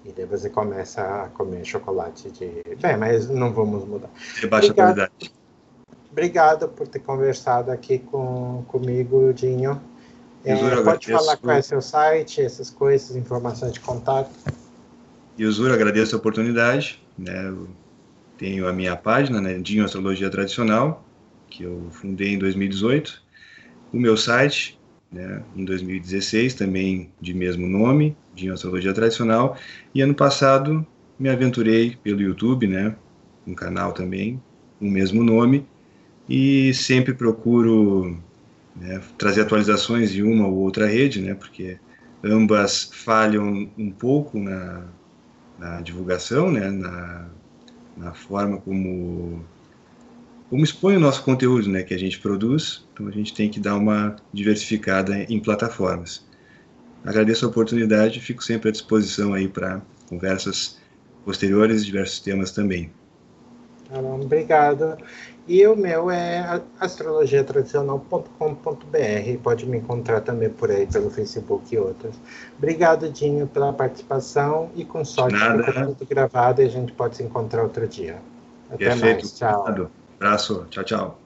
E 0.04 0.12
daí 0.12 0.26
você 0.26 0.50
começa 0.50 1.00
a 1.02 1.28
comer 1.30 1.64
chocolate 1.64 2.30
de. 2.30 2.62
Bem, 2.78 2.98
mas 2.98 3.26
não 3.30 3.50
vamos 3.50 3.86
mudar. 3.86 4.10
De 4.38 4.46
baixa 4.46 4.66
Obrigado. 4.66 4.96
qualidade. 4.96 5.32
Obrigado 6.18 6.68
por 6.68 6.88
ter 6.88 6.98
conversado 6.98 7.70
aqui 7.70 8.00
com, 8.00 8.64
comigo, 8.66 9.32
Dinho. 9.32 9.80
É, 10.44 10.56
pode 10.82 11.06
falar 11.06 11.36
qual 11.36 11.54
é 11.54 11.60
o 11.60 11.62
seu 11.62 11.80
site, 11.80 12.40
essas 12.40 12.70
coisas, 12.70 13.14
informações 13.14 13.72
de 13.72 13.78
contato. 13.78 14.28
Yuzura, 15.38 15.74
agradeço 15.74 16.16
a 16.16 16.18
oportunidade. 16.18 17.00
Né? 17.16 17.54
Tenho 18.36 18.66
a 18.66 18.72
minha 18.72 18.96
página, 18.96 19.40
né, 19.40 19.58
Dinho 19.58 19.84
Astrologia 19.84 20.28
Tradicional, 20.28 21.04
que 21.48 21.62
eu 21.62 21.86
fundei 21.92 22.34
em 22.34 22.38
2018. 22.38 23.22
O 23.92 23.96
meu 23.96 24.16
site, 24.16 24.76
né, 25.12 25.40
em 25.54 25.64
2016, 25.64 26.54
também 26.54 27.12
de 27.20 27.32
mesmo 27.32 27.68
nome, 27.68 28.16
Dinho 28.34 28.54
Astrologia 28.54 28.92
Tradicional. 28.92 29.56
E 29.94 30.02
ano 30.02 30.16
passado 30.16 30.84
me 31.16 31.28
aventurei 31.28 31.96
pelo 32.02 32.20
YouTube, 32.20 32.66
né, 32.66 32.96
um 33.46 33.54
canal 33.54 33.92
também, 33.92 34.42
o 34.80 34.86
mesmo 34.86 35.22
nome. 35.22 35.64
E 36.28 36.74
sempre 36.74 37.14
procuro 37.14 38.22
né, 38.76 39.00
trazer 39.16 39.42
atualizações 39.42 40.12
de 40.12 40.22
uma 40.22 40.46
ou 40.46 40.58
outra 40.58 40.86
rede, 40.86 41.20
né, 41.22 41.34
porque 41.34 41.78
ambas 42.22 42.90
falham 42.92 43.70
um 43.78 43.90
pouco 43.90 44.38
na, 44.38 44.84
na 45.58 45.80
divulgação, 45.80 46.50
né, 46.50 46.70
na 46.70 47.28
na 47.98 48.14
forma 48.14 48.60
como 48.60 49.44
como 50.48 50.64
expõe 50.64 50.96
o 50.96 51.00
nosso 51.00 51.22
conteúdo, 51.24 51.68
né, 51.68 51.82
que 51.82 51.92
a 51.92 51.98
gente 51.98 52.18
produz. 52.18 52.86
Então 52.92 53.06
a 53.06 53.10
gente 53.10 53.34
tem 53.34 53.50
que 53.50 53.60
dar 53.60 53.76
uma 53.76 54.16
diversificada 54.32 55.14
em 55.24 55.38
plataformas. 55.38 56.26
Agradeço 57.04 57.44
a 57.44 57.48
oportunidade, 57.48 58.20
fico 58.20 58.42
sempre 58.42 58.70
à 58.70 58.72
disposição 58.72 59.34
aí 59.34 59.46
para 59.46 59.82
conversas 60.08 60.78
posteriores, 61.22 61.84
diversos 61.84 62.20
temas 62.20 62.50
também. 62.50 62.90
Obrigado. 63.90 64.96
E 65.48 65.66
o 65.66 65.74
meu 65.74 66.10
é 66.10 66.60
astrologiatradicional.com.br. 66.78 69.42
Pode 69.42 69.66
me 69.66 69.78
encontrar 69.78 70.20
também 70.20 70.50
por 70.50 70.70
aí, 70.70 70.86
pelo 70.86 71.08
Facebook 71.08 71.74
e 71.74 71.78
outras. 71.78 72.14
Obrigado, 72.58 73.08
Dinho, 73.08 73.46
pela 73.46 73.72
participação 73.72 74.70
e 74.76 74.84
com 74.84 75.02
sorte 75.06 75.38
fica 75.38 75.86
tudo 75.86 76.06
gravado 76.06 76.60
e 76.60 76.66
a 76.66 76.68
gente 76.68 76.92
pode 76.92 77.16
se 77.16 77.22
encontrar 77.22 77.62
outro 77.62 77.88
dia. 77.88 78.18
Até 78.68 78.90
Perfeito. 78.90 79.22
mais. 79.22 79.32
Tchau. 79.32 79.90
Abraço. 80.20 80.66
Tchau, 80.68 80.84
tchau. 80.84 81.18